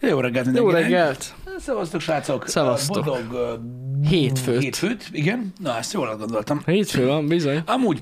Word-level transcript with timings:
Jó 0.00 0.20
reggelt 0.20 0.46
Jó 0.46 0.52
mindenkinek. 0.52 0.82
reggelt! 0.82 1.34
Szevasztok, 1.58 2.00
srácok. 2.00 2.48
Szevasztok. 2.48 3.04
Boldog 3.04 3.32
uh, 3.32 4.08
Hétfőt. 4.08 4.60
Hétfőt, 4.60 5.08
igen. 5.12 5.52
Na, 5.60 5.76
ezt 5.76 5.92
jól 5.92 6.16
gondoltam. 6.16 6.62
Hétfő 6.66 7.06
van, 7.06 7.26
bizony. 7.26 7.62
Amúgy, 7.66 8.00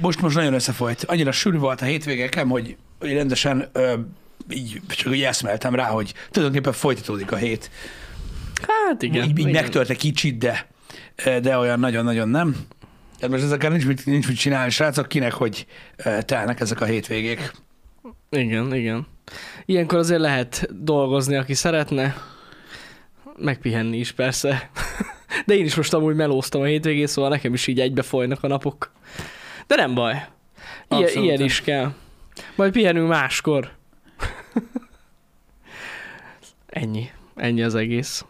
most 0.00 0.20
most 0.20 0.36
nagyon 0.36 0.54
összefolyt. 0.54 1.04
Annyira 1.04 1.32
sűrű 1.32 1.58
volt 1.58 1.80
a 1.80 1.84
hétvégekem, 1.84 2.48
hogy, 2.48 2.76
hogy 3.00 3.12
rendesen 3.12 3.70
így, 4.50 4.80
csak 4.88 5.12
úgy 5.12 5.22
eszmeltem 5.22 5.74
rá, 5.74 5.88
hogy 5.88 6.14
tulajdonképpen 6.30 6.72
folytatódik 6.72 7.32
a 7.32 7.36
hét. 7.36 7.70
Hát 8.68 9.02
igen. 9.02 9.24
így, 9.24 9.38
így 9.38 9.52
megtört 9.52 9.90
egy 9.90 9.96
kicsit, 9.96 10.38
de, 10.38 10.66
de 11.40 11.58
olyan 11.58 11.80
nagyon-nagyon 11.80 12.28
nem. 12.28 12.56
Hát 13.20 13.30
most 13.30 13.42
ezekkel 13.42 13.70
nincs 13.70 13.86
mit, 13.86 14.06
nincs 14.06 14.28
mit 14.28 14.36
csinálni, 14.36 14.70
srácok, 14.70 15.08
kinek, 15.08 15.32
hogy 15.32 15.66
telnek 16.20 16.60
ezek 16.60 16.80
a 16.80 16.84
hétvégék. 16.84 17.52
Igen, 18.30 18.74
igen. 18.74 19.06
Ilyenkor 19.64 19.98
azért 19.98 20.20
lehet 20.20 20.68
dolgozni, 20.84 21.36
aki 21.36 21.54
szeretne. 21.54 22.14
Megpihenni 23.36 23.96
is 23.96 24.12
persze. 24.12 24.70
De 25.46 25.54
én 25.54 25.64
is 25.64 25.74
most 25.74 25.94
amúgy 25.94 26.14
melóztam 26.14 26.60
a 26.60 26.64
hétvégén, 26.64 27.06
szóval 27.06 27.30
nekem 27.30 27.54
is 27.54 27.66
így 27.66 27.80
egybe 27.80 28.02
folynak 28.02 28.42
a 28.42 28.48
napok. 28.48 28.92
De 29.66 29.74
nem 29.74 29.94
baj. 29.94 30.12
Ilyen, 30.12 31.02
Abszolút. 31.02 31.28
ilyen 31.28 31.40
is 31.40 31.60
kell. 31.60 31.92
Majd 32.56 32.72
pihenünk 32.72 33.08
máskor. 33.08 33.70
Ennyi. 36.66 37.10
Ennyi 37.34 37.62
az 37.62 37.74
egész. 37.74 38.24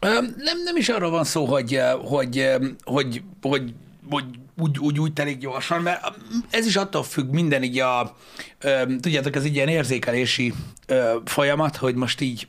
Nem, 0.00 0.62
nem 0.64 0.76
is 0.76 0.88
arról 0.88 1.10
van 1.10 1.24
szó, 1.24 1.44
hogy, 1.44 1.80
hogy, 2.02 2.48
hogy, 2.84 3.22
hogy, 3.42 3.74
hogy 4.10 4.24
úgy, 4.56 4.78
úgy, 4.78 4.98
úgy 4.98 5.12
telik 5.12 5.38
gyorsan, 5.38 5.82
mert 5.82 6.12
ez 6.50 6.66
is 6.66 6.76
attól 6.76 7.02
függ 7.02 7.32
minden 7.32 7.62
így 7.62 7.78
a, 7.78 8.16
ö, 8.58 8.82
tudjátok, 9.00 9.36
ez 9.36 9.44
egy 9.44 9.54
ilyen 9.54 9.68
érzékelési 9.68 10.54
ö, 10.86 11.16
folyamat, 11.24 11.76
hogy 11.76 11.94
most 11.94 12.20
így 12.20 12.48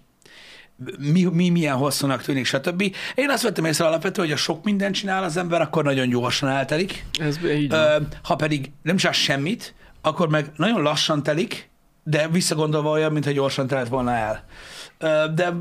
mi, 0.97 1.23
mi 1.23 1.49
milyen 1.49 1.75
hosszúnak 1.75 2.21
tűnik, 2.21 2.45
stb. 2.45 2.81
Én 3.15 3.29
azt 3.29 3.43
vettem 3.43 3.65
észre 3.65 3.85
alapvetően, 3.85 4.27
hogy 4.27 4.37
ha 4.37 4.43
sok 4.43 4.63
mindent 4.63 4.95
csinál 4.95 5.23
az 5.23 5.37
ember, 5.37 5.61
akkor 5.61 5.83
nagyon 5.83 6.09
gyorsan 6.09 6.49
eltelik. 6.49 7.05
Ez 7.19 7.37
így. 7.45 7.73
Ö, 7.73 7.97
ha 8.23 8.35
pedig 8.35 8.71
nem 8.81 8.97
csinál 8.97 9.13
semmit, 9.13 9.75
akkor 10.01 10.29
meg 10.29 10.51
nagyon 10.55 10.81
lassan 10.81 11.23
telik, 11.23 11.69
de 12.03 12.27
visszagondolva 12.27 12.89
olyan, 12.89 13.11
mintha 13.11 13.31
gyorsan 13.31 13.67
telett 13.67 13.87
volna 13.87 14.11
el. 14.11 14.45
Ö, 14.97 15.25
de 15.33 15.53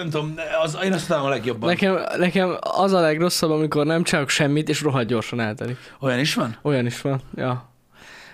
nem 0.00 0.10
tudom, 0.10 0.34
az, 0.62 0.78
én 0.84 0.92
azt 0.92 1.06
találom 1.06 1.28
a 1.28 1.30
legjobban. 1.30 1.68
Nekem, 1.68 1.98
nekem 2.16 2.56
az 2.60 2.92
a 2.92 3.00
legrosszabb, 3.00 3.50
amikor 3.50 3.86
nem 3.86 4.02
csinálok 4.02 4.28
semmit, 4.28 4.68
és 4.68 4.82
rohadt 4.82 5.06
gyorsan 5.06 5.40
eltelik. 5.40 5.76
Olyan 6.00 6.18
is 6.18 6.34
van? 6.34 6.56
Olyan 6.62 6.86
is 6.86 7.00
van, 7.00 7.20
ja. 7.34 7.68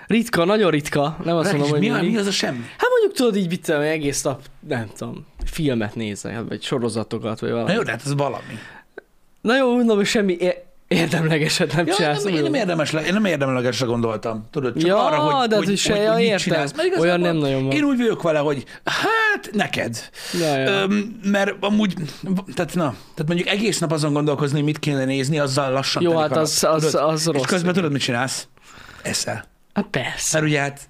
Ritka, 0.06 0.44
nagyon 0.44 0.70
ritka. 0.70 1.16
Nem 1.24 1.36
azt 1.36 1.52
mondom, 1.52 1.70
hogy 1.70 1.80
mi, 1.80 1.88
mindig. 1.88 2.10
mi 2.10 2.16
az 2.16 2.26
a 2.26 2.30
semmi? 2.30 2.64
Hát 2.78 2.88
mondjuk 2.90 3.12
tudod 3.12 3.36
így, 3.36 3.48
mit 3.48 3.64
tudom, 3.64 3.80
egész 3.80 4.22
nap, 4.22 4.42
nem 4.68 4.90
tudom, 4.96 5.26
filmet 5.44 5.94
nézel, 5.94 6.44
vagy 6.44 6.62
sorozatokat, 6.62 7.40
vagy 7.40 7.50
valami. 7.50 7.68
Na 7.68 7.74
jó, 7.74 7.82
de 7.82 7.90
hát 7.90 8.02
ez 8.04 8.14
valami. 8.14 8.58
Na 9.40 9.56
jó, 9.56 9.74
mondom, 9.74 9.96
hogy 9.96 10.06
semmi 10.06 10.36
érdemlegeset 10.88 11.74
nem 11.76 11.86
Ja, 11.86 11.94
csinálsz. 11.94 12.22
nem, 12.22 12.34
én 12.34 12.42
nem, 12.42 12.54
érdemes, 12.54 12.92
én 12.92 13.12
nem 13.12 13.24
érdemlegesre 13.24 13.86
gondoltam. 13.86 14.46
Tudod, 14.50 14.72
csak 14.76 14.88
Ja, 14.88 15.04
arra, 15.06 15.16
hogy, 15.18 15.48
de 15.48 15.56
hogy, 15.56 15.64
hogy 15.66 15.76
se- 15.78 15.92
hogy, 15.92 16.02
ja, 16.02 16.08
hogy 16.12 16.16
mit 16.20 16.26
értem. 16.26 16.38
csinálsz. 16.42 16.72
Mert 16.76 16.96
Olyan 16.98 17.20
nem 17.20 17.36
nagyon 17.36 17.62
van. 17.64 17.72
Én 17.72 17.82
úgy 17.84 17.96
vagyok 17.96 18.22
vele, 18.22 18.38
hogy 18.38 18.64
hát 18.84 19.50
neked. 19.52 20.10
Ja, 20.40 20.56
ja. 20.56 20.70
Öm, 20.70 21.20
mert 21.22 21.54
amúgy, 21.60 21.94
tehát 22.54 22.74
na, 22.74 22.94
tehát 23.14 23.26
mondjuk 23.26 23.48
egész 23.48 23.78
nap 23.78 23.92
azon 23.92 24.12
gondolkozni, 24.12 24.56
hogy 24.56 24.64
mit 24.64 24.78
kéne 24.78 25.04
nézni, 25.04 25.38
azzal 25.38 25.72
lassan 25.72 26.02
Jó, 26.02 26.16
hát 26.16 26.36
az- 26.36 26.64
az- 26.64 26.84
tudod? 26.90 27.08
az 27.10 27.26
rossz. 27.26 27.40
És 27.42 27.46
közben 27.46 27.72
tudod, 27.74 27.92
mit 27.92 28.00
csinálsz? 28.02 28.48
Eszel. 29.02 29.44
Hát 29.74 29.86
persze. 29.90 30.38
Mert 30.40 30.50
ugye 30.50 30.60
hát 30.60 30.80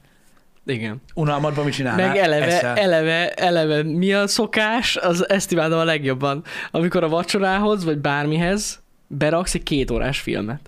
Igen. 0.66 1.02
unalmadban 1.14 1.64
mit 1.64 1.74
csinálnál? 1.74 2.06
Meg 2.08 2.16
eleve, 2.16 2.44
Eszel. 2.46 2.76
eleve, 2.76 3.30
eleve 3.32 3.82
mi 3.82 4.12
a 4.12 4.26
szokás, 4.26 4.96
az 4.96 5.28
ezt 5.28 5.52
imádom 5.52 5.78
a 5.78 5.84
legjobban. 5.84 6.44
Amikor 6.70 7.04
a 7.04 7.08
vacsorához, 7.08 7.84
vagy 7.84 7.98
bármihez 7.98 8.84
beraksz 9.06 9.54
egy 9.54 9.62
két 9.62 9.90
órás 9.90 10.20
filmet. 10.20 10.60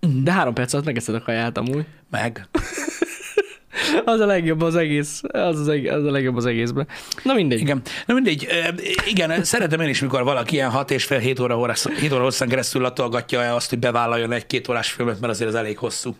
Mhm. 0.00 0.22
De 0.22 0.32
három 0.32 0.54
perc 0.54 0.72
alatt 0.72 0.86
megeszed 0.86 1.14
a 1.14 1.22
kaját 1.22 1.58
amúgy. 1.58 1.86
Meg. 2.10 2.48
Az 4.04 4.20
a 4.20 4.26
legjobb 4.26 4.60
az 4.60 4.76
egész. 4.76 5.20
Az, 5.28 5.60
az, 5.60 5.68
egész, 5.68 5.90
az 5.90 6.04
a 6.04 6.10
legjobb 6.10 6.36
az 6.36 6.46
egészben. 6.46 6.86
Na 7.22 7.34
mindegy. 7.34 7.60
Igen. 7.60 7.82
Na 8.06 8.14
mindegy, 8.14 8.46
ö, 8.50 8.82
igen, 9.06 9.44
szeretem 9.44 9.80
én 9.80 9.88
is, 9.88 10.00
mikor 10.00 10.24
valaki 10.24 10.54
ilyen 10.54 10.70
6 10.70 10.90
és 10.90 11.04
fél 11.04 11.18
7 11.18 11.40
óra, 11.40 11.58
óra, 11.58 11.74
7 12.00 12.12
óra 12.12 12.22
hosszán 12.22 12.48
keresztül 12.48 12.82
latolgatja 12.82 13.54
azt, 13.54 13.68
hogy 13.70 13.78
bevállaljon 13.78 14.32
egy 14.32 14.46
két 14.46 14.68
órás 14.68 14.92
filmet, 14.92 15.20
mert 15.20 15.32
azért 15.32 15.48
az 15.50 15.56
elég 15.56 15.78
hosszú. 15.78 16.16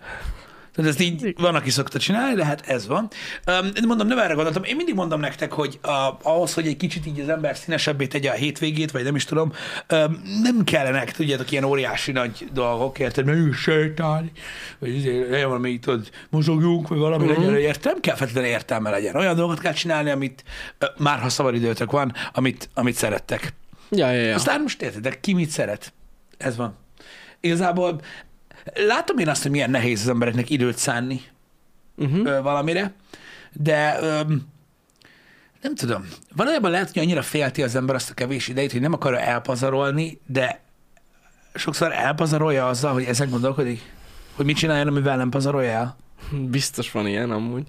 Tehát 0.74 0.90
ezt 0.90 1.00
így 1.00 1.34
van, 1.38 1.54
aki 1.54 1.70
szokta 1.70 1.98
csinálni, 1.98 2.34
de 2.34 2.44
hát 2.44 2.66
ez 2.66 2.86
van. 2.86 3.10
Öm, 3.44 3.70
Mondom, 3.86 4.06
nem 4.06 4.18
erre 4.18 4.34
gondoltam. 4.34 4.64
Én 4.64 4.76
mindig 4.76 4.94
mondom 4.94 5.20
nektek, 5.20 5.52
hogy 5.52 5.78
a, 5.82 6.18
ahhoz, 6.22 6.54
hogy 6.54 6.66
egy 6.66 6.76
kicsit 6.76 7.06
így 7.06 7.20
az 7.20 7.28
ember 7.28 7.56
színesebbé 7.56 8.06
tegye 8.06 8.30
a 8.30 8.34
hétvégét, 8.34 8.90
vagy 8.90 9.04
nem 9.04 9.14
is 9.14 9.24
tudom, 9.24 9.52
öm, 9.86 10.22
nem 10.42 10.64
kellenek, 10.64 11.12
tudjátok, 11.12 11.50
ilyen 11.50 11.64
óriási 11.64 12.12
nagy 12.12 12.48
dolgok, 12.52 12.98
érted? 12.98 13.24
Menjünk 13.24 13.54
sétálni, 13.54 14.32
vagy 14.78 15.04
legyen 15.28 15.48
valami, 15.48 15.78
tudod, 15.78 16.10
mozogjunk, 16.30 16.88
vagy 16.88 16.98
valami 16.98 17.26
uh-huh. 17.26 17.44
legyen, 17.44 17.60
értem? 17.60 17.92
Nem 17.92 18.00
kell 18.00 18.14
feltétlenül 18.14 18.50
értelme 18.50 18.90
legyen. 18.90 19.16
Olyan 19.16 19.36
dolgokat 19.36 19.62
kell 19.62 19.72
csinálni, 19.72 20.10
amit 20.10 20.44
már 20.96 21.20
ha 21.20 21.28
szabadidőtök 21.28 21.90
van, 21.90 22.12
amit, 22.32 22.68
amit 22.74 22.94
szerettek. 22.94 23.54
Ja, 23.90 24.10
ja, 24.10 24.22
ja. 24.22 24.34
Aztán 24.34 24.60
most 24.60 24.82
értedek, 24.82 25.20
ki 25.20 25.34
mit 25.34 25.50
szeret. 25.50 25.92
Ez 26.38 26.56
van. 26.56 26.76
Igazából 27.40 28.00
látom 28.74 29.18
én 29.18 29.28
azt, 29.28 29.42
hogy 29.42 29.50
milyen 29.50 29.70
nehéz 29.70 30.00
az 30.00 30.08
embereknek 30.08 30.50
időt 30.50 30.78
szánni 30.78 31.20
Uh-huh. 32.00 32.26
ö, 32.26 32.42
valamire, 32.42 32.92
de 33.52 33.98
ö, 34.00 34.20
nem 35.62 35.74
tudom. 35.74 36.08
Valójában 36.36 36.70
lehet, 36.70 36.90
hogy 36.92 37.02
annyira 37.02 37.22
félti 37.22 37.62
az 37.62 37.74
ember 37.74 37.94
azt 37.94 38.10
a 38.10 38.14
kevés 38.14 38.48
idejét, 38.48 38.72
hogy 38.72 38.80
nem 38.80 38.92
akarja 38.92 39.18
elpazarolni, 39.18 40.20
de 40.26 40.60
sokszor 41.54 41.92
elpazarolja 41.92 42.68
azzal, 42.68 42.92
hogy 42.92 43.04
ezen 43.04 43.30
gondolkodik, 43.30 43.80
hogy 44.34 44.44
mit 44.44 44.56
csináljon, 44.56 44.86
amivel 44.86 45.16
nem 45.16 45.30
pazarolja 45.30 45.70
el. 45.70 45.96
Biztos 46.50 46.90
van 46.90 47.06
ilyen 47.06 47.30
amúgy. 47.30 47.66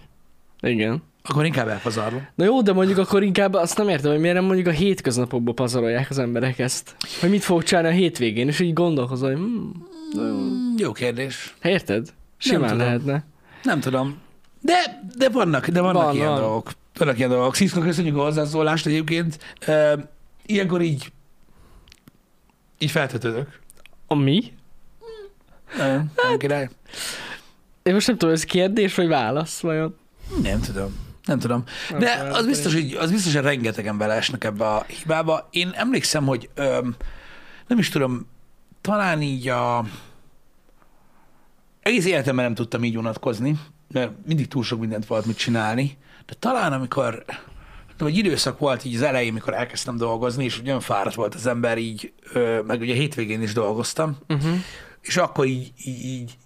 Igen. 0.61 1.03
Akkor 1.23 1.45
inkább 1.45 1.67
elpazarlom. 1.67 2.27
Na 2.35 2.43
jó, 2.43 2.61
de 2.61 2.73
mondjuk 2.73 2.97
akkor 2.97 3.23
inkább 3.23 3.53
azt 3.53 3.77
nem 3.77 3.89
értem, 3.89 4.11
hogy 4.11 4.19
miért 4.19 4.35
nem 4.35 4.45
mondjuk 4.45 4.67
a 4.67 4.71
hétköznapokban 4.71 5.55
pazarolják 5.55 6.09
az 6.09 6.19
emberek 6.19 6.59
ezt. 6.59 6.95
Hogy 7.19 7.29
mit 7.29 7.43
fogok 7.43 7.63
csinálni 7.63 7.89
a 7.89 7.91
hétvégén, 7.91 8.47
és 8.47 8.59
így 8.59 8.73
gondolkozol, 8.73 9.29
hogy 9.29 9.37
hmm. 9.37 9.87
Mm, 10.19 10.73
Jó 10.77 10.91
kérdés. 10.91 11.55
érted? 11.63 12.13
Simán 12.37 12.69
tudom. 12.69 12.77
lehetne. 12.85 13.23
Nem 13.63 13.79
tudom. 13.79 14.17
De, 14.61 15.01
de 15.17 15.29
vannak, 15.29 15.67
de 15.67 15.81
vannak 15.81 16.03
Van, 16.03 16.15
ilyen 16.15 16.27
van. 16.27 16.39
dolgok. 16.39 16.71
Vannak 16.97 17.17
ilyen 17.17 17.29
dolgok. 17.29 17.55
Sziszka, 17.55 17.81
köszönjük 17.81 18.17
a 18.17 18.21
hozzászólást 18.21 18.85
egyébként. 18.85 19.39
Uh, 19.67 19.91
ilyenkor 20.45 20.81
így 20.81 21.11
így 22.77 22.91
feltetődök. 22.91 23.59
A 24.07 24.15
mi? 24.15 24.53
Nem, 25.77 26.11
nem 26.15 26.37
király. 26.37 26.69
Én 27.83 27.93
most 27.93 28.07
nem 28.07 28.17
tudom, 28.17 28.33
ez 28.33 28.43
kérdés 28.43 28.95
vagy 28.95 29.07
válasz 29.07 29.59
vajon? 29.59 29.97
Nem 30.43 30.59
tudom. 30.61 30.95
Nem 31.25 31.39
tudom. 31.39 31.63
Nem 31.89 31.99
De 31.99 32.17
tudom, 32.17 32.33
az 32.33 32.45
biztos, 32.45 32.73
hogy, 32.73 32.93
az 32.99 33.11
biztos, 33.11 33.33
hogy 33.33 33.43
rengetegen 33.43 33.97
beleesnek 33.97 34.43
ebbe 34.43 34.65
a 34.65 34.85
hibába. 34.87 35.47
Én 35.51 35.69
emlékszem, 35.75 36.25
hogy 36.25 36.49
öm, 36.55 36.95
nem 37.67 37.77
is 37.77 37.89
tudom, 37.89 38.27
talán 38.81 39.21
így 39.21 39.47
a 39.47 39.85
egész 41.81 42.05
életemben 42.05 42.45
nem 42.45 42.55
tudtam 42.55 42.83
így 42.83 42.97
unatkozni, 42.97 43.59
mert 43.91 44.11
mindig 44.25 44.47
túl 44.47 44.63
sok 44.63 44.79
mindent 44.79 45.05
volt 45.05 45.25
mit 45.25 45.37
csinálni, 45.37 45.97
de 46.25 46.33
talán 46.39 46.73
amikor 46.73 47.25
de 47.97 48.07
egy 48.07 48.17
időszak 48.17 48.59
volt 48.59 48.85
így 48.85 48.95
az 48.95 49.01
elején, 49.01 49.33
mikor 49.33 49.53
elkezdtem 49.53 49.97
dolgozni, 49.97 50.43
és 50.43 50.61
olyan 50.65 50.79
fáradt 50.79 51.15
volt 51.15 51.35
az 51.35 51.45
ember 51.45 51.77
így, 51.77 52.13
meg 52.65 52.79
ugye 52.79 52.93
hétvégén 52.93 53.41
is 53.41 53.53
dolgoztam, 53.53 54.17
Uh-huh. 54.27 54.55
és 55.01 55.17
akkor 55.17 55.45
így, 55.45 55.71
így, 55.85 56.05
így, 56.05 56.37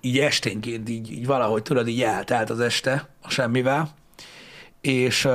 így 0.00 0.18
esténként 0.18 0.88
így, 0.88 1.12
így 1.12 1.26
valahogy 1.26 1.62
tudod, 1.62 1.88
így 1.88 2.02
eltelt 2.02 2.50
az 2.50 2.60
este 2.60 3.08
a 3.22 3.30
semmivel, 3.30 3.94
és 4.80 5.28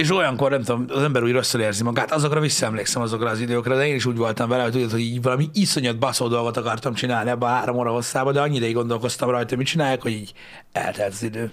és 0.00 0.10
olyankor, 0.10 0.50
nem 0.50 0.62
tudom, 0.62 0.84
az 0.88 1.02
ember 1.02 1.22
úgy 1.22 1.32
rosszul 1.32 1.60
érzi 1.60 1.82
magát, 1.82 2.12
azokra 2.12 2.40
visszaemlékszem 2.40 3.02
azokra 3.02 3.30
az 3.30 3.40
időkre, 3.40 3.74
de 3.74 3.86
én 3.86 3.94
is 3.94 4.06
úgy 4.06 4.16
voltam 4.16 4.48
vele, 4.48 4.62
hogy 4.62 4.72
tudod, 4.72 4.90
hogy 4.90 5.00
így 5.00 5.22
valami 5.22 5.48
iszonyat 5.52 5.98
baszó 5.98 6.28
dolgot 6.28 6.56
akartam 6.56 6.94
csinálni 6.94 7.30
ebbe 7.30 7.46
a 7.46 7.48
három 7.48 7.76
óra 7.76 7.90
hosszába, 7.90 8.32
de 8.32 8.40
annyi 8.40 8.56
ideig 8.56 8.74
gondolkoztam 8.74 9.30
rajta, 9.30 9.48
hogy 9.48 9.58
mit 9.58 9.66
csinálják, 9.66 10.02
hogy 10.02 10.12
így 10.12 10.32
eltelt 10.72 11.12
az 11.12 11.22
idő. 11.22 11.50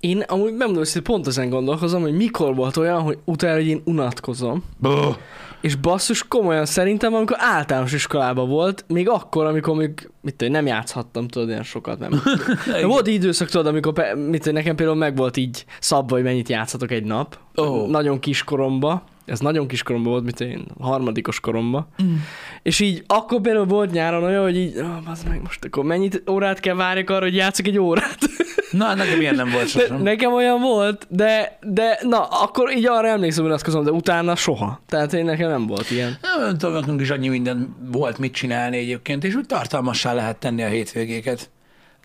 Én 0.00 0.20
amúgy 0.20 0.50
megmondom, 0.50 0.84
hogy 0.92 1.02
pont 1.02 1.26
ezen 1.26 1.48
gondolkozom, 1.48 2.02
hogy 2.02 2.16
mikor 2.16 2.54
volt 2.54 2.76
olyan, 2.76 3.00
hogy 3.00 3.18
utána, 3.24 3.54
hogy 3.54 3.66
én 3.66 3.82
unatkozom. 3.84 4.64
Buh. 4.78 5.16
És 5.64 5.74
basszus, 5.74 6.28
komolyan 6.28 6.66
szerintem, 6.66 7.14
amikor 7.14 7.36
általános 7.40 7.92
iskolában 7.92 8.48
volt, 8.48 8.84
még 8.88 9.08
akkor, 9.08 9.46
amikor 9.46 9.76
még, 9.76 10.10
mit 10.20 10.34
tudom, 10.34 10.52
nem 10.52 10.66
játszhattam, 10.66 11.28
tudod, 11.28 11.48
ilyen 11.48 11.62
sokat 11.62 11.98
nem. 11.98 12.10
De 12.66 12.86
volt 12.86 13.06
időszak, 13.06 13.48
tudod, 13.48 13.66
amikor, 13.66 13.92
pe- 13.92 14.14
mit 14.14 14.38
tudom, 14.40 14.54
nekem 14.54 14.76
például 14.76 14.98
meg 14.98 15.16
volt 15.16 15.36
így 15.36 15.64
szabva, 15.80 16.14
hogy 16.14 16.24
mennyit 16.24 16.48
játszhatok 16.48 16.90
egy 16.90 17.04
nap. 17.04 17.38
Ó. 17.56 17.86
Nagyon 17.86 18.18
kiskoromba. 18.18 19.04
Ez 19.24 19.40
nagyon 19.40 19.66
kiskoromban 19.68 20.12
volt, 20.12 20.24
mint 20.24 20.40
én 20.40 20.66
harmadikos 20.80 21.40
koromba. 21.40 21.88
Mm. 22.02 22.14
És 22.62 22.80
így 22.80 23.04
akkor 23.06 23.40
például 23.40 23.66
volt 23.66 23.90
nyáron 23.90 24.22
olyan, 24.22 24.42
hogy 24.42 24.56
így, 24.56 24.76
oh, 24.76 25.28
meg 25.28 25.42
most 25.42 25.64
akkor 25.64 25.84
mennyit 25.84 26.22
órát 26.30 26.60
kell 26.60 26.74
várjak 26.74 27.10
arra, 27.10 27.24
hogy 27.24 27.34
játszok 27.34 27.66
egy 27.66 27.78
órát. 27.78 28.18
Na, 28.70 28.94
nekem 28.94 29.20
ilyen 29.20 29.34
nem 29.34 29.50
volt 29.50 29.64
De 29.64 29.68
sosem. 29.68 30.02
nekem 30.02 30.32
olyan 30.32 30.60
volt, 30.60 31.06
de, 31.10 31.58
de 31.62 31.98
na, 32.02 32.24
akkor 32.24 32.76
így 32.76 32.86
arra 32.86 33.08
emlékszem, 33.08 33.44
hogy 33.44 33.52
azt 33.52 33.64
közöm, 33.64 33.84
de 33.84 33.90
utána 33.90 34.36
soha. 34.36 34.80
Tehát 34.88 35.12
én 35.12 35.24
nekem 35.24 35.48
nem 35.48 35.66
volt 35.66 35.90
ilyen. 35.90 36.18
Nem, 36.22 36.40
nem 36.46 36.58
tudom, 36.58 36.74
nekünk 36.74 37.00
is 37.00 37.10
annyi 37.10 37.28
minden 37.28 37.76
volt 37.92 38.18
mit 38.18 38.32
csinálni 38.34 38.76
egyébként, 38.76 39.24
és 39.24 39.34
úgy 39.34 39.46
tartalmassá 39.46 40.12
lehet 40.12 40.36
tenni 40.36 40.62
a 40.62 40.68
hétvégéket. 40.68 41.50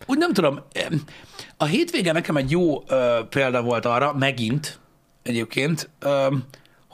Úgy 0.06 0.18
nem 0.18 0.32
tudom, 0.32 0.60
a 1.56 1.64
hétvége 1.64 2.12
nekem 2.12 2.36
egy 2.36 2.50
jó 2.50 2.82
ö, 2.88 3.18
példa 3.30 3.62
volt 3.62 3.84
arra, 3.86 4.14
megint 4.18 4.78
egyébként, 5.22 5.90
ö, 5.98 6.26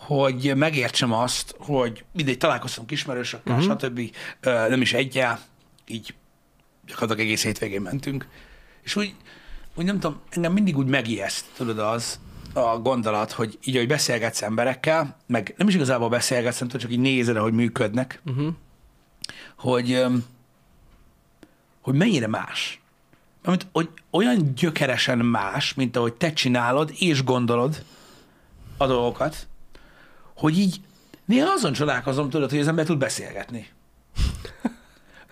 hogy 0.07 0.53
megértsem 0.57 1.13
azt, 1.13 1.55
hogy 1.59 2.05
mindegy, 2.13 2.39
találkoztunk 2.39 2.91
ismerősökkel, 2.91 3.59
uh-huh. 3.59 3.79
stb. 3.79 4.01
Nem 4.43 4.81
is 4.81 4.93
egyel, 4.93 5.41
így 5.87 6.15
gyakorlatilag 6.87 7.27
egész 7.27 7.43
hétvégén 7.43 7.81
mentünk, 7.81 8.29
és 8.83 8.97
úgy, 8.97 9.15
úgy 9.75 9.85
nem 9.85 10.01
tudom, 10.01 10.21
engem 10.31 10.53
mindig 10.53 10.77
úgy 10.77 10.87
megijeszt, 10.87 11.45
tudod 11.57 11.79
az, 11.79 12.21
a 12.53 12.79
gondolat, 12.79 13.33
hogy 13.33 13.59
így, 13.65 13.77
hogy 13.77 13.87
beszélgetsz 13.87 14.43
emberekkel, 14.43 15.17
meg 15.27 15.55
nem 15.57 15.69
is 15.69 15.75
igazából 15.75 16.09
beszélgetsz, 16.09 16.59
hanem 16.59 16.69
tudod, 16.69 16.87
csak 16.87 16.93
így 16.97 17.03
nézed, 17.03 17.37
hogy 17.37 17.53
működnek, 17.53 18.21
Uh-huh. 18.27 18.55
hogy, 19.57 20.05
hogy 21.81 21.95
mennyire 21.95 22.27
más. 22.27 22.81
Amit, 23.45 23.67
hogy 23.73 23.89
olyan 24.11 24.55
gyökeresen 24.55 25.19
más, 25.19 25.75
mint 25.75 25.97
ahogy 25.97 26.15
te 26.15 26.33
csinálod 26.33 26.93
és 26.99 27.25
gondolod 27.25 27.85
a 28.77 28.87
dolgokat, 28.87 29.47
hogy 30.37 30.59
így 30.59 30.81
néha 31.25 31.53
azon 31.53 31.73
csodálkozom, 31.73 32.31
tudod, 32.31 32.51
hogy 32.51 32.59
az 32.59 32.69
ember 32.69 32.85
tud 32.85 32.99
beszélgetni. 32.99 33.67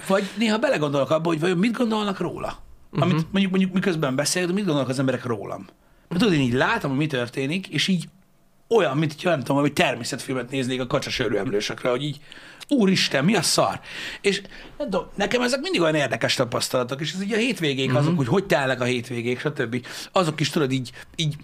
Vagy 0.09 0.25
néha 0.39 0.59
belegondolok 0.59 1.11
abba, 1.11 1.29
hogy 1.29 1.41
vajon 1.41 1.59
mit 1.59 1.73
gondolnak 1.77 2.19
róla. 2.19 2.63
Amit 2.91 3.27
mondjuk, 3.31 3.51
mondjuk 3.51 3.73
miközben 3.73 4.15
beszélek, 4.17 4.49
de 4.49 4.55
mit 4.55 4.65
gondolnak 4.65 4.91
az 4.91 4.99
emberek 4.99 5.25
rólam. 5.25 5.67
Mert 6.09 6.21
tudod, 6.21 6.35
én 6.35 6.41
így 6.41 6.53
látom, 6.53 6.91
hogy 6.91 6.99
mi 6.99 7.07
történik, 7.07 7.69
és 7.69 7.89
így 7.89 8.09
olyan, 8.69 8.97
mint 8.97 9.13
hogyha 9.13 9.31
nem 9.31 9.39
tudom, 9.43 9.61
hogy 9.61 9.73
természetfilmet 9.73 10.51
néznék 10.51 10.81
a 10.81 10.87
kacsasörő 10.87 11.39
emlősökre, 11.39 11.89
hogy 11.91 12.03
így, 12.03 12.21
úristen, 12.69 13.25
mi 13.25 13.35
a 13.37 13.43
szar? 13.43 13.81
És 14.21 14.41
nem 14.79 14.91
tudom, 14.91 15.07
nekem 15.15 15.41
ezek 15.43 15.61
mindig 15.61 15.81
olyan 15.81 15.95
érdekes 15.95 16.35
tapasztalatok, 16.35 17.01
és 17.01 17.13
ez 17.13 17.23
így 17.23 17.33
a 17.33 17.37
hétvégék 17.37 17.89
Mhm. 17.89 17.97
azok, 17.97 18.17
hogy 18.17 18.27
hogy 18.29 18.45
telnek 18.47 18.81
a 18.81 18.85
hétvégék, 18.85 19.39
stb. 19.41 19.87
Azok 20.13 20.41
is 20.41 20.51
tudod 20.51 20.73
így, 20.73 20.93
így 21.17 21.37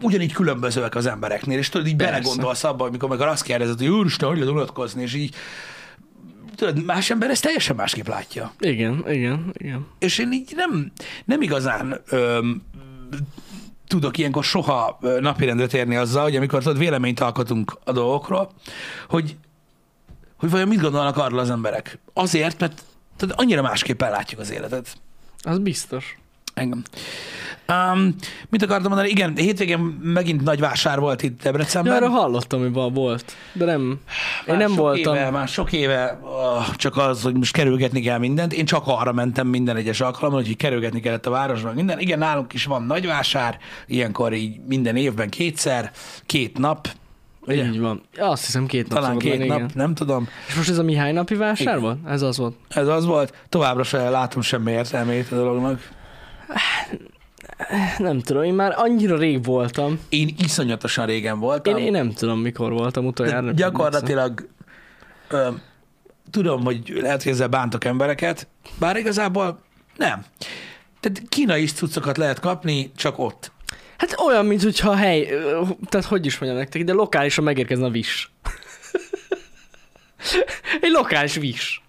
ugyanígy 0.00 0.32
különbözőek 0.32 0.94
az 0.94 1.06
embereknél, 1.06 1.58
és 1.58 1.68
tudod, 1.68 1.86
így 1.86 1.96
Persze. 1.96 2.12
belegondolsz 2.12 2.64
abba, 2.64 2.84
amikor 2.84 3.08
meg 3.08 3.20
azt 3.20 3.42
kérdezed, 3.42 3.78
hogy 3.78 3.88
úristen, 3.88 4.28
hogy 4.28 4.38
lehet 4.38 4.52
unatkozni, 4.52 5.02
és 5.02 5.14
így 5.14 5.34
tudod, 6.54 6.84
más 6.84 7.10
ember 7.10 7.30
ezt 7.30 7.42
teljesen 7.42 7.76
másképp 7.76 8.06
látja. 8.06 8.52
Igen, 8.58 9.04
igen, 9.08 9.50
igen. 9.52 9.86
És 9.98 10.18
én 10.18 10.32
így 10.32 10.52
nem, 10.56 10.92
nem 11.24 11.42
igazán 11.42 12.00
öm, 12.08 12.62
tudok 13.86 14.18
ilyenkor 14.18 14.44
soha 14.44 14.98
napirendre 15.20 15.66
térni 15.66 15.96
azzal, 15.96 16.22
hogy 16.22 16.36
amikor 16.36 16.62
tudod, 16.62 16.78
véleményt 16.78 17.20
alkotunk 17.20 17.78
a 17.84 17.92
dolgokról, 17.92 18.52
hogy, 19.08 19.36
hogy 20.36 20.50
vajon 20.50 20.68
mit 20.68 20.80
gondolnak 20.80 21.16
arról 21.16 21.38
az 21.38 21.50
emberek. 21.50 21.98
Azért, 22.12 22.60
mert 22.60 22.82
tudod, 23.16 23.34
annyira 23.38 23.62
másképpen 23.62 24.10
látjuk 24.10 24.40
az 24.40 24.50
életet. 24.50 24.96
Az 25.42 25.58
biztos. 25.58 26.18
Engem. 26.58 26.82
Um, 27.72 28.14
mit 28.48 28.62
akartam 28.62 28.88
mondani? 28.88 29.08
Igen, 29.08 29.36
hétvégén 29.36 29.78
megint 30.02 30.42
nagy 30.42 30.60
vásár 30.60 31.00
volt 31.00 31.22
itt 31.22 31.36
Ja, 31.44 31.50
Debrecenben. 31.50 31.92
arra 31.96 32.08
hallottam, 32.08 32.60
hogy 32.60 32.72
volt, 32.72 33.36
de 33.52 33.64
nem. 33.64 33.80
Én 33.80 33.98
Már 34.46 34.56
nem 34.56 34.68
sok 34.68 34.78
voltam. 34.78 35.14
Éve, 35.14 35.30
már 35.30 35.48
sok 35.48 35.72
éve 35.72 36.18
uh, 36.22 36.74
csak 36.76 36.96
az, 36.96 37.22
hogy 37.22 37.34
most 37.34 37.52
kerülgetni 37.52 38.00
kell 38.00 38.18
mindent. 38.18 38.52
Én 38.52 38.64
csak 38.64 38.82
arra 38.86 39.12
mentem 39.12 39.46
minden 39.46 39.76
egyes 39.76 40.00
alkalommal, 40.00 40.42
hogy 40.42 40.56
kerülgetni 40.56 41.00
kellett 41.00 41.26
a 41.26 41.30
városban 41.30 41.74
minden. 41.74 41.98
Igen, 41.98 42.18
nálunk 42.18 42.52
is 42.52 42.64
van 42.64 42.82
nagyvásár, 42.82 43.58
ilyenkor 43.86 44.32
így 44.32 44.60
minden 44.66 44.96
évben 44.96 45.28
kétszer, 45.28 45.90
két 46.26 46.58
nap, 46.58 46.88
ugye? 47.40 47.64
Így 47.64 47.80
van. 47.80 48.02
Ja, 48.14 48.28
azt 48.28 48.44
hiszem 48.44 48.66
két 48.66 48.88
nap 48.88 48.98
talán 48.98 49.18
két 49.18 49.32
lenni, 49.32 49.46
nap, 49.46 49.58
igen. 49.58 49.70
nem 49.74 49.94
tudom. 49.94 50.28
És 50.48 50.54
most 50.54 50.68
ez 50.70 50.78
a 50.78 50.82
Mihály 50.82 51.12
napi 51.12 51.34
vásár 51.34 51.66
Igen. 51.66 51.80
volt? 51.80 51.98
Ez 52.06 52.22
az 52.22 52.36
volt. 52.36 52.54
Ez 52.68 52.88
az 52.88 53.04
volt. 53.04 53.34
Továbbra 53.48 53.82
sem 53.82 54.10
látom 54.10 54.42
semmi 54.42 54.72
értelmét 54.72 55.32
a 55.32 55.36
dolognak. 55.36 55.96
Nem 57.98 58.20
tudom, 58.20 58.42
én 58.42 58.54
már 58.54 58.74
annyira 58.76 59.16
rég 59.16 59.44
voltam. 59.44 60.00
Én 60.08 60.34
iszonyatosan 60.38 61.06
régen 61.06 61.38
voltam. 61.38 61.76
Én, 61.76 61.84
én 61.84 61.92
nem 61.92 62.12
tudom, 62.12 62.40
mikor 62.40 62.72
voltam 62.72 63.06
utoljára. 63.06 63.50
Gyakorlatilag 63.50 64.48
ö, 65.28 65.48
tudom, 66.30 66.64
hogy 66.64 66.98
lehet, 67.00 67.22
hogy 67.22 67.32
ezzel 67.32 67.48
bántok 67.48 67.84
embereket, 67.84 68.46
bár 68.78 68.96
igazából 68.96 69.60
nem. 69.96 70.24
Tehát 71.00 71.22
kínai 71.28 71.66
cuccokat 71.66 72.16
lehet 72.16 72.40
kapni, 72.40 72.92
csak 72.96 73.18
ott. 73.18 73.52
Hát 73.96 74.14
olyan, 74.26 74.46
mint 74.46 74.62
hogyha 74.62 74.94
hely, 74.94 75.24
tehát 75.88 76.06
hogy 76.06 76.26
is 76.26 76.38
mondjam 76.38 76.60
nektek, 76.60 76.84
de 76.84 76.92
lokálisan 76.92 77.44
megérkezne 77.44 77.86
a 77.86 77.90
vis. 77.90 78.30
Egy 80.80 80.90
lokális 80.90 81.34
vis. 81.34 81.82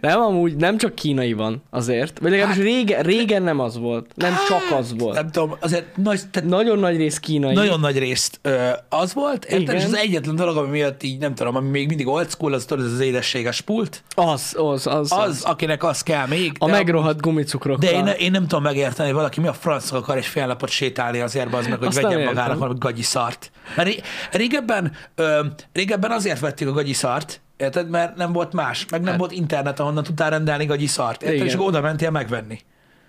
Nem, 0.00 0.20
amúgy 0.20 0.56
nem 0.56 0.76
csak 0.78 0.94
kínai 0.94 1.32
van 1.32 1.62
azért. 1.70 2.18
Vagy 2.18 2.30
legalábbis 2.30 2.56
Hát- 2.56 2.66
régen, 2.66 3.02
régen 3.02 3.42
nem 3.42 3.60
az 3.60 3.78
volt. 3.78 4.10
Nem 4.14 4.34
csak 4.48 4.78
az 4.78 4.94
volt. 4.98 5.14
Nem 5.14 5.30
tudom, 5.30 5.56
azért 5.60 5.96
nagy, 5.96 6.20
tehát 6.30 6.48
Nagyon 6.48 6.78
nagy 6.78 6.96
rész 6.96 7.18
kínai. 7.18 7.54
nagyon 7.54 7.80
nagy 7.80 7.98
részt 7.98 8.38
ö, 8.42 8.68
az 8.88 9.14
volt, 9.14 9.44
érted? 9.44 9.60
Igen. 9.60 9.74
És 9.76 9.84
az 9.84 9.94
egyetlen 9.96 10.36
dolog, 10.36 10.56
ami 10.56 10.68
miatt 10.68 11.02
így 11.02 11.18
nem 11.18 11.34
tudom, 11.34 11.56
ami 11.56 11.68
még 11.68 11.88
mindig 11.88 12.06
old 12.06 12.30
school, 12.30 12.52
az 12.52 12.64
tudod, 12.64 12.84
ez 12.86 12.92
az 12.92 13.00
édességes 13.00 13.60
pult. 13.60 14.02
Az, 14.14 14.54
az, 14.58 14.86
az. 14.86 15.12
Az, 15.12 15.42
akinek 15.42 15.84
az 15.84 16.02
kell 16.02 16.26
még. 16.26 16.52
A 16.58 16.66
megrohadt 16.66 17.20
gumicukrokkal. 17.20 17.90
De 17.90 17.96
én, 17.96 18.06
én 18.06 18.30
nem 18.30 18.46
tudom 18.46 18.62
megérteni, 18.62 19.08
hogy 19.08 19.16
valaki 19.16 19.40
mi 19.40 19.46
a 19.46 19.52
francok 19.52 19.98
akar 19.98 20.16
egy 20.16 20.26
fél 20.26 20.46
napot 20.46 20.68
sétálni 20.68 21.20
azért, 21.20 21.54
az 21.54 21.66
meg, 21.66 21.78
hogy 21.78 21.86
Azt 21.86 22.00
vegyen 22.00 22.22
magának 22.24 22.58
valami 22.58 22.78
gagyi 22.78 23.02
szart. 23.02 23.50
Mert 23.76 23.88
ré- 23.88 24.02
régebben, 24.32 24.92
ö, 25.14 25.44
régebben 25.72 26.10
azért 26.10 26.40
vettük 26.40 26.68
a 26.68 26.72
gagyi 26.72 26.92
szart, 26.92 27.40
érted? 27.56 27.88
Mert 27.88 28.16
nem 28.16 28.32
volt 28.32 28.52
más, 28.52 28.86
meg 28.90 29.00
nem 29.00 29.10
Hát. 29.10 29.18
volt 29.18 29.32
internet, 29.32 29.80
ahonnan 29.80 30.02
tudtál 30.04 30.30
rendelni 30.30 30.64
gagyi 30.64 30.86
szart, 30.86 31.22
érted? 31.22 31.34
Igen. 31.36 31.46
És 31.46 31.54
oda 31.58 31.80
mentél 31.80 32.10
megvenni. 32.10 32.58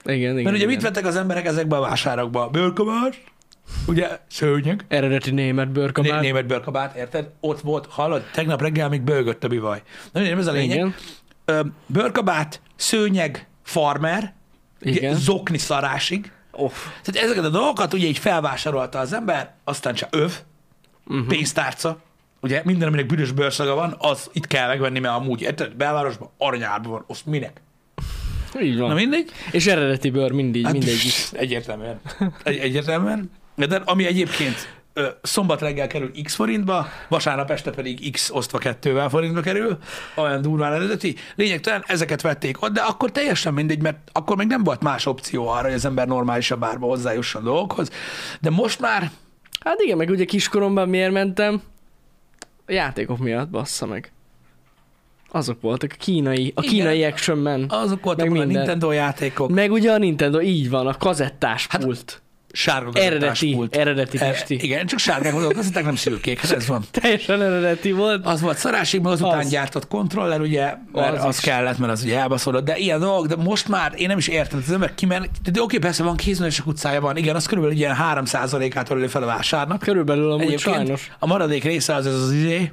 Igen, 0.06 0.18
igen. 0.19 0.34
Mert 0.36 0.48
ugye 0.48 0.56
igen. 0.56 0.68
mit 0.68 0.81
vettek 0.81 1.06
az 1.06 1.16
emberek 1.16 1.46
ezekbe 1.46 1.75
a 1.75 1.80
vásárokba? 1.81 2.48
Bőrkabát, 2.50 3.22
ugye 3.88 4.07
szőnyeg, 4.30 4.86
Eredeti 4.88 5.31
német 5.31 5.66
Né- 5.66 5.74
bőrkabát. 5.74 6.22
német 6.22 6.46
bőrkabát, 6.46 6.96
érted? 6.96 7.30
Ott 7.40 7.62
volt, 7.62 7.86
hallod, 7.90 8.24
tegnap 8.34 8.62
reggel 8.62 8.90
még 8.90 9.01
bőgött 9.01 9.44
a 9.44 9.48
bivaj. 9.48 9.81
Na, 10.12 10.22
nem 10.22 10.38
ez 10.38 10.48
a 10.48 10.51
lényeg. 10.51 10.78
Igen. 10.78 10.96
Ö, 11.46 11.60
bőrkabát, 11.86 12.62
szőnyeg, 12.75 13.48
farmer, 13.63 14.34
Igen. 14.81 15.16
zokni 15.16 15.58
szarásig, 15.58 16.31
Off. 16.56 16.86
Tehát 17.04 17.24
ezeket 17.30 17.44
a 17.44 17.50
dolgokat 17.50 17.94
ugye 17.94 18.08
így 18.08 18.18
felvásárolta 18.18 19.00
az 19.00 19.13
ember, 19.13 19.53
aztán 19.63 19.94
csak 19.94 20.15
öv, 20.15 20.32
uh-huh. 21.08 21.27
pénztárca, 21.27 22.00
ugye 22.41 22.62
minden, 22.65 22.88
aminek 22.88 23.06
büdös 23.06 23.32
bőrszaga 23.32 23.75
van, 23.75 23.96
az 23.98 24.30
itt 24.34 24.48
kell 24.48 24.68
megvenni, 24.68 25.00
mert 25.00 25.15
amúgy 25.15 25.41
érted, 25.41 25.75
belvárosban 25.75 26.30
aranyárban 26.38 26.91
van, 26.91 27.03
azt 27.08 27.25
minek? 27.25 27.62
Így 28.62 28.77
van. 28.77 28.89
Na 28.89 28.94
mindegy. 28.94 29.32
És 29.51 29.68
eredeti 29.68 30.10
bőr 30.10 30.32
mindig, 30.32 30.63
Hát, 30.63 30.72
mindegy 30.72 30.98
pff. 30.98 31.34
Egyértelműen. 31.34 32.00
Egy, 32.44 32.58
egyértelműen. 32.58 33.32
De 33.56 33.82
ami 33.86 34.06
egyébként 34.06 34.75
ö, 34.98 35.08
szombat 35.22 35.62
reggel 35.62 35.88
kerül 35.88 36.12
x 36.24 36.36
forintba, 36.36 36.88
vasárnap 37.10 37.52
este 37.52 37.72
pedig 37.72 38.12
x 38.12 38.30
osztva 38.34 38.58
kettővel 38.58 39.10
forintba 39.10 39.42
kerül, 39.42 39.78
olyan 40.16 40.42
durván 40.42 40.74
eredeti. 40.74 41.16
Lényegtelen, 41.36 41.84
ezeket 41.88 42.22
vették 42.22 42.62
ott, 42.62 42.74
de 42.74 42.82
akkor 42.82 43.12
teljesen 43.12 43.54
mindegy, 43.54 43.82
mert 43.82 43.98
akkor 44.12 44.38
még 44.38 44.48
nem 44.48 44.64
volt 44.64 44.82
más 44.84 45.06
opció 45.06 45.48
arra, 45.48 45.64
hogy 45.64 45.74
az 45.74 45.86
ember 45.86 46.08
normálisabb 46.08 46.64
árba 46.64 46.88
hozzájusson 46.88 47.44
dolgokhoz. 47.44 47.90
De 48.42 48.50
most 48.50 48.80
már 48.80 49.12
Hát 49.60 49.82
igen, 49.82 49.98
meg 49.98 50.10
ugye 50.10 50.25
kiskoromban 50.25 50.90
miért 50.90 51.12
mentem? 51.12 51.62
A 52.68 52.72
játékok 52.72 53.18
miatt, 53.18 53.50
bassza 53.50 53.86
meg. 53.86 54.12
Azok 55.32 55.62
voltak, 55.62 55.92
a 55.94 55.96
kínai, 56.00 56.54
a 56.56 56.62
Igen. 56.64 56.74
kínai 56.75 57.04
Action 57.04 57.38
Man. 57.38 57.66
azok 57.70 58.04
voltak 58.04 58.28
Meg 58.28 58.36
a 58.36 58.40
minden. 58.40 58.58
Nintendo 58.58 58.92
játékok, 58.92 59.50
Meg 59.50 59.72
ugye 59.72 59.92
a 59.92 59.98
Nintendo, 59.98 60.42
így 60.42 60.70
van, 60.70 60.88
a 60.88 60.98
kazettás 60.98 61.68
Hát, 61.70 61.84
pult. 61.84 62.22
Sárga 62.56 62.90
Eredeti, 63.00 63.20
gazetáspult. 63.20 63.76
eredeti 63.76 64.18
E, 64.22 64.30
Pisti. 64.32 64.58
igen, 64.62 64.86
csak 64.86 65.00
sárgák 65.00 65.34
voltak, 65.34 65.58
azok 65.58 65.84
nem 65.84 65.96
szürkék, 65.96 66.40
hát 66.42 66.52
ez 66.52 66.68
van. 66.68 66.84
Teljesen 66.92 67.42
eredeti 67.42 67.92
volt. 67.92 68.26
Az 68.26 68.42
volt 68.42 68.58
szarásig, 68.58 69.02
meg 69.02 69.12
azután 69.12 69.38
Az. 69.40 69.50
gyártott 69.50 69.88
kontroller, 69.88 70.42
ugye, 70.42 70.74
mert 70.94 71.18
Az 71.18 71.24
az, 71.26 71.38
is. 71.38 71.44
kellett, 71.44 71.78
mert 71.78 71.92
az 71.92 72.04
ugye 72.04 72.18
elbaszolott, 72.20 72.66
de 72.66 72.78
ilyen 72.78 73.00
dolgok, 73.00 73.28
de 73.28 73.36
most 73.36 73.68
már 73.68 73.94
én 73.96 74.08
nem 74.08 74.18
is 74.18 74.28
értem, 74.28 74.64
az 74.68 74.74
ember 74.74 74.96
kimen, 74.96 75.28
de 75.52 75.62
oké, 75.62 75.78
persze 75.78 76.04
van 76.04 76.16
kézművesek 76.16 76.68
utcája 76.68 77.02
van, 77.02 77.18
igen, 77.18 77.36
az 77.36 77.46
körülbelül 77.46 77.78
ilyen 77.78 77.96
3%-át 78.14 78.90
öleli 78.90 79.08
fel 79.08 79.24
a 79.24 79.26
vásárnak. 79.26 79.80
Körülbelül 79.80 80.32
amúgy 80.32 80.42
Egyébként 80.42 80.76
sajnos. 80.76 81.12
a 81.20 81.26
maradék 81.28 81.64
része 81.64 81.94
az 81.96 82.06
ez 82.08 82.14
az 82.14 82.32
izé. 82.32 82.72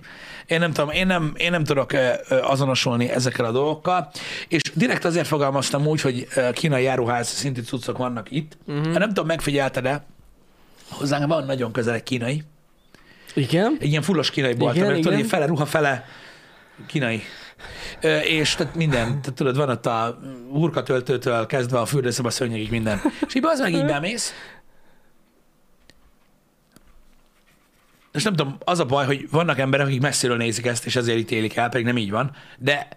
Én 0.52 0.58
nem 0.58 0.72
tudom, 0.72 0.90
én 0.90 1.06
nem, 1.06 1.32
én 1.36 1.50
nem 1.50 1.64
tudok 1.64 1.92
ö, 1.92 2.12
ö, 2.28 2.40
azonosulni 2.40 3.08
ezekkel 3.08 3.44
a 3.44 3.50
dolgokkal, 3.50 4.10
és 4.48 4.60
direkt 4.74 5.04
azért 5.04 5.26
fogalmaztam 5.26 5.86
úgy, 5.86 6.00
hogy 6.00 6.26
ö, 6.34 6.50
kínai 6.50 6.82
járuház 6.82 7.28
szintű 7.28 7.62
cuccok 7.62 7.98
vannak 7.98 8.30
itt. 8.30 8.56
Uh-huh. 8.66 8.98
Nem 8.98 9.08
tudom, 9.08 9.26
megfigyelted-e, 9.26 10.04
hozzánk 10.90 11.26
van 11.26 11.44
nagyon 11.44 11.72
közel 11.72 11.94
egy 11.94 12.02
kínai, 12.02 12.42
Igen? 13.34 13.76
egy 13.80 13.88
ilyen 13.88 14.02
fullos 14.02 14.30
kínai 14.30 14.54
bolt, 14.54 14.76
Igen, 14.76 14.86
tudod, 14.86 15.04
igen. 15.06 15.18
így 15.18 15.26
fele 15.26 15.46
ruha, 15.46 15.66
fele 15.66 16.04
kínai. 16.86 17.22
Ö, 18.00 18.18
és 18.18 18.54
tehát 18.54 18.74
minden, 18.74 19.06
tehát 19.06 19.32
tudod, 19.34 19.56
van 19.56 19.68
ott 19.68 19.86
a 19.86 20.18
hurkatöltőtől 20.50 21.46
kezdve 21.46 21.78
a 21.78 21.86
fürdőszoba 21.86 22.30
szőnyegig 22.30 22.70
minden. 22.70 23.00
És 23.26 23.34
így 23.34 23.42
az 23.44 23.60
meg 23.60 23.72
így 23.72 23.84
bemész, 23.84 24.32
és 28.12 28.22
nem 28.22 28.34
tudom, 28.34 28.56
az 28.64 28.78
a 28.78 28.84
baj, 28.84 29.06
hogy 29.06 29.30
vannak 29.30 29.58
emberek, 29.58 29.86
akik 29.86 30.00
messziről 30.00 30.36
nézik 30.36 30.66
ezt, 30.66 30.86
és 30.86 30.96
ezért 30.96 31.18
ítélik 31.18 31.56
el, 31.56 31.68
pedig 31.68 31.86
nem 31.86 31.96
így 31.96 32.10
van, 32.10 32.30
de 32.58 32.88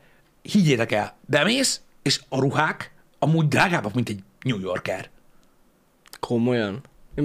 higgyétek 0.41 0.91
el, 0.91 1.17
bemész, 1.25 1.81
és 2.01 2.21
a 2.29 2.39
ruhák 2.39 2.91
amúgy 3.19 3.47
drágábbak, 3.47 3.93
mint 3.93 4.09
egy 4.09 4.19
New 4.41 4.59
Yorker. 4.59 5.09
Komolyan. 6.19 6.81
Én 7.15 7.23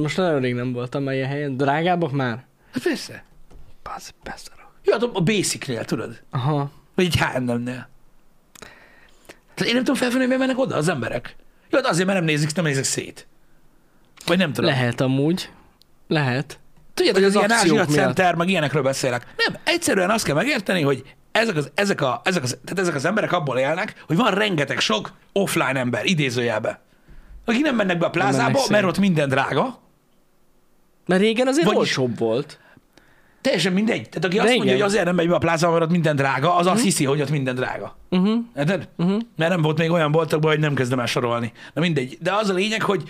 most 0.00 0.16
nagyon 0.16 0.40
rég 0.40 0.54
nem 0.54 0.72
voltam 0.72 1.02
már 1.02 1.14
ilyen 1.14 1.28
helyen. 1.28 1.56
Drágábbak 1.56 2.12
már? 2.12 2.46
Hát 2.72 2.82
persze. 2.82 3.24
Bazd, 3.82 4.14
beszarok. 4.22 4.72
Jó, 4.84 4.92
hát 4.92 5.02
a 5.02 5.20
Basic-nél, 5.20 5.84
tudod? 5.84 6.22
Aha. 6.30 6.70
Vagy 6.94 7.04
egy 7.04 7.16
H&M-nél. 7.16 7.88
Tehát 9.54 9.72
én 9.72 9.74
nem 9.74 9.84
tudom 9.84 9.94
felfogni, 9.94 10.18
hogy 10.18 10.26
miért 10.26 10.40
mennek 10.40 10.58
oda 10.58 10.76
az 10.76 10.88
emberek. 10.88 11.36
Jó, 11.70 11.78
hát 11.78 11.86
azért, 11.86 12.06
mert 12.06 12.18
nem 12.18 12.28
nézik, 12.28 12.54
nem 12.54 12.64
nézik 12.64 12.84
szét. 12.84 13.26
Vagy 14.26 14.38
nem 14.38 14.52
tudom. 14.52 14.70
Lehet 14.70 15.00
amúgy. 15.00 15.50
Lehet. 16.08 16.58
Tudjátok, 16.98 17.22
Vagy 17.22 17.30
az 17.30 17.36
az 17.36 17.64
ilyen 17.64 17.80
Ázsia. 17.80 18.02
Center, 18.02 18.34
meg 18.34 18.48
ilyenekről 18.48 18.82
beszélek. 18.82 19.26
Nem, 19.46 19.60
egyszerűen 19.64 20.10
azt 20.10 20.24
kell 20.24 20.34
megérteni, 20.34 20.82
hogy 20.82 21.02
ezek 21.32 21.56
az, 21.56 21.70
ezek, 21.74 22.00
a, 22.00 22.20
ezek, 22.24 22.42
az, 22.42 22.58
tehát 22.64 22.78
ezek 22.78 22.94
az 22.94 23.04
emberek 23.04 23.32
abból 23.32 23.58
élnek, 23.58 24.02
hogy 24.06 24.16
van 24.16 24.30
rengeteg 24.34 24.80
sok 24.80 25.12
offline 25.32 25.78
ember, 25.78 26.06
idézőjelbe. 26.06 26.80
Akik 27.44 27.62
nem 27.62 27.76
mennek 27.76 27.98
be 27.98 28.06
a 28.06 28.10
plázába, 28.10 28.60
mert 28.68 28.84
ott 28.84 28.98
minden 28.98 29.28
drága, 29.28 29.78
Mert 31.06 31.20
régen 31.20 31.46
azért 31.46 31.64
Vagyis- 31.66 31.80
olcsóbb 31.80 32.18
volt. 32.18 32.58
teljesen 33.40 33.72
mindegy. 33.72 34.08
Tehát 34.08 34.24
aki 34.24 34.36
De 34.36 34.42
azt 34.42 34.54
mondja, 34.54 34.72
hogy 34.72 34.82
azért 34.82 35.04
nem 35.04 35.14
megy 35.14 35.28
be 35.28 35.34
a 35.34 35.38
plázába, 35.38 35.72
mert 35.72 35.84
ott 35.84 35.90
minden 35.90 36.16
drága, 36.16 36.56
az 36.56 36.66
azt 36.66 36.82
hiszi, 36.82 37.04
hogy 37.04 37.20
ott 37.20 37.30
minden 37.30 37.54
drága. 37.54 37.96
Uh-huh. 38.10 38.38
Érted? 38.56 38.88
Uh-huh. 38.96 39.20
Mert 39.36 39.50
nem 39.50 39.62
volt 39.62 39.78
még 39.78 39.90
olyan 39.90 40.12
boltokban, 40.12 40.50
hogy 40.50 40.60
nem 40.60 40.74
kezdem 40.74 41.00
el 41.00 41.06
sorolni. 41.06 41.52
Na 41.74 41.80
mindegy. 41.80 42.18
De 42.20 42.32
az 42.32 42.48
a 42.48 42.54
lényeg, 42.54 42.82
hogy 42.82 43.02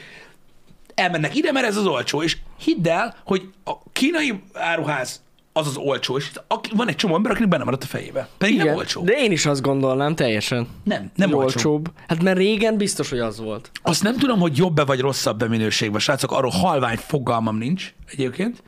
elmennek 0.95 1.37
ide, 1.37 1.53
mert 1.53 1.67
ez 1.67 1.77
az 1.77 1.87
olcsó. 1.87 2.23
És 2.23 2.37
hidd 2.59 2.89
el, 2.89 3.17
hogy 3.25 3.49
a 3.65 3.73
kínai 3.93 4.43
áruház 4.53 5.23
az 5.59 5.67
az 5.67 5.77
olcsó, 5.77 6.17
és 6.17 6.31
aki, 6.47 6.71
van 6.77 6.89
egy 6.89 6.97
csomó 6.97 7.15
ember, 7.15 7.31
akinek 7.31 7.49
benne 7.49 7.65
maradt 7.65 7.83
a 7.83 7.87
fejébe. 7.87 8.29
Pedig 8.39 8.57
nem 8.57 8.75
olcsó. 8.75 9.03
De 9.03 9.13
én 9.13 9.33
is 9.33 9.47
azt 9.47 9.63
gondolnám 9.63 10.15
teljesen. 10.15 10.69
Nem, 10.85 11.11
nem 11.15 11.33
olcsó. 11.33 11.45
olcsóbb. 11.45 11.93
Hát 12.09 12.23
mert 12.23 12.37
régen 12.37 12.77
biztos, 12.77 13.11
hogy 13.11 13.19
az 13.19 13.41
volt. 13.41 13.71
Azt 13.83 14.03
nem 14.03 14.17
tudom, 14.17 14.39
hogy 14.39 14.57
jobb-e 14.57 14.85
vagy 14.85 15.01
rosszabb-e 15.01 15.49
minőségben, 15.49 16.01
srácok, 16.01 16.33
arról 16.33 16.51
halvány 16.51 16.97
fogalmam 16.97 17.57
nincs 17.57 17.95
egyébként, 18.07 18.63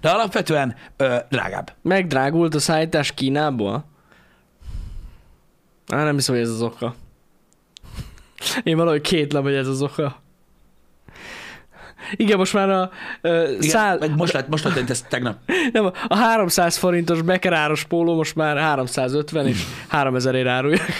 de 0.00 0.10
alapvetően 0.10 0.74
ö, 0.96 1.16
drágább. 1.30 1.72
Megdrágult 1.82 2.54
a 2.54 2.60
szállítás 2.60 3.12
Kínából? 3.14 3.84
Á, 5.88 6.04
nem 6.04 6.14
hiszem, 6.14 6.34
hogy 6.34 6.44
ez 6.44 6.50
az 6.50 6.62
oka. 6.62 6.94
Én 8.62 8.76
valahogy 8.76 9.00
kétlem, 9.00 9.42
hogy 9.42 9.54
ez 9.54 9.68
az 9.68 9.82
oka. 9.82 10.20
Igen, 12.16 12.38
most 12.38 12.52
már 12.52 12.70
a 12.70 12.90
uh, 13.22 13.56
Igen, 13.60 14.10
most 14.16 14.32
lett, 14.32 14.48
most 14.48 14.64
lett 14.64 14.90
ez 14.90 15.04
tegnap. 15.08 15.36
Nem, 15.72 15.90
a 16.08 16.16
300 16.16 16.76
forintos 16.76 17.22
bekeráros 17.22 17.84
póló 17.84 18.14
most 18.14 18.34
már 18.34 18.56
350 18.56 19.46
és 19.46 19.64
3000 19.88 20.34
ér 20.34 20.46
árulják. 20.46 20.92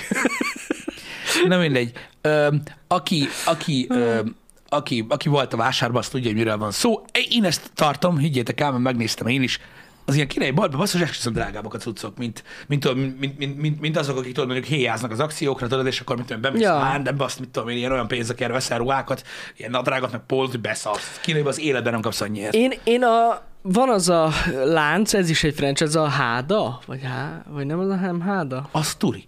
Na 1.48 1.58
mindegy. 1.58 1.92
Ö, 2.20 2.48
aki, 2.88 3.28
aki, 3.44 3.86
ö, 3.88 4.20
aki, 4.68 5.06
aki 5.08 5.28
volt 5.28 5.52
a 5.52 5.56
vásárban, 5.56 6.00
azt 6.00 6.10
tudja, 6.10 6.26
hogy 6.26 6.36
miről 6.36 6.56
van 6.56 6.70
szó. 6.70 7.04
Én 7.30 7.44
ezt 7.44 7.70
tartom, 7.74 8.18
higgyétek 8.18 8.60
el, 8.60 8.70
mert 8.70 8.82
megnéztem 8.82 9.26
én 9.26 9.42
is. 9.42 9.60
Az 10.04 10.14
ilyen 10.14 10.28
kínai 10.28 10.50
boltban 10.50 10.80
basszus 10.80 11.00
esküszöm 11.00 11.32
drágábbak 11.32 11.74
a 11.74 11.78
cuccok, 11.78 12.16
mint, 12.16 12.44
mint, 12.66 12.94
mint, 12.94 13.38
mint, 13.38 13.58
mint, 13.58 13.80
mint, 13.80 13.96
azok, 13.96 14.18
akik 14.18 14.32
tudod, 14.32 14.48
mondjuk 14.48 14.68
héjáznak 14.68 15.10
az 15.10 15.20
akciókra, 15.20 15.66
tudod, 15.66 15.86
és 15.86 16.00
akkor 16.00 16.16
mit 16.16 16.26
tudom, 16.26 16.42
bemész 16.42 16.60
Ja. 16.60 16.92
ja. 16.92 16.98
de 16.98 17.24
azt 17.24 17.40
mit 17.40 17.48
tudom 17.48 17.68
én, 17.68 17.76
ilyen 17.76 17.92
olyan 17.92 18.08
pénzekért 18.08 18.50
veszel 18.50 18.78
ruhákat, 18.78 19.22
ilyen 19.56 19.70
nadrágot, 19.70 20.12
meg 20.12 20.20
polt, 20.26 20.60
beszarsz. 20.60 21.20
Kínaiban 21.20 21.50
az 21.50 21.60
életben 21.60 21.92
nem 21.92 22.00
kapsz 22.00 22.20
annyiért. 22.20 22.54
Én, 22.54 22.72
én 22.84 23.02
a... 23.04 23.40
Van 23.62 23.88
az 23.88 24.08
a 24.08 24.30
lánc, 24.64 25.14
ez 25.14 25.30
is 25.30 25.44
egy 25.44 25.54
franchise, 25.54 25.84
ez 25.84 25.94
a 25.94 26.06
Háda? 26.06 26.80
Vagy, 26.86 27.02
há, 27.02 27.42
vagy 27.48 27.66
nem 27.66 27.78
az 27.78 27.88
a 27.88 27.94
nem 27.94 28.20
Háda? 28.20 28.68
Az 28.72 28.94
turi. 28.94 29.24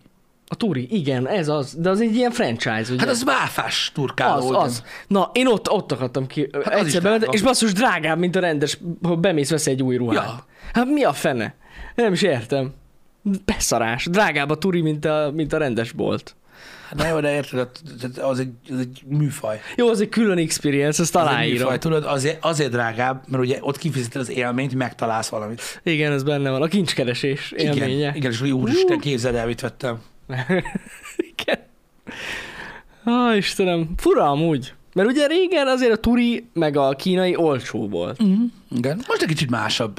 A 0.49 0.55
Turi, 0.55 0.87
igen, 0.91 1.29
ez 1.29 1.49
az. 1.49 1.75
De 1.79 1.91
az 1.91 2.01
egy 2.01 2.15
ilyen 2.15 2.31
franchise, 2.31 2.93
ugye? 2.93 2.99
Hát 2.99 3.09
az 3.09 3.25
váfás 3.25 3.91
turkáló. 3.95 4.55
Az, 4.55 4.65
az. 4.65 4.83
Na, 5.07 5.31
én 5.35 5.47
ott, 5.47 5.71
ott 5.71 5.93
akartam 5.93 6.27
ki. 6.27 6.49
Hát 6.53 6.75
az 6.75 6.87
egyszer 6.87 7.03
bementem, 7.03 7.33
és 7.33 7.43
basszus 7.43 7.73
drágább, 7.73 8.19
mint 8.19 8.37
a 8.37 8.41
rendes, 8.41 8.79
ha 9.03 9.17
bemész, 9.17 9.51
vesz 9.51 9.67
egy 9.67 9.83
új 9.83 9.97
ruhát. 9.97 10.25
Ja. 10.27 10.47
Hát 10.73 10.87
mi 10.87 11.05
a 11.05 11.13
fene? 11.13 11.55
Nem 11.95 12.13
is 12.13 12.23
értem. 12.23 12.73
Beszarás. 13.45 14.07
Drágább 14.11 14.51
a 14.51 14.59
turi, 14.59 14.81
mint 14.81 15.05
a, 15.05 15.31
mint 15.35 15.53
a 15.53 15.59
rendes 15.59 15.93
bolt. 15.93 16.35
Hát 16.89 16.99
Na 16.99 17.07
jó, 17.07 17.21
de 17.21 17.35
érted, 17.35 17.69
az 18.21 18.39
egy, 18.39 18.53
az 18.71 18.79
egy 18.79 19.03
műfaj. 19.07 19.61
Jó, 19.77 19.89
az 19.89 20.01
egy 20.01 20.09
külön 20.09 20.39
experience, 20.39 21.03
Az 21.03 21.11
egy 21.17 21.21
aláírom. 21.23 21.57
műfaj, 21.59 21.79
tudod, 21.79 22.05
azért, 22.05 22.45
azért 22.45 22.71
drágább, 22.71 23.23
mert 23.29 23.43
ugye 23.43 23.59
ott 23.61 23.79
kifizeted 23.79 24.21
az 24.21 24.31
élményt, 24.31 24.75
megtalálsz 24.75 25.29
valamit. 25.29 25.81
Igen, 25.83 26.13
ez 26.13 26.23
benne 26.23 26.51
van. 26.51 26.63
A 26.63 26.67
kincskeresés 26.67 27.53
élménye. 27.57 28.13
Igen, 28.15 28.31
és 28.31 28.41
úristen, 28.41 28.99
képzeld 28.99 29.35
el, 29.35 29.47
mit 29.47 29.61
vettem. 29.61 29.99
Igen. 31.37 31.59
Á, 33.05 33.37
Istenem, 33.37 33.89
fura 33.97 34.31
amúgy. 34.31 34.75
Mert 34.95 35.09
ugye 35.09 35.27
régen 35.27 35.67
azért 35.67 35.93
a 35.93 35.97
turi 35.97 36.49
meg 36.53 36.77
a 36.77 36.91
kínai 36.91 37.37
olcsó 37.37 37.89
volt. 37.89 38.21
Igen. 38.71 38.97
Most 39.09 39.23
egy 39.23 39.29
kicsit 39.29 39.51
másabb. 39.51 39.99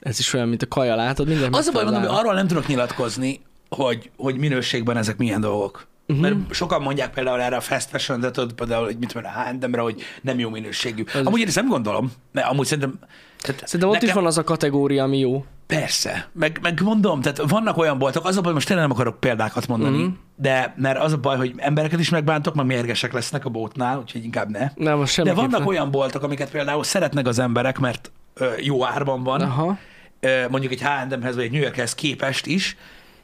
Ez 0.00 0.18
is 0.18 0.32
olyan, 0.32 0.48
mint 0.48 0.62
a 0.62 0.68
kaja, 0.68 0.94
látod? 0.94 1.28
Minden 1.28 1.52
Az 1.52 1.66
a 1.66 1.72
baj, 1.72 1.84
mondom, 1.84 2.02
hogy 2.02 2.10
arról 2.18 2.34
nem 2.34 2.46
tudok 2.46 2.66
nyilatkozni, 2.66 3.40
hogy, 3.68 4.10
hogy 4.16 4.36
minőségben 4.36 4.96
ezek 4.96 5.16
milyen 5.16 5.40
dolgok. 5.40 5.86
Uh-huh. 6.06 6.22
Mert 6.22 6.54
sokan 6.54 6.82
mondják 6.82 7.14
például 7.14 7.40
erre 7.40 7.56
a 7.56 7.60
fast 7.60 7.88
fashion, 7.88 8.20
de 8.20 8.30
tudod, 8.30 8.52
például, 8.52 8.84
hogy 8.84 8.96
mit 8.98 9.12
tudom, 9.12 9.30
a 9.34 9.42
H&M-re, 9.42 9.80
hogy 9.80 10.02
nem 10.20 10.38
jó 10.38 10.50
minőségű. 10.50 11.04
Az 11.14 11.26
Amúgy 11.26 11.40
én 11.40 11.46
ezt 11.46 11.56
nem 11.56 11.68
gondolom, 11.68 12.12
mert 12.32 12.46
amúgy 12.46 12.66
szerintem... 12.66 12.98
Tehát 13.40 13.62
Szerintem 13.64 13.88
ott 13.88 14.02
is 14.02 14.12
van 14.12 14.26
az 14.26 14.38
a 14.38 14.44
kategória, 14.44 15.02
ami 15.02 15.18
jó. 15.18 15.44
Persze, 15.66 16.28
meg, 16.32 16.58
meg 16.62 16.82
mondom, 16.82 17.20
tehát 17.20 17.50
vannak 17.50 17.76
olyan 17.76 17.98
boltok, 17.98 18.26
az 18.26 18.36
a 18.36 18.40
baj, 18.40 18.52
most 18.52 18.66
tényleg 18.66 18.86
nem 18.86 18.94
akarok 18.94 19.20
példákat 19.20 19.66
mondani, 19.66 20.02
mm. 20.02 20.08
de 20.36 20.74
mert 20.76 20.98
az 20.98 21.12
a 21.12 21.18
baj, 21.18 21.36
hogy 21.36 21.54
embereket 21.56 22.00
is 22.00 22.08
megbántok, 22.08 22.54
meg 22.54 22.66
mérgesek 22.66 23.12
lesznek 23.12 23.44
a 23.44 23.48
bótnál, 23.48 23.98
úgyhogy 23.98 24.24
inkább 24.24 24.50
ne. 24.50 24.70
Nem, 24.74 24.98
most 24.98 25.22
De 25.22 25.32
vannak 25.32 25.66
olyan 25.66 25.90
boltok, 25.90 26.22
amiket 26.22 26.50
például 26.50 26.84
szeretnek 26.84 27.26
az 27.26 27.38
emberek, 27.38 27.78
mert 27.78 28.10
ö, 28.34 28.52
jó 28.60 28.84
árban 28.84 29.22
van, 29.22 29.40
Aha. 29.40 29.78
ö, 30.20 30.48
mondjuk 30.48 30.72
egy 30.72 30.82
H&M-hez 30.82 31.34
vagy 31.34 31.44
egy 31.44 31.50
New 31.52 31.62
Yorkhez 31.62 31.94
képest 31.94 32.46
is, 32.46 32.76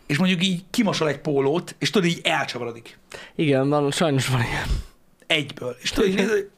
és 0.06 0.18
mondjuk 0.18 0.44
így 0.44 0.64
kimosol 0.70 1.08
egy 1.08 1.18
pólót, 1.18 1.74
és 1.78 1.90
tudod, 1.90 2.08
így 2.08 2.20
elcsavarodik. 2.22 2.98
Igen, 3.34 3.68
van, 3.68 3.90
sajnos 3.90 4.28
van 4.28 4.40
ilyen. 4.40 4.66
Egyből. 5.26 5.76
És 5.80 5.90
tudod, 5.90 6.10
így 6.10 6.48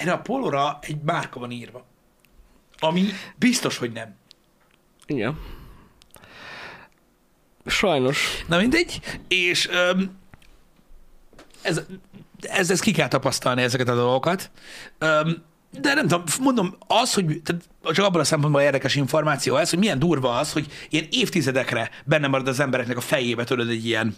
erre 0.00 0.12
a 0.12 0.18
pólóra 0.18 0.78
egy 0.82 0.96
márka 1.04 1.40
van 1.40 1.50
írva. 1.50 1.84
Ami 2.80 3.04
biztos, 3.36 3.78
hogy 3.78 3.92
nem. 3.92 4.16
Igen. 5.06 5.38
Sajnos. 7.66 8.44
Na 8.48 8.58
mindegy, 8.58 9.00
és 9.28 9.68
öm, 9.68 10.18
ez, 11.62 11.80
ez, 12.40 12.70
ez 12.70 12.80
ki 12.80 12.92
kell 12.92 13.08
tapasztalni 13.08 13.62
ezeket 13.62 13.88
a 13.88 13.94
dolgokat. 13.94 14.50
Öm, 14.98 15.42
de 15.80 15.94
nem 15.94 16.08
tudom, 16.08 16.24
mondom, 16.40 16.76
az, 16.86 17.14
hogy 17.14 17.42
tehát 17.42 17.62
csak 17.82 18.04
abban 18.04 18.20
a 18.20 18.24
szempontból 18.24 18.62
érdekes 18.62 18.94
információ 18.94 19.56
ez, 19.56 19.70
hogy 19.70 19.78
milyen 19.78 19.98
durva 19.98 20.38
az, 20.38 20.52
hogy 20.52 20.66
ilyen 20.88 21.06
évtizedekre 21.10 21.90
benne 22.04 22.26
marad 22.26 22.48
az 22.48 22.60
embereknek 22.60 22.96
a 22.96 23.00
fejébe, 23.00 23.44
tudod, 23.44 23.68
egy 23.68 23.86
ilyen, 23.86 24.16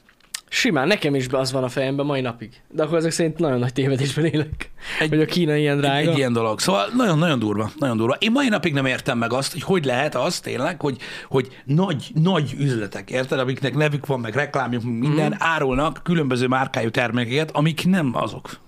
Simán, 0.54 0.87
nekem 0.87 1.14
is 1.14 1.26
az 1.30 1.52
van 1.52 1.64
a 1.64 1.68
fejemben 1.68 2.06
mai 2.06 2.21
napig. 2.21 2.50
De 2.71 2.82
akkor 2.82 2.97
ezek 2.97 3.11
szerint 3.11 3.38
nagyon 3.38 3.59
nagy 3.59 3.73
tévedésben 3.73 4.25
élek. 4.25 4.71
Egy- 5.00 5.09
hogy 5.09 5.21
a 5.21 5.25
Kína 5.25 5.56
ilyen 5.56 5.76
drága. 5.76 6.11
egy 6.11 6.16
ilyen 6.16 6.32
dolog. 6.32 6.61
Szóval 6.61 6.87
nagyon-nagyon 6.97 7.38
durva, 7.38 7.71
nagyon 7.78 7.97
durva. 7.97 8.16
Én 8.18 8.32
mai 8.32 8.49
napig 8.49 8.73
nem 8.73 8.87
értem 8.87 9.18
meg 9.18 9.32
azt, 9.32 9.52
hogy 9.52 9.62
hogy 9.62 9.85
lehet 9.85 10.14
az 10.14 10.40
tényleg, 10.40 10.80
hogy, 10.80 10.97
hogy 11.28 11.62
nagy, 11.64 12.11
nagy 12.14 12.54
üzletek, 12.59 13.11
érted, 13.11 13.38
amiknek 13.38 13.75
nevük 13.75 14.06
van, 14.06 14.21
meg 14.21 14.35
reklámjuk, 14.35 14.82
minden, 14.82 15.30
mm. 15.30 15.37
árulnak 15.38 16.00
különböző 16.02 16.47
márkájú 16.47 16.90
termékeket, 16.90 17.50
amik 17.50 17.87
nem 17.87 18.11
azok. 18.14 18.59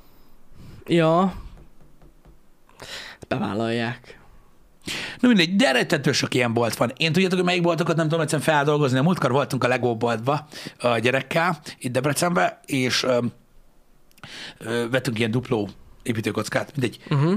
Ja. 0.87 1.35
Bevállalják. 3.29 4.19
Na 5.21 5.29
mindegy, 5.29 5.57
de 5.57 5.73
rettető 5.73 6.12
sok 6.12 6.35
ilyen 6.35 6.53
bolt 6.53 6.76
van. 6.76 6.93
Én 6.97 7.12
tudjátok, 7.12 7.37
hogy 7.37 7.47
melyik 7.47 7.62
boltokat 7.62 7.97
nem 7.97 8.09
tudom 8.09 8.21
egyszerűen 8.21 8.47
feldolgozni. 8.49 8.99
A 8.99 9.03
múltkor 9.03 9.31
voltunk 9.31 9.64
a 9.64 9.69
Lego 9.69 9.97
boltba 9.97 10.49
a 10.79 10.99
gyerekkel, 10.99 11.59
itt 11.79 11.93
Debrecenbe, 11.93 12.61
és 12.67 13.03
ö, 13.03 13.19
ö, 14.59 14.88
vettünk 14.91 15.19
ilyen 15.19 15.31
dupló 15.31 15.69
építőkockát, 16.03 16.76
mindegy. 16.76 16.99
Uh-huh. 17.11 17.35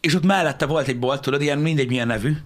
És 0.00 0.14
ott 0.14 0.24
mellette 0.24 0.66
volt 0.66 0.88
egy 0.88 0.98
bolt, 0.98 1.20
tudod, 1.20 1.42
ilyen 1.42 1.58
mindegy 1.58 1.88
milyen 1.88 2.06
nevű. 2.06 2.36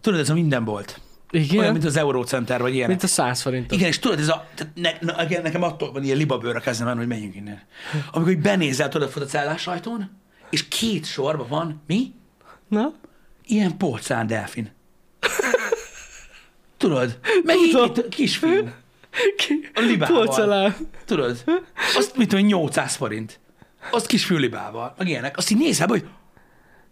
Tudod, 0.00 0.20
ez 0.20 0.30
a 0.30 0.34
minden 0.34 0.64
bolt. 0.64 1.00
Igen? 1.30 1.58
Olyan, 1.58 1.72
mint 1.72 1.84
az 1.84 1.96
Eurocenter, 1.96 2.60
vagy 2.60 2.72
ilyenek. 2.72 2.88
Mint 2.88 3.02
a 3.02 3.06
100 3.06 3.40
forint. 3.40 3.72
Igen, 3.72 3.88
és 3.88 3.98
tudod, 3.98 4.18
ez 4.18 4.28
a, 4.28 4.48
ne, 4.74 4.90
igen, 5.24 5.42
nekem 5.42 5.62
attól 5.62 5.92
van 5.92 6.04
ilyen 6.04 6.16
libabőrre 6.16 6.60
kezdem 6.60 6.86
menni, 6.86 6.98
hogy 6.98 7.08
menjünk 7.08 7.34
innen. 7.34 7.62
Amikor 8.10 8.32
így 8.32 8.40
benézel, 8.40 8.88
tudod, 8.88 9.12
a 9.14 9.20
cellás 9.20 9.66
ajtón, 9.66 10.10
és 10.50 10.68
két 10.68 11.04
sorban 11.04 11.48
van, 11.48 11.82
mi? 11.86 12.12
Na? 12.68 12.92
Ilyen 13.50 13.76
porcán 13.76 14.26
delfin. 14.26 14.70
Tudod? 16.76 17.18
Meg 17.44 17.56
Tudom. 17.56 17.84
itt 17.96 18.08
kisfiú. 18.08 18.68
Ki? 19.36 19.70
A 19.74 19.80
libával. 19.80 20.74
Tudod? 21.04 21.44
Azt 21.96 22.16
mit 22.16 22.28
tudom, 22.28 22.44
800 22.44 22.94
forint. 22.94 23.40
Azt 23.90 24.06
kisfiú 24.06 24.36
libával. 24.36 24.94
Meg 24.98 25.08
ilyenek. 25.08 25.36
Azt 25.36 25.50
így 25.50 25.58
nézel, 25.58 25.86
hogy 25.86 26.04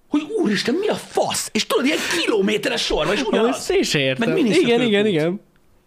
hogy 0.08 0.22
úristen, 0.22 0.74
mi 0.74 0.88
a 0.88 0.94
fasz? 0.94 1.48
És 1.52 1.66
tudod, 1.66 1.84
ilyen 1.86 1.98
kilométeres 2.20 2.84
sorban, 2.84 3.14
és 3.14 3.22
ugyanaz. 3.22 3.70
én 3.70 3.82
se 3.82 3.98
értem. 3.98 4.28
Meg 4.28 4.38
igen, 4.46 4.80
igen, 4.80 5.06
igen. 5.06 5.40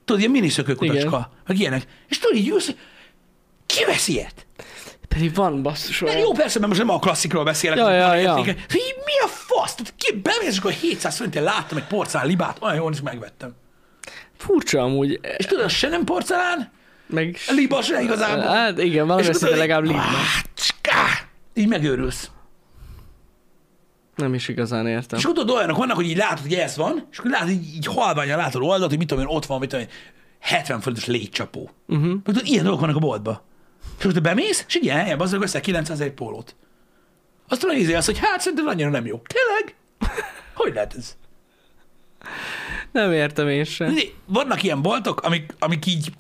Tudod, 0.06 0.22
ilyen 0.22 0.32
miniszökőkutacska, 0.32 1.32
meg 1.48 1.60
ilyenek. 1.60 1.88
És 2.08 2.20
tudod, 2.20 2.38
így 2.38 2.50
hogy 2.50 2.78
ki 3.66 3.86
vesz 3.86 4.08
ilyet? 4.08 4.46
Pedig 5.10 5.34
van 5.34 5.62
basszus 5.62 6.00
De 6.00 6.06
olyan. 6.06 6.20
jó, 6.20 6.32
persze, 6.32 6.60
mert 6.60 6.72
most 6.72 6.86
nem 6.86 6.96
a 6.96 7.00
klasszikról 7.00 7.44
beszélek. 7.44 7.78
Ja, 7.78 7.92
ja, 7.92 8.14
ja. 8.16 8.38
így 8.40 8.96
mi 9.06 9.20
a 9.24 9.28
fasz? 9.28 9.76
Ki 9.98 10.22
bemész, 10.24 10.50
és 10.50 10.58
akkor 10.58 10.72
700 10.72 11.16
forintért 11.16 11.46
láttam 11.46 11.78
egy 11.78 11.84
porcelán 11.84 12.28
libát, 12.28 12.58
olyan 12.62 12.76
jól, 12.76 12.92
és 12.92 13.02
megvettem. 13.02 13.56
Furcsa 14.38 14.82
amúgy. 14.82 15.20
És 15.38 15.46
tudod, 15.46 15.70
se 15.70 15.88
nem 15.88 16.04
porcelán, 16.04 16.72
Meg... 17.08 17.38
liba 17.48 17.82
se 17.82 18.02
igazából. 18.02 18.44
Hát 18.44 18.80
igen, 18.80 19.08
valami 19.08 19.34
szinte 19.34 19.56
legalább 19.56 19.86
cská! 20.54 21.06
Így 21.54 21.68
megőrülsz. 21.68 22.32
Nem 24.16 24.34
is 24.34 24.48
igazán 24.48 24.88
értem. 24.88 25.20
És 25.20 25.26
tudod, 25.26 25.50
olyanok 25.50 25.78
vannak, 25.78 25.96
hogy 25.96 26.10
így 26.10 26.18
látod, 26.18 26.42
hogy 26.42 26.54
ez 26.54 26.78
van, 26.78 27.08
és 27.12 27.18
akkor 27.18 27.32
látod, 27.32 27.50
így, 27.50 27.76
így 27.76 27.86
halványan 27.86 28.38
látod 28.38 28.62
oldalt, 28.62 28.90
hogy 28.90 28.98
mit 28.98 29.08
tudom 29.08 29.24
én, 29.24 29.36
ott 29.36 29.46
van, 29.46 29.60
mit 29.60 29.70
tudom 29.70 29.86
én, 29.86 29.92
70 30.40 30.80
forintos 30.80 31.06
légycsapó. 31.06 31.70
Uh-huh. 31.88 32.22
Tudod, 32.24 32.46
ilyen 32.46 32.64
dolgok 32.64 32.82
vannak 32.82 32.96
a 32.96 33.00
boltba. 33.00 33.48
És 33.98 34.04
akkor 34.04 34.14
te 34.14 34.20
bemész, 34.20 34.64
és 34.68 34.76
ilyen 34.76 34.98
helyen 34.98 35.18
bazdog 35.18 35.42
össze 35.42 35.60
900 35.60 36.00
egy 36.00 36.12
pólót. 36.12 36.56
Azt 37.48 37.62
tudod, 37.62 37.76
hogy 37.76 37.94
azt, 37.94 38.06
hogy 38.06 38.18
hát 38.20 38.40
szerintem 38.42 38.68
annyira 38.68 38.90
nem 38.90 39.06
jó. 39.06 39.22
Tényleg? 39.28 39.76
Hogy 40.54 40.74
lehet 40.74 40.94
ez? 40.98 41.18
Nem 42.92 43.12
értem 43.12 43.48
én 43.48 43.64
sem. 43.64 43.96
Vannak 44.26 44.64
ilyen 44.64 44.82
boltok, 44.82 45.22
amik, 45.22 45.56
amik 45.60 45.86
így, 45.86 46.12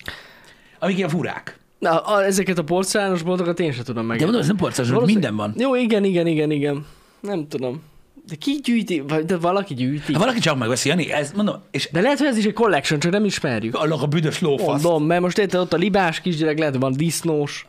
amik 0.79 0.97
ilyen 0.97 1.09
furák. 1.09 1.57
Na, 1.79 1.99
a, 1.99 2.23
ezeket 2.25 2.57
a 2.57 2.63
porcelános 2.63 3.21
boltokat 3.21 3.59
én 3.59 3.71
sem 3.71 3.83
tudom 3.83 4.05
meg. 4.05 4.17
De 4.17 4.23
mondom, 4.23 4.41
ez 4.41 4.47
nem 4.47 4.55
porcelán, 4.55 4.93
Valószínűleg- 4.93 5.31
minden 5.33 5.53
van. 5.53 5.61
Jó, 5.61 5.75
igen, 5.75 6.03
igen, 6.03 6.27
igen, 6.27 6.51
igen. 6.51 6.85
Nem 7.19 7.47
tudom. 7.47 7.81
De 8.29 8.35
ki 8.35 8.59
gyűjti? 8.63 8.99
Vagy- 8.99 9.25
De 9.25 9.37
valaki 9.37 9.73
gyűjti. 9.73 10.13
Ha 10.13 10.19
valaki 10.19 10.39
csak 10.39 10.57
megveszi, 10.57 10.89
Jani, 10.89 11.11
ez 11.11 11.31
mondom, 11.31 11.55
és 11.71 11.89
De 11.91 12.01
lehet, 12.01 12.17
hogy 12.17 12.27
ez 12.27 12.37
is 12.37 12.45
egy 12.45 12.53
collection, 12.53 12.99
csak 12.99 13.11
nem 13.11 13.25
ismerjük. 13.25 13.75
annak 13.75 14.01
a 14.01 14.07
büdös 14.07 14.41
lófasz. 14.41 14.83
Mondom, 14.83 15.03
mert 15.03 15.21
most 15.21 15.37
érted, 15.37 15.59
ott 15.59 15.73
a 15.73 15.77
libás 15.77 16.21
kisgyerek, 16.21 16.57
lehet, 16.59 16.75
van 16.75 16.93
disznós. 16.93 17.67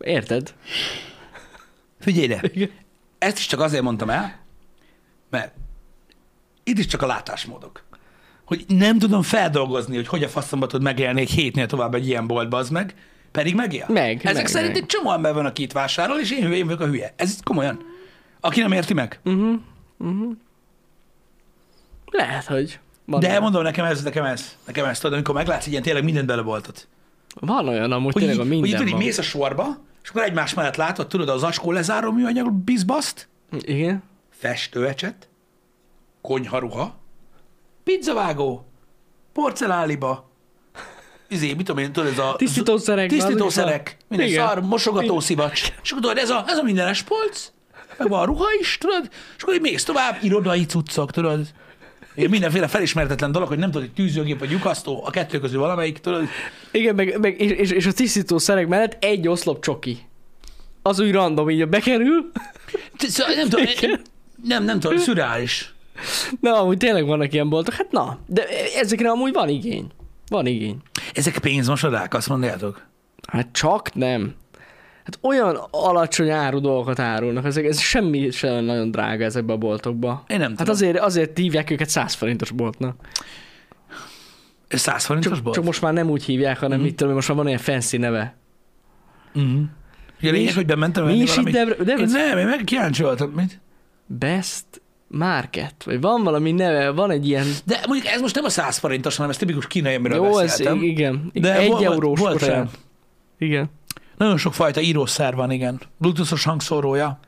Érted? 0.00 0.54
Figyelj 2.00 2.24
ide, 2.24 2.40
Igen. 2.52 2.70
ezt 3.18 3.38
is 3.38 3.46
csak 3.46 3.60
azért 3.60 3.82
mondtam 3.82 4.10
el, 4.10 4.38
mert 5.30 5.54
itt 6.64 6.78
is 6.78 6.86
csak 6.86 7.02
a 7.02 7.06
látásmódok. 7.06 7.84
Hogy 8.44 8.64
nem 8.68 8.98
tudom 8.98 9.22
feldolgozni, 9.22 9.94
hogy 9.96 10.06
hogy 10.08 10.22
a 10.22 10.28
faszomba 10.28 10.66
tud 10.66 10.82
megélni 10.82 11.20
egy 11.20 11.30
hétnél 11.30 11.66
tovább 11.66 11.94
egy 11.94 12.06
ilyen 12.06 12.26
boltba, 12.26 12.56
az 12.56 12.68
meg, 12.70 12.94
pedig 13.30 13.54
megél. 13.54 13.86
Meg, 13.88 14.20
Ezek 14.22 14.34
meg, 14.34 14.46
szerint 14.46 14.72
meg. 14.72 14.82
egy 14.82 14.86
csomó 14.88 15.12
ember 15.12 15.34
van, 15.34 15.46
aki 15.46 15.62
itt 15.62 15.72
vásárol, 15.72 16.18
és 16.20 16.30
én, 16.30 16.52
én 16.52 16.64
vagyok 16.64 16.80
a 16.80 16.86
hülye. 16.86 17.12
Ez 17.16 17.38
komolyan. 17.44 17.80
Aki 18.40 18.60
nem 18.60 18.72
érti 18.72 18.94
meg. 18.94 19.20
Lehet, 22.10 22.44
hogy 22.44 22.80
van, 23.04 23.20
De 23.20 23.28
olyan. 23.28 23.42
mondom, 23.42 23.62
nekem 23.62 23.84
ez, 23.84 24.02
nekem 24.02 24.24
ez, 24.24 24.56
nekem 24.66 24.84
ez, 24.84 24.98
tudod, 24.98 25.12
amikor 25.14 25.34
meglátsz 25.34 25.66
ilyen 25.66 25.82
tényleg 25.82 26.04
mindent 26.04 26.26
beleboltot. 26.26 26.88
van 27.40 27.68
olyan 27.68 27.92
amúgy 27.92 28.12
Hogy, 28.12 28.22
tényleg 28.22 28.38
a 28.38 28.42
hogy 28.42 28.50
minden 28.50 28.70
tudod, 28.70 28.92
így 28.92 28.98
mész 28.98 29.18
a 29.18 29.22
sorba, 29.22 29.78
és 30.02 30.08
akkor 30.08 30.22
egymás 30.22 30.54
mellett 30.54 30.76
látod, 30.76 31.06
tudod, 31.06 31.28
az 31.28 31.42
askó 31.42 31.72
lezáró 31.72 32.12
műanyag 32.12 32.52
bizbaszt, 32.52 33.28
Igen. 33.60 34.02
festőecset, 34.30 35.28
konyharuha, 36.20 36.96
pizzavágó, 37.84 38.66
porcelánliba, 39.32 40.30
izé, 41.28 41.52
mit 41.54 41.66
tudom 41.66 41.82
én, 41.82 41.92
tudod, 41.92 42.12
ez 42.12 42.18
a... 42.18 42.34
Tisztítószerek, 42.36 43.08
Tisztítószerek, 43.08 43.96
minden 44.08 44.28
Igen. 44.28 44.46
szar, 44.46 44.60
mosogatószivacs. 44.60 45.72
És 45.82 45.90
akkor 45.90 46.02
tudod, 46.02 46.18
ez 46.18 46.30
a, 46.30 46.44
ez 46.46 46.58
a 46.58 46.62
mindenes 46.62 47.02
polc, 47.02 47.50
meg 47.98 48.08
van 48.08 48.20
a 48.20 48.24
ruha 48.24 48.46
is, 48.60 48.78
tudod, 48.78 49.08
és 49.36 49.42
akkor 49.42 49.54
így 49.54 49.60
mész 49.60 49.84
tovább, 49.84 50.18
irodai 50.22 50.66
cuccok, 50.66 51.10
tudod. 51.10 51.46
Ilyen 52.14 52.30
mindenféle 52.30 52.68
felismertetlen 52.68 53.32
dolog, 53.32 53.48
hogy 53.48 53.58
nem 53.58 53.70
tudod, 53.70 53.86
hogy 53.86 53.96
tűzőgép 53.96 54.38
vagy 54.38 54.50
lyukasztó, 54.50 55.02
a 55.04 55.10
kettő 55.10 55.40
közül 55.40 55.60
valamelyik, 55.60 55.98
tudod. 55.98 56.28
Igen, 56.70 56.94
meg, 56.94 57.20
meg 57.20 57.40
és, 57.40 57.50
és, 57.50 57.70
és, 57.70 57.86
a 57.86 57.92
tisztítószerek 57.92 58.68
mellett 58.68 59.04
egy 59.04 59.28
oszlop 59.28 59.62
csoki. 59.62 59.98
Az 60.82 61.00
úgy 61.00 61.12
random, 61.12 61.50
így 61.50 61.68
bekerül. 61.68 62.30
Szóval 62.98 63.34
nem 63.34 63.48
tudom, 63.48 63.66
nem, 64.42 64.64
nem 64.64 64.80
tudom, 64.80 64.98
szürreális. 64.98 65.74
Na, 66.40 66.60
amúgy 66.60 66.76
tényleg 66.76 67.06
vannak 67.06 67.32
ilyen 67.32 67.48
boltok. 67.48 67.74
Hát 67.74 67.90
na, 67.90 68.18
de 68.26 68.46
ezekre 68.74 69.10
amúgy 69.10 69.32
van 69.32 69.48
igény. 69.48 69.86
Van 70.28 70.46
igény. 70.46 70.76
Ezek 71.12 71.38
pénzmosodák, 71.38 72.14
azt 72.14 72.28
mondjátok? 72.28 72.86
Hát 73.26 73.48
csak 73.52 73.94
nem. 73.94 74.34
Hát 75.06 75.18
olyan 75.22 75.58
alacsony 75.70 76.30
áru 76.30 76.60
dolgokat 76.60 76.98
árulnak, 76.98 77.44
ezek, 77.44 77.64
ez 77.64 77.80
semmi 77.80 78.30
sem 78.30 78.64
nagyon 78.64 78.90
drága 78.90 79.24
ezekbe 79.24 79.52
a 79.52 79.56
boltokba. 79.56 80.24
Én 80.28 80.38
nem 80.38 80.48
Hát 80.48 80.56
tudom. 80.58 80.72
azért, 80.74 80.98
azért 80.98 81.38
hívják 81.38 81.70
őket 81.70 81.88
100 81.88 82.14
forintos 82.14 82.50
boltnak. 82.50 82.96
Ez 84.68 84.80
100 84.80 85.04
forintos 85.04 85.32
Csak, 85.32 85.42
bolt? 85.42 85.54
csak 85.54 85.64
most 85.64 85.82
már 85.82 85.92
nem 85.92 86.10
úgy 86.10 86.24
hívják, 86.24 86.58
hanem 86.58 86.80
mit 86.80 86.94
tudom, 86.96 87.14
most 87.14 87.28
már 87.28 87.36
van 87.36 87.46
ilyen 87.46 87.58
fancy 87.58 87.96
neve. 87.96 88.36
Uh-huh. 89.34 89.60
Ja, 90.20 90.30
lényeg, 90.30 90.54
hogy 90.54 90.66
bementem 90.66 91.04
mi 91.04 91.12
is 91.14 91.20
itt 91.22 91.28
valamit. 91.28 91.54
Debre- 91.54 91.84
Debrecen- 91.84 92.20
Én 92.20 92.28
nem, 92.28 92.38
én 92.38 92.46
meg 92.46 92.64
kíváncsi 92.64 93.02
voltam, 93.02 93.30
mit? 93.30 93.60
Best 94.06 94.64
Market, 95.08 95.74
vagy 95.84 96.00
van 96.00 96.22
valami 96.22 96.52
neve, 96.52 96.90
van 96.90 97.10
egy 97.10 97.28
ilyen... 97.28 97.46
De 97.64 97.80
mondjuk 97.88 98.12
ez 98.12 98.20
most 98.20 98.34
nem 98.34 98.44
a 98.44 98.48
100 98.48 98.78
forintos, 98.78 99.16
hanem 99.16 99.30
ez 99.30 99.36
tipikus 99.36 99.66
kínai, 99.66 99.94
amiről 99.94 100.16
Jó, 100.16 100.38
ez 100.38 100.46
beszéltem. 100.46 100.82
igen. 100.82 101.30
De 101.32 101.56
egy 101.58 101.68
volt- 101.70 101.82
eurós 101.84 102.20
volt 102.20 102.42
olyan. 102.42 102.70
Igen. 103.38 103.70
Nagyon 104.16 104.36
sok 104.36 104.54
fajta 104.54 104.80
írószer 104.80 105.34
van, 105.34 105.50
igen. 105.50 105.80
Bluetoothos 105.96 106.44
hangszórója, 106.44 107.18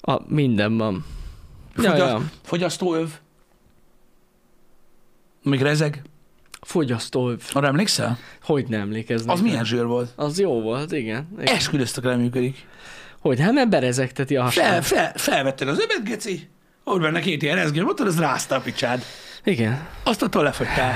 A, 0.00 0.20
minden 0.26 0.76
van. 0.76 1.04
Ja, 1.76 1.90
fogya, 1.90 2.06
ja. 2.06 2.22
fogyasztóöv, 2.42 3.08
még 5.42 5.62
rezeg. 5.62 6.02
Fogyasztó. 6.60 7.32
Arra 7.52 7.66
emlékszel? 7.66 8.18
Hogy 8.42 8.66
nem 8.68 8.80
emlékeznek? 8.80 9.34
Az 9.34 9.40
milyen 9.40 9.64
zsűr 9.64 9.86
volt? 9.86 10.12
Az 10.16 10.38
jó 10.38 10.60
volt, 10.60 10.92
igen. 10.92 11.28
igen. 11.40 11.54
Esküdöztek 11.54 12.04
rá 12.04 12.14
működik. 12.14 12.66
Hogy? 13.20 13.40
Hát 13.40 13.52
mert 13.52 13.68
berezegteti 13.68 14.36
a 14.36 14.46
Fel, 14.46 14.64
hasát. 14.64 14.84
fel, 14.84 15.12
felvetted 15.16 15.68
az 15.68 15.78
övet, 15.78 16.04
geci, 16.04 16.48
ott 16.84 17.00
benne 17.00 17.20
két 17.20 17.42
ilyen 17.42 17.56
rezgő, 17.56 17.82
mondtad, 17.82 18.06
az 18.06 18.18
rázta 18.18 18.54
a 18.54 18.60
picsád. 18.60 19.02
Igen. 19.44 19.86
Azt 20.02 20.22
attól 20.22 20.42
lefogytál. 20.42 20.94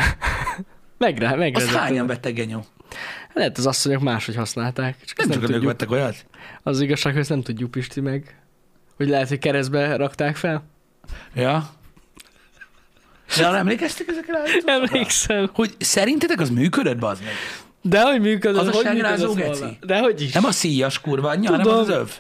Megrá, 0.99 1.29
Azt 1.29 1.39
megrezegteti. 1.39 1.83
hányan 1.85 2.07
vettek, 2.07 2.35
genyó? 2.35 2.65
Lehet 3.33 3.59
az 3.59 3.67
asszonyok 3.67 4.03
máshogy 4.03 4.37
használták. 4.37 4.97
Csak 5.05 5.17
Nem 5.19 5.27
csak 5.27 5.41
nem 5.41 5.51
nők 5.51 5.51
tudjuk. 5.51 5.71
vettek 5.73 5.91
olyat. 5.91 6.27
Az 6.63 6.81
igazság, 6.81 7.13
hogy 7.13 7.21
ezt 7.21 7.31
nem 7.31 7.43
tudjuk 7.43 7.71
Pisti 7.71 8.01
meg. 8.01 8.41
Hogy 8.97 9.09
lehet, 9.09 9.29
hogy 9.29 9.39
keresztbe 9.39 9.97
rakták 9.97 10.37
fel. 10.37 10.63
Ja. 11.35 11.71
De 13.37 13.47
arra 13.47 13.57
emlékeztek 13.57 14.09
ezekre 14.09 14.39
a? 14.39 14.43
Emlékszem. 14.71 15.51
Hogy 15.55 15.75
szerintetek 15.79 16.41
az 16.41 16.51
működött, 16.51 16.99
bazd 16.99 17.23
meg? 17.23 17.33
De 17.83 18.03
hogy 18.03 18.21
működött, 18.21 18.61
Az 18.61 18.67
a 18.67 18.71
hogy 18.73 18.95
működött 18.95 19.35
geci. 19.35 19.79
De 19.81 19.99
hogy 19.99 20.23
is. 20.23 20.33
Nem 20.33 20.45
a 20.45 20.51
szíjas 20.53 21.01
kurva 21.01 21.29
anyja, 21.29 21.51
hanem 21.51 21.67
az 21.69 21.79
az 21.79 21.89
öv. 21.89 22.11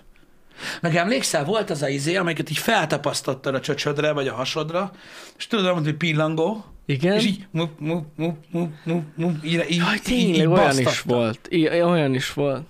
Meg 0.80 0.96
emlékszel, 0.96 1.44
volt 1.44 1.70
az 1.70 1.82
a 1.82 1.88
izé, 1.88 2.16
amelyiket 2.16 2.50
így 2.50 2.58
feltapasztottad 2.58 3.54
a 3.54 3.60
csöcsödre, 3.60 4.12
vagy 4.12 4.28
a 4.28 4.34
hasodra, 4.34 4.90
és 5.38 5.46
tudod, 5.46 5.84
hogy 5.84 5.94
pillangó, 5.94 6.64
Igen? 6.86 7.16
és 7.16 7.24
így 7.26 7.46
mu, 7.50 7.66
mu, 7.78 8.00
mu, 8.16 8.32
mu, 8.50 8.66
mu, 8.84 9.00
mu, 9.14 9.30
így, 9.42 9.64
így, 9.68 9.76
Jaj, 9.76 9.94
így, 9.94 10.02
tényleg, 10.02 10.34
így 10.34 10.46
olyan 10.46 10.78
is 10.78 11.00
volt. 11.00 11.46
I- 11.50 11.82
olyan 11.82 12.14
is 12.14 12.32
volt. 12.32 12.62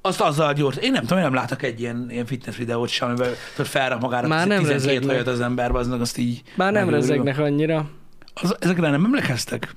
Azt 0.00 0.20
azzal 0.20 0.52
gyúrt. 0.52 0.76
Én 0.76 0.90
nem 0.92 1.00
tudom, 1.00 1.18
én 1.18 1.24
nem 1.24 1.34
látok 1.34 1.62
egy 1.62 1.80
ilyen, 1.80 2.06
ilyen 2.10 2.26
fitness 2.26 2.56
videót 2.56 2.88
sem, 2.88 3.08
amiben 3.08 3.30
tudod, 3.54 3.70
felrak 3.70 4.00
magára 4.00 4.28
Már 4.28 4.46
nem 4.46 4.58
12 4.58 4.72
rezegnek. 4.72 5.10
hajat 5.10 5.26
az 5.26 5.40
ember, 5.40 5.70
aznak 5.70 6.00
azt 6.00 6.18
így 6.18 6.42
Már 6.54 6.72
nem 6.72 6.84
megőrül. 6.84 7.06
rezegnek 7.08 7.38
annyira. 7.38 7.90
Az, 8.34 8.56
ezekre 8.60 8.90
nem 8.90 9.04
emlékeztek? 9.04 9.74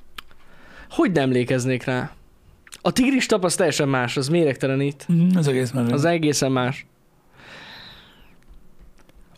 Hogy 0.89 1.11
nem 1.11 1.23
emlékeznék 1.23 1.83
rá? 1.83 2.11
A 2.81 2.91
tigris 2.91 3.25
tapaszt 3.25 3.57
teljesen 3.57 3.87
más, 3.87 4.17
az 4.17 4.27
méregtelenít. 4.29 5.07
Mm, 5.13 5.27
az 5.35 5.47
egész. 5.47 5.71
Az 5.75 5.91
Az, 5.91 6.05
egészen 6.05 6.51
más. 6.51 6.85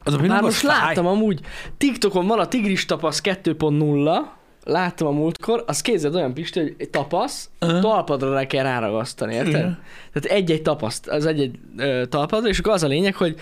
Az 0.03 0.13
a 0.13 0.17
Már 0.17 0.41
most 0.41 0.57
fáj. 0.57 0.79
láttam 0.79 1.05
amúgy, 1.05 1.39
TikTokon 1.77 2.27
van 2.27 2.39
a 2.39 2.47
tigris 2.47 2.85
tapasz 2.85 3.21
2.0, 3.23 4.17
láttam 4.63 5.07
a 5.07 5.11
múltkor, 5.11 5.63
az 5.67 5.81
képzeld 5.81 6.15
olyan 6.15 6.33
Pisti, 6.33 6.59
hogy 6.59 6.75
egy 6.77 6.89
tapasz, 6.89 7.49
Aha. 7.59 7.79
talpadra 7.79 8.33
rá 8.33 8.45
kell 8.45 8.63
ráragasztani, 8.63 9.33
érted? 9.33 9.47
Igen. 9.49 9.79
Tehát 10.13 10.37
egy-egy 10.37 10.61
tapaszt, 10.61 11.07
az 11.07 11.25
egy-egy 11.25 11.59
ö, 11.77 12.03
talpadra, 12.09 12.49
és 12.49 12.59
akkor 12.59 12.73
az 12.73 12.83
a 12.83 12.87
lényeg, 12.87 13.15
hogy 13.15 13.35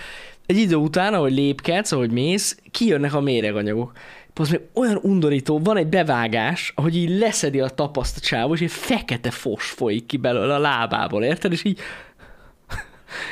egy 0.46 0.58
idő 0.58 0.76
után, 0.76 1.14
ahogy 1.14 1.34
lépkedsz, 1.34 1.92
ahogy 1.92 2.12
mész, 2.12 2.58
kijönnek 2.72 3.14
a 3.14 3.22
méreganyagok. 3.22 3.92
Az 4.34 4.50
még 4.50 4.62
olyan 4.74 5.00
undorító, 5.02 5.60
van 5.60 5.78
egy 5.78 5.88
bevágás, 5.88 6.74
ahogy 6.76 6.96
így 6.96 7.18
leszedi 7.20 7.60
a 7.60 7.70
tapaszt 7.70 8.18
a 8.18 8.20
csávó, 8.20 8.54
és 8.54 8.62
egy 8.62 8.72
fekete 8.72 9.32
fos 9.32 9.70
folyik 9.70 10.06
ki 10.06 10.18
belőle 10.18 10.56
a 10.56 10.60
lábából, 10.60 11.24
érted? 11.24 11.52
És 11.52 11.64
így 11.64 11.80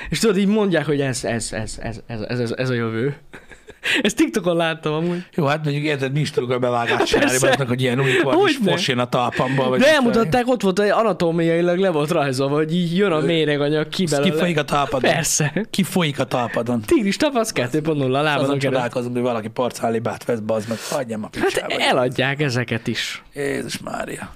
és 0.09 0.19
tudod, 0.19 0.37
így 0.37 0.47
mondják, 0.47 0.85
hogy 0.85 1.01
ez, 1.01 1.23
ez, 1.23 1.49
ez, 1.51 1.77
ez, 1.81 1.99
ez, 2.07 2.21
ez, 2.27 2.39
ez, 2.39 2.51
ez 2.57 2.69
a 2.69 2.73
jövő. 2.73 3.15
Ezt 4.01 4.15
TikTokon 4.15 4.55
láttam 4.55 4.93
amúgy. 4.93 5.25
Jó, 5.33 5.45
hát 5.45 5.63
mondjuk 5.63 5.85
érted, 5.85 6.11
mi 6.11 6.19
is 6.19 6.31
tudunk 6.31 6.51
a 6.51 6.59
bevágást 6.59 7.05
csinálni, 7.05 7.65
hogy 7.67 7.81
ilyen 7.81 7.99
unikorn 8.09 8.47
is 8.47 8.55
Hogyne. 8.57 8.71
most 8.71 8.87
jön 8.87 8.99
a 8.99 9.09
talpamba. 9.09 9.69
Vagy 9.69 9.79
De 9.79 9.93
elmutatták, 9.93 10.47
ott 10.47 10.61
volt, 10.61 10.79
hogy 10.79 10.89
anatómiailag 10.89 11.77
le 11.77 11.89
volt 11.89 12.11
rajzolva, 12.11 12.55
hogy 12.55 12.73
így 12.75 12.97
jön 12.97 13.11
a 13.11 13.19
méreganyag 13.19 13.87
ki 13.89 14.05
belőle. 14.05 14.29
Kifolyik 14.31 14.57
a 14.57 14.63
talpadon. 14.63 15.11
Persze. 15.11 15.65
Kifolyik 15.69 16.19
a 16.19 16.25
talpadon. 16.25 16.81
Tigris 16.81 17.17
tapasz 17.17 17.51
2.0 17.55 17.85
Azon 17.87 18.09
lábadon 18.11 18.23
keresztül. 18.23 18.59
csodálkozom, 18.59 19.11
hogy 19.11 19.21
valaki 19.21 19.47
porcálibát 19.47 20.25
vesz, 20.25 20.39
bazd 20.39 20.67
meg, 20.69 20.77
hagyjam 20.89 21.23
a 21.23 21.29
Hát 21.33 21.43
picsába. 21.45 21.73
eladják 21.77 22.41
ezeket 22.41 22.87
is. 22.87 23.23
Jézus 23.33 23.79
Mária. 23.79 24.33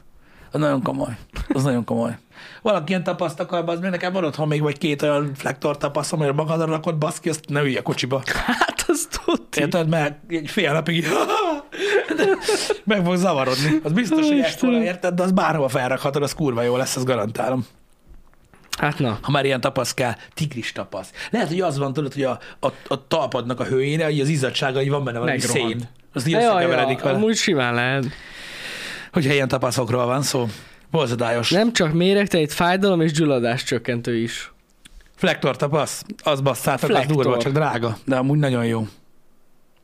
Az 0.54 0.60
nagyon 0.60 0.82
komoly. 0.82 1.18
Az 1.48 1.64
nagyon 1.64 1.84
komoly. 1.84 2.18
Valaki 2.62 2.90
ilyen 2.90 3.04
tapaszt 3.04 3.40
akar, 3.40 3.70
az 3.70 3.80
meg 3.80 3.92
nekem 3.92 4.14
van 4.14 4.24
otthon 4.24 4.48
még 4.48 4.62
vagy 4.62 4.78
két 4.78 5.02
olyan 5.02 5.32
flektor 5.36 5.78
tapasz, 5.78 6.12
amire 6.12 6.32
magadra 6.32 6.66
rakod, 6.66 6.96
baszki, 6.96 7.30
azt 7.30 7.50
ne 7.50 7.62
ülj 7.62 7.78
a 7.78 7.82
kocsiba. 7.82 8.22
Hát 8.46 8.86
azt 8.88 9.22
tudti. 9.26 9.60
Érted? 9.60 9.90
Mert 9.90 10.16
egy 10.28 10.50
fél 10.50 10.74
napig 10.74 11.08
meg 12.84 13.06
fog 13.06 13.16
zavarodni. 13.16 13.80
Az 13.84 13.92
biztos, 13.92 14.28
hogy 14.28 14.40
ekkora, 14.40 14.84
érted? 14.84 15.14
De 15.14 15.24
az 15.24 15.32
bárhova 15.32 15.68
felrakhatod, 15.68 16.24
az 16.24 16.34
kurva 16.34 16.62
jó 16.62 16.78
lesz, 16.78 16.96
az 16.96 17.04
garantálom. 17.04 17.66
Hát 18.78 19.00
na. 19.00 19.20
Ha 19.22 19.32
már 19.32 19.46
ilyen 19.46 19.62
tapasz 19.62 19.94
kell, 19.94 20.14
tigris 20.34 20.72
tapasz. 20.72 21.12
Lehet, 21.30 21.48
hogy 21.48 21.62
az 21.62 21.78
van, 21.78 21.94
tudod, 21.94 22.14
hogy 22.14 22.24
a, 22.24 22.40
a, 22.60 22.68
a 22.88 23.08
talpadnak 23.08 23.60
a 23.60 23.64
hőjére, 23.64 24.06
hogy 24.06 24.20
az 24.20 24.28
izzadságai 24.28 24.90
van 24.90 25.04
benne 25.04 25.20
valami 25.20 25.38
Megrohad. 25.38 25.70
szén. 25.70 25.90
Az 26.14 26.28
így 26.28 26.34
összekeveredik 26.34 27.00
vele. 27.00 27.16
amúgy 27.18 27.36
simán 27.36 27.74
lehet. 27.74 28.06
Hogyha 29.14 29.34
ilyen 29.34 29.48
tapaszokról 29.48 30.06
van 30.06 30.22
szó. 30.22 30.48
Bolzadályos. 30.92 31.50
Nem 31.50 31.74
csak 31.74 31.94
méregteit, 31.94 32.54
fájdalom 32.54 33.02
és 33.02 33.12
gyulladás 33.12 33.64
csökkentő 33.64 34.16
is. 34.16 34.52
Flektor 35.16 35.56
tapasz, 35.56 36.04
az 36.24 36.42
basszátok, 36.42 36.90
az 36.90 36.96
Flektor. 36.96 37.16
durva, 37.16 37.38
csak 37.38 37.54
drága, 37.54 37.98
de 38.06 38.16
amúgy 38.16 38.38
nagyon 38.38 38.66
jó. 38.66 38.88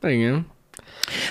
Igen. 0.02 0.46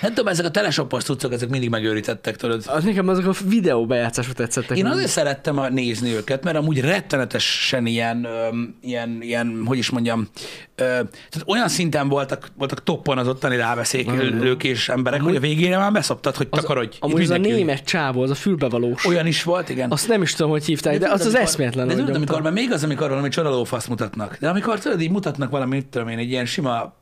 Nem 0.02 0.13
tudom, 0.13 0.28
ezek 0.28 0.46
a 0.46 0.52
telesopos 0.52 1.04
cuccok, 1.04 1.34
ezek 1.34 1.50
mindig 1.50 1.70
megőrítettek, 1.70 2.36
tudod. 2.36 2.63
Az 2.68 2.84
nekem 2.84 3.08
azok 3.08 3.26
a 3.26 3.34
videóbejátszások 3.48 4.34
tetszettek. 4.34 4.78
Én 4.78 4.86
azért 4.86 5.10
szerettem 5.10 5.58
a 5.58 5.70
nézni 5.70 6.13
őket, 6.15 6.44
mert 6.44 6.58
amúgy 6.58 6.80
rettenetesen 6.80 7.86
ilyen, 7.86 8.24
öm, 8.24 8.76
ilyen, 8.82 9.18
ilyen 9.22 9.63
hogy 9.65 9.78
is 9.78 9.89
mondjam, 9.89 10.28
ö, 10.76 10.84
tehát 10.84 11.44
olyan 11.46 11.68
szinten 11.68 12.08
voltak, 12.10 12.48
voltak 12.58 12.84
toppon 12.84 13.18
az 13.18 13.28
ottani 13.28 13.56
rábeszélők 13.56 14.63
és 14.63 14.89
emberek, 14.89 15.22
hogy 15.22 15.36
a 15.36 15.39
végére 15.39 15.78
már 15.78 15.92
beszoptad, 15.92 16.36
hogy 16.36 16.48
az, 16.50 16.60
takarodj. 16.62 16.98
Amúgy 17.00 17.22
az 17.22 17.30
a 17.30 17.38
német 17.38 17.84
csávó, 17.84 18.22
az 18.22 18.30
a 18.30 18.36
fülbevalós. 18.36 19.06
Olyan 19.06 19.26
is 19.26 19.44
volt, 19.44 19.70
igen. 19.70 19.92
Azt 19.92 20.08
nem 20.08 20.22
is 20.22 20.34
tudom, 20.34 20.52
hogy 20.52 20.65
hívták, 20.65 20.94
de, 20.94 21.00
tudod, 21.00 21.13
az 21.13 21.20
az 21.20 21.28
amikor- 21.28 21.48
eszméletlen. 21.48 21.88
De 21.88 21.96
tudod, 21.96 22.15
amikor 22.15 22.42
már 22.42 22.54
még 22.54 22.72
az, 22.72 22.84
amikor 22.84 23.10
valami 23.10 23.30
csodaló 23.30 23.63
fasz 23.63 23.88
mutatnak. 23.88 24.38
De 24.39 24.50
amikor 24.50 24.80
tudod, 24.80 25.02
így 25.02 25.12
mutatnak 25.12 25.50
valami, 25.50 25.76
mit 25.76 25.86
tudom 25.86 26.08
én, 26.08 26.18
egy 26.18 26.30
ilyen 26.30 26.46
sima 26.46 26.98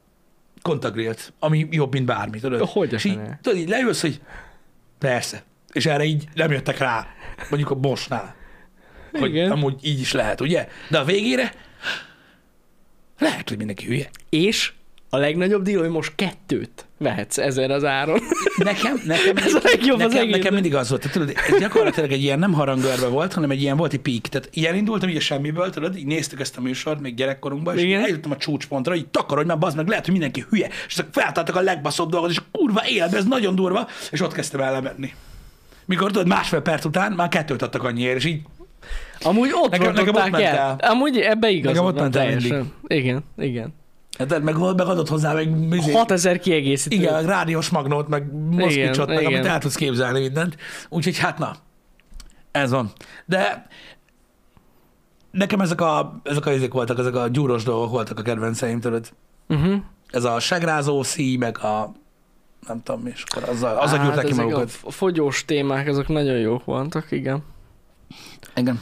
kontagrilt, 0.67 1.33
ami 1.39 1.67
jobb, 1.71 1.93
mint 1.93 2.05
bármi, 2.05 2.39
tudod? 2.39 2.69
Hogy 2.69 2.93
és 2.93 3.03
így, 3.03 3.19
tudod, 3.41 3.57
így 3.57 3.69
leülsz, 3.69 4.01
hogy 4.01 4.21
persze. 4.97 5.43
És 5.71 5.85
erre 5.85 6.03
így 6.03 6.27
nem 6.33 6.51
jöttek 6.51 6.77
rá, 6.77 7.07
mondjuk 7.49 7.71
a 7.71 7.75
Bosnál. 7.75 8.35
Hogy 9.11 9.29
Igen. 9.29 9.51
amúgy 9.51 9.79
így 9.81 9.99
is 9.99 10.11
lehet, 10.11 10.41
ugye? 10.41 10.67
De 10.89 10.97
a 10.99 11.03
végére 11.03 11.53
lehet, 13.19 13.49
hogy 13.49 13.57
mindenki 13.57 13.85
hülye. 13.85 14.09
És 14.29 14.73
a 15.09 15.17
legnagyobb 15.17 15.61
díj, 15.61 15.75
hogy 15.75 15.89
most 15.89 16.15
kettőt 16.15 16.86
vehetsz 16.97 17.37
ezer 17.37 17.71
az 17.71 17.83
áron. 17.83 18.19
Nekem, 18.57 19.01
nekem, 19.05 19.37
Ez 19.37 19.53
a 19.53 19.59
legjobb 19.63 19.99
az 19.99 20.03
nekem, 20.03 20.17
egészben. 20.17 20.39
nekem 20.39 20.53
mindig 20.53 20.75
az 20.75 20.89
volt, 20.89 21.01
tehát 21.01 21.17
tudod, 21.17 21.33
ez 21.51 21.59
gyakorlatilag 21.59 22.11
egy 22.11 22.21
ilyen 22.21 22.39
nem 22.39 22.53
harangörbe 22.53 23.07
volt, 23.07 23.33
hanem 23.33 23.49
egy 23.51 23.61
ilyen 23.61 23.77
volt 23.77 23.93
egy 23.93 23.99
pík. 23.99 24.27
Tehát 24.27 24.49
ilyen 24.51 24.75
indultam 24.75 25.09
így 25.09 25.15
a 25.15 25.19
semmiből, 25.19 25.69
tudod, 25.69 25.97
így 25.97 26.05
néztük 26.05 26.39
ezt 26.39 26.57
a 26.57 26.61
műsort 26.61 26.99
még 26.99 27.15
gyerekkorunkban, 27.15 27.77
és 27.77 27.83
Igen. 27.83 28.01
eljutottam 28.01 28.31
a 28.31 28.37
csúcspontra, 28.37 28.95
így 28.95 29.07
takarodj 29.07 29.47
már, 29.47 29.57
bazd 29.57 29.75
meg, 29.77 29.87
lehet, 29.87 30.03
hogy 30.03 30.13
mindenki 30.13 30.45
hülye, 30.49 30.67
és 30.87 30.93
ezek 30.93 31.07
feltáltak 31.11 31.55
a 31.55 31.61
legbaszobb 31.61 32.09
dolgot, 32.09 32.29
és 32.29 32.41
kurva 32.51 32.81
élve, 32.87 33.17
ez 33.17 33.25
nagyon 33.25 33.55
durva, 33.55 33.87
és 34.11 34.21
ott 34.21 34.33
kezdtem 34.33 34.59
el 34.61 34.71
lemenni. 34.71 35.13
Mikor 35.85 36.11
tudod, 36.11 36.27
másfél 36.27 36.59
perc 36.61 36.85
után 36.85 37.11
már 37.11 37.27
kettőt 37.27 37.61
adtak 37.61 37.83
annyiért, 37.83 38.15
és 38.15 38.25
így 38.25 38.41
Amúgy 39.21 39.49
ott 39.53 39.71
Nekem- 39.71 39.93
nekem 39.93 40.15
ott 40.15 40.33
el. 40.41 40.57
el. 40.57 40.75
Amúgy 40.81 41.17
ebbe 41.17 41.49
igazad 41.49 41.73
Nekem 41.75 41.85
ott 41.87 41.99
ment 41.99 42.15
el 42.15 42.23
teljesen. 42.23 42.73
Igen, 42.87 43.23
igen. 43.37 43.73
Hát, 44.17 44.29
meg, 44.29 44.57
meg 44.57 44.79
adott 44.87 45.09
hozzá, 45.09 45.33
meg, 45.33 45.67
meg 45.67 45.79
6000 45.91 46.39
kiegészítő. 46.39 46.95
Igen, 46.95 47.13
meg 47.13 47.25
rádiós 47.25 47.69
magnót, 47.69 48.07
meg 48.07 48.33
moszkicsot, 48.33 49.07
meg 49.07 49.21
igen. 49.21 49.33
amit 49.33 49.45
el 49.45 49.59
tudsz 49.59 49.75
képzelni 49.75 50.19
mindent. 50.19 50.57
Úgyhogy 50.89 51.17
hát 51.17 51.37
na, 51.37 51.55
ez 52.51 52.71
van. 52.71 52.91
De 53.25 53.67
nekem 55.31 55.59
ezek 55.61 55.81
a, 55.81 56.19
ezek 56.23 56.45
a 56.45 56.53
izék 56.53 56.73
voltak, 56.73 56.99
ezek 56.99 57.15
a 57.15 57.27
gyúros 57.27 57.63
dolgok 57.63 57.89
voltak 57.89 58.19
a 58.19 58.21
kedvenceim, 58.21 58.79
tudod. 58.79 59.09
Uh-huh. 59.47 59.75
Ez 60.09 60.23
a 60.23 60.39
segrázó 60.39 61.03
szí, 61.03 61.37
meg 61.37 61.57
a 61.57 61.91
nem 62.67 62.83
tudom 62.83 63.07
és 63.07 63.23
akkor 63.27 63.49
azzal, 63.49 63.77
azzal 63.77 63.97
Hát 63.97 64.07
gyúrták 64.07 64.25
ki 64.25 64.31
ezek 64.31 64.45
magukat. 64.45 64.71
A 64.83 64.91
fogyós 64.91 65.45
témák, 65.45 65.87
azok 65.87 66.07
nagyon 66.07 66.37
jók 66.37 66.65
voltak, 66.65 67.11
igen. 67.11 67.43
Igen. 68.55 68.81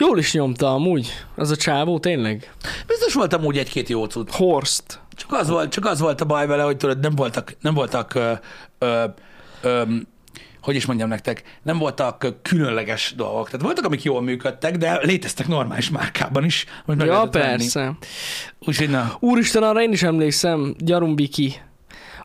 Jól 0.00 0.18
is 0.18 0.32
nyomta 0.32 0.74
amúgy, 0.74 1.12
az 1.36 1.50
a 1.50 1.56
csávó 1.56 1.98
tényleg. 1.98 2.54
Biztos 2.86 3.14
voltam 3.14 3.44
úgy 3.44 3.58
egy-két 3.58 3.88
jó 3.88 4.04
cucc. 4.04 4.30
Horst. 4.30 5.00
Csak 5.14 5.32
az, 5.32 5.48
volt, 5.48 5.72
csak 5.72 5.84
az 5.84 6.00
volt 6.00 6.20
a 6.20 6.24
baj 6.24 6.46
vele, 6.46 6.62
hogy 6.62 6.76
tudod, 6.76 7.00
nem 7.00 7.14
voltak, 7.14 7.56
nem 7.60 7.74
voltak 7.74 8.14
ö, 8.14 8.32
ö, 8.78 9.04
ö, 9.62 9.82
hogy 10.62 10.74
is 10.74 10.86
mondjam 10.86 11.08
nektek, 11.08 11.42
nem 11.62 11.78
voltak 11.78 12.26
különleges 12.42 13.14
dolgok. 13.16 13.46
Tehát 13.46 13.62
voltak, 13.62 13.84
amik 13.84 14.02
jól 14.02 14.22
működtek, 14.22 14.76
de 14.76 14.98
léteztek 15.02 15.48
normális 15.48 15.90
márkában 15.90 16.44
is. 16.44 16.64
Hogy 16.84 16.96
meg 16.96 17.06
Ja, 17.06 17.28
persze. 17.30 17.96
Úgyhogy 18.58 18.90
na, 18.90 19.16
Úristen, 19.20 19.62
arra 19.62 19.82
én 19.82 19.92
is 19.92 20.02
emlékszem, 20.02 20.74
Gyarumbiki, 20.78 21.54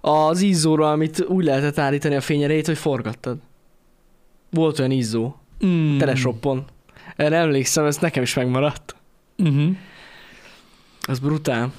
az 0.02 0.42
izzóra, 0.42 0.92
amit 0.92 1.26
úgy 1.28 1.44
lehetett 1.44 1.78
állítani 1.78 2.16
a 2.16 2.22
fényerejét, 2.22 2.66
hogy 2.66 2.78
forgattad. 2.78 3.38
Volt 4.50 4.80
olyan 4.80 4.92
izzó, 4.92 5.36
mm. 5.66 5.98
telesoppon. 5.98 6.66
Erre 7.16 7.36
emlékszem, 7.36 7.86
ez 7.86 7.98
nekem 7.98 8.24
is 8.24 8.34
megmaradt. 8.34 8.96
Uh-huh. 9.38 9.76
Ez 11.08 11.20
brutál. 11.20 11.72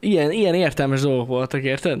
Ilyen, 0.00 0.30
ilyen 0.30 0.54
értelmes 0.54 1.00
dolgok 1.00 1.26
voltak, 1.26 1.62
érted? 1.62 2.00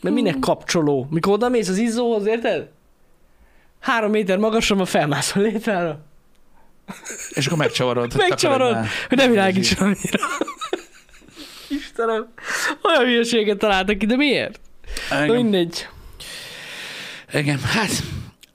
Mert 0.00 0.14
minek 0.14 0.38
kapcsoló? 0.38 1.06
Mikor 1.10 1.32
oda 1.32 1.48
mész 1.48 1.68
az 1.68 1.76
izzóhoz, 1.76 2.26
érted? 2.26 2.68
Három 3.80 4.10
méter 4.10 4.38
magasra 4.38 4.84
felmászol 4.84 5.42
létrára. 5.42 6.06
És 7.30 7.46
akkor 7.46 7.58
megcsavarod. 7.58 8.16
Megcsavarod, 8.16 8.76
hogy 9.08 9.16
nem 9.16 9.30
világítson 9.30 9.86
annyira. 9.86 10.24
Istenem, 11.68 12.26
olyan 12.82 13.04
hülyeséget 13.04 13.58
találtak 13.58 13.98
ki, 13.98 14.06
de 14.06 14.16
miért? 14.16 14.60
Na 15.10 15.24
Igen. 15.24 15.36
mindegy. 15.36 15.88
Igen, 17.32 17.58
hát 17.58 17.90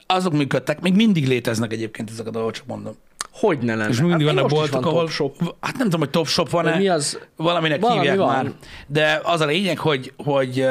azok 0.06 0.34
működtek, 0.34 0.82
még 0.82 0.94
mindig 0.94 1.28
léteznek 1.28 1.72
egyébként 1.72 2.10
ezek 2.10 2.28
a 2.28 2.30
dolgok, 2.30 2.52
csak 2.52 2.66
mondom. 2.66 2.96
Hogy 3.34 3.60
ne 3.60 3.76
lenne? 3.76 3.90
És 3.90 4.02
mindig 4.02 4.26
Hát 4.28 4.36
vannak 4.36 4.50
boltok, 4.50 4.86
ahol... 4.86 5.10
Shop. 5.10 5.56
Hát 5.60 5.74
nem 5.78 5.84
tudom, 5.84 6.00
hogy 6.00 6.10
top 6.10 6.28
shop 6.28 6.50
van-e. 6.50 6.78
Mi 6.78 6.88
az? 6.88 7.20
Valaminek 7.36 7.82
Valami 7.82 8.00
hívják 8.00 8.18
van. 8.18 8.28
már. 8.28 8.52
De 8.88 9.22
az 9.24 9.42
a 9.42 9.46
lényeg, 9.46 9.78
hogy, 9.78 10.14
hogy, 10.18 10.66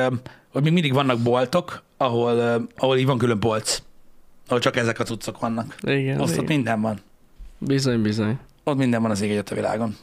hogy 0.53 0.63
még 0.63 0.73
mindig 0.73 0.93
vannak 0.93 1.19
boltok, 1.19 1.83
ahol, 1.97 2.67
ahol 2.77 2.97
így 2.99 3.07
van 3.07 3.19
külön 3.19 3.39
polc. 3.41 3.83
Ahol 4.47 4.61
csak 4.61 4.77
ezek 4.77 4.99
a 4.99 5.05
cuccok 5.05 5.41
vannak. 5.41 5.77
Igen, 5.83 6.21
Azt 6.21 6.39
ott 6.39 6.49
minden 6.49 6.81
van. 6.81 6.99
Bizony, 7.59 8.03
bizony. 8.03 8.39
Ott 8.65 8.77
minden 8.77 9.03
van 9.03 9.11
az 9.11 9.21
ég 9.21 9.31
egyet 9.31 9.51
a 9.51 9.55
világon. 9.55 9.97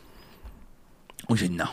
Úgyhogy 1.28 1.52
na. 1.52 1.70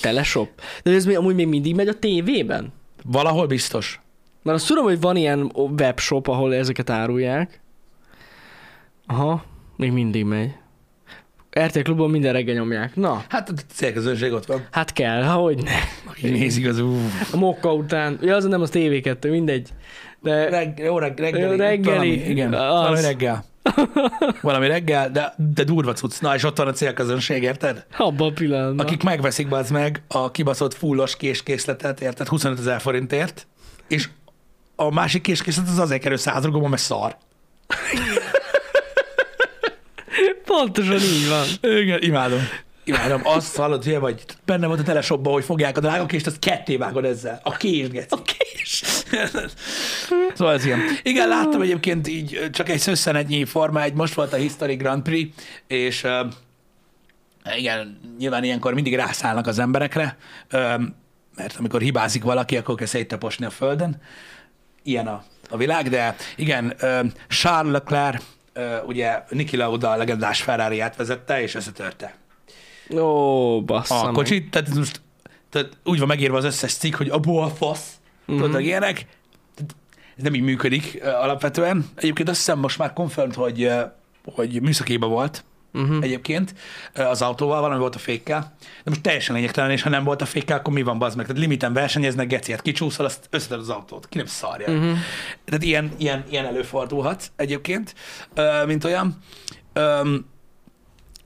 Teleshop. 0.00 0.48
De 0.82 0.90
ez 0.90 1.04
még, 1.04 1.16
amúgy 1.16 1.34
még 1.34 1.48
mindig 1.48 1.74
megy 1.74 1.88
a 1.88 1.98
tévében? 1.98 2.72
Valahol 3.04 3.46
biztos. 3.46 4.00
Mert 4.42 4.56
azt 4.56 4.66
tudom, 4.66 4.84
hogy 4.84 5.00
van 5.00 5.16
ilyen 5.16 5.52
webshop, 5.54 6.28
ahol 6.28 6.54
ezeket 6.54 6.90
árulják. 6.90 7.60
Aha, 9.06 9.44
még 9.76 9.92
mindig 9.92 10.24
megy. 10.24 10.50
RTL 11.60 11.80
Klubon 11.80 12.10
minden 12.10 12.32
reggel 12.32 12.54
nyomják. 12.54 12.96
Na, 12.96 13.24
Hát 13.28 13.48
a 13.48 13.52
célközönség 13.74 14.32
ott 14.32 14.46
van. 14.46 14.66
hát 14.70 14.92
kell, 14.92 15.22
ha 15.22 15.32
hogy 15.32 15.62
ne. 15.62 15.72
Aki 16.10 16.28
nézik 16.30 16.66
az 16.68 16.78
ú. 16.80 16.96
A 17.32 17.36
mokka 17.36 17.72
után. 17.74 18.18
Ja, 18.22 18.34
az 18.36 18.44
nem 18.44 18.60
az 18.60 18.70
TV2, 18.72 19.30
mindegy. 19.30 19.68
De 20.20 20.48
Reg, 20.48 20.78
jó, 20.78 20.98
reg, 20.98 21.18
reggeli. 21.18 21.56
Reggeli. 21.56 21.82
Valami, 21.84 22.08
igen, 22.10 22.52
Az. 22.54 22.60
valami 22.60 23.00
reggel. 23.00 23.44
Valami 24.40 24.66
reggel, 24.66 25.10
de, 25.10 25.34
de 25.54 25.64
durva 25.64 25.92
cucc. 25.92 26.20
Na, 26.20 26.34
és 26.34 26.44
ott 26.44 26.56
van 26.56 26.66
a 26.68 26.72
célközönség, 26.72 27.42
érted? 27.42 27.86
abban 27.98 28.28
a 28.30 28.32
pillanatban. 28.32 28.86
Akik 28.86 29.02
megveszik 29.02 29.52
az 29.52 29.70
meg 29.70 30.02
a 30.08 30.30
kibaszott 30.30 30.74
fullos 30.74 31.16
késkészletet, 31.16 32.00
érted? 32.00 32.26
25 32.28 32.58
ezer 32.58 32.80
forintért, 32.80 33.46
és 33.88 34.08
a 34.76 34.92
másik 34.94 35.22
késkészlet 35.22 35.68
az 35.68 35.78
azért 35.78 36.02
kerül 36.02 36.16
100 36.16 36.44
rugóban, 36.44 36.70
mert 36.70 36.82
szar. 36.82 37.16
Pontosan 40.58 41.00
így 41.00 41.28
van. 41.28 41.72
Igen, 41.78 42.02
imádom. 42.02 42.48
Imádom. 42.84 43.20
Azt 43.24 43.56
hallod, 43.56 43.84
hogy 43.84 43.98
vagy 43.98 44.24
benne 44.44 44.66
volt 44.66 44.80
a 44.80 44.82
teleshopban, 44.82 45.32
hogy 45.32 45.44
fogják 45.44 45.76
a 45.76 45.80
drága 45.80 46.06
kést, 46.06 46.26
azt 46.26 46.38
ketté 46.38 46.76
vágod 46.76 47.04
ezzel. 47.04 47.40
A 47.42 47.56
kést, 47.56 47.90
geci. 47.90 48.06
A 48.10 48.22
kés. 48.22 48.82
Szóval 50.34 50.54
ez 50.54 50.64
ilyen. 50.64 50.80
Igen, 51.02 51.28
láttam 51.28 51.62
egyébként 51.62 52.08
így 52.08 52.50
csak 52.52 52.68
egy 52.68 52.78
szösszenetnyi 52.78 53.44
forma, 53.44 53.82
egy 53.82 53.92
most 53.92 54.14
volt 54.14 54.32
a 54.32 54.36
History 54.36 54.74
Grand 54.74 55.02
Prix, 55.02 55.42
és 55.66 56.04
uh, 56.04 56.10
igen, 57.56 58.00
nyilván 58.18 58.44
ilyenkor 58.44 58.74
mindig 58.74 58.94
rászállnak 58.94 59.46
az 59.46 59.58
emberekre, 59.58 60.16
uh, 60.52 60.60
mert 61.36 61.56
amikor 61.58 61.80
hibázik 61.80 62.22
valaki, 62.22 62.56
akkor 62.56 62.74
kell 62.74 62.86
széttaposni 62.86 63.46
a 63.46 63.50
földön. 63.50 64.00
Ilyen 64.82 65.06
a, 65.06 65.24
a 65.50 65.56
világ, 65.56 65.88
de 65.88 66.16
igen, 66.36 66.74
ö, 66.80 67.00
Charles 67.28 67.72
Leclerc, 67.72 68.22
ugye 68.86 69.22
Niki 69.28 69.56
Lauda 69.56 69.90
a 69.90 69.96
legendás 69.96 70.42
ferrari 70.42 70.82
vezette, 70.96 71.42
és 71.42 71.54
összetörte 71.54 72.14
Ó, 72.96 73.62
bassza 73.62 74.00
a 74.00 74.04
meg. 74.04 74.12
kocsit, 74.12 74.50
tehát 74.50 74.74
most 74.74 75.00
tehát 75.50 75.76
úgy 75.84 75.98
van 75.98 76.08
megírva 76.08 76.36
az 76.36 76.44
összes 76.44 76.74
cikk, 76.74 76.94
hogy 76.94 77.08
abból 77.08 77.42
a 77.42 77.48
fasz, 77.48 77.94
mm-hmm. 78.32 78.40
tudod, 78.40 78.60
ilyenek. 78.60 79.06
Ez 80.16 80.22
nem 80.22 80.34
így 80.34 80.42
működik 80.42 81.04
alapvetően. 81.04 81.84
Egyébként 81.94 82.28
azt 82.28 82.38
hiszem 82.38 82.58
most 82.58 82.78
már 82.78 82.92
confirmed, 82.92 83.34
hogy, 83.34 83.70
hogy 84.24 84.62
műszakéba 84.62 85.06
volt 85.06 85.44
uh-huh. 85.74 85.96
egyébként 86.00 86.54
az 86.94 87.22
autóval, 87.22 87.60
valami 87.60 87.80
volt 87.80 87.94
a 87.94 87.98
fékkel. 87.98 88.56
De 88.60 88.90
most 88.90 89.00
teljesen 89.00 89.34
lényegtelen, 89.34 89.70
és 89.70 89.82
ha 89.82 89.88
nem 89.88 90.04
volt 90.04 90.22
a 90.22 90.26
fékkel, 90.26 90.58
akkor 90.58 90.72
mi 90.72 90.82
van, 90.82 90.98
bazd 90.98 91.16
meg? 91.16 91.26
Tehát 91.26 91.40
limiten 91.40 91.72
versenyeznek, 91.72 92.26
geciát 92.26 92.62
kicsúszol, 92.62 93.06
azt 93.06 93.26
összeted 93.30 93.58
az 93.58 93.68
autót. 93.68 94.08
Ki 94.08 94.16
nem 94.16 94.26
szarja. 94.26 94.68
Uh-huh. 94.68 94.96
Tehát 95.44 95.62
ilyen, 95.62 95.92
ilyen, 95.96 96.24
ilyen 96.30 96.46
előfordulhat 96.46 97.32
egyébként, 97.36 97.94
mint 98.66 98.84
olyan. 98.84 99.18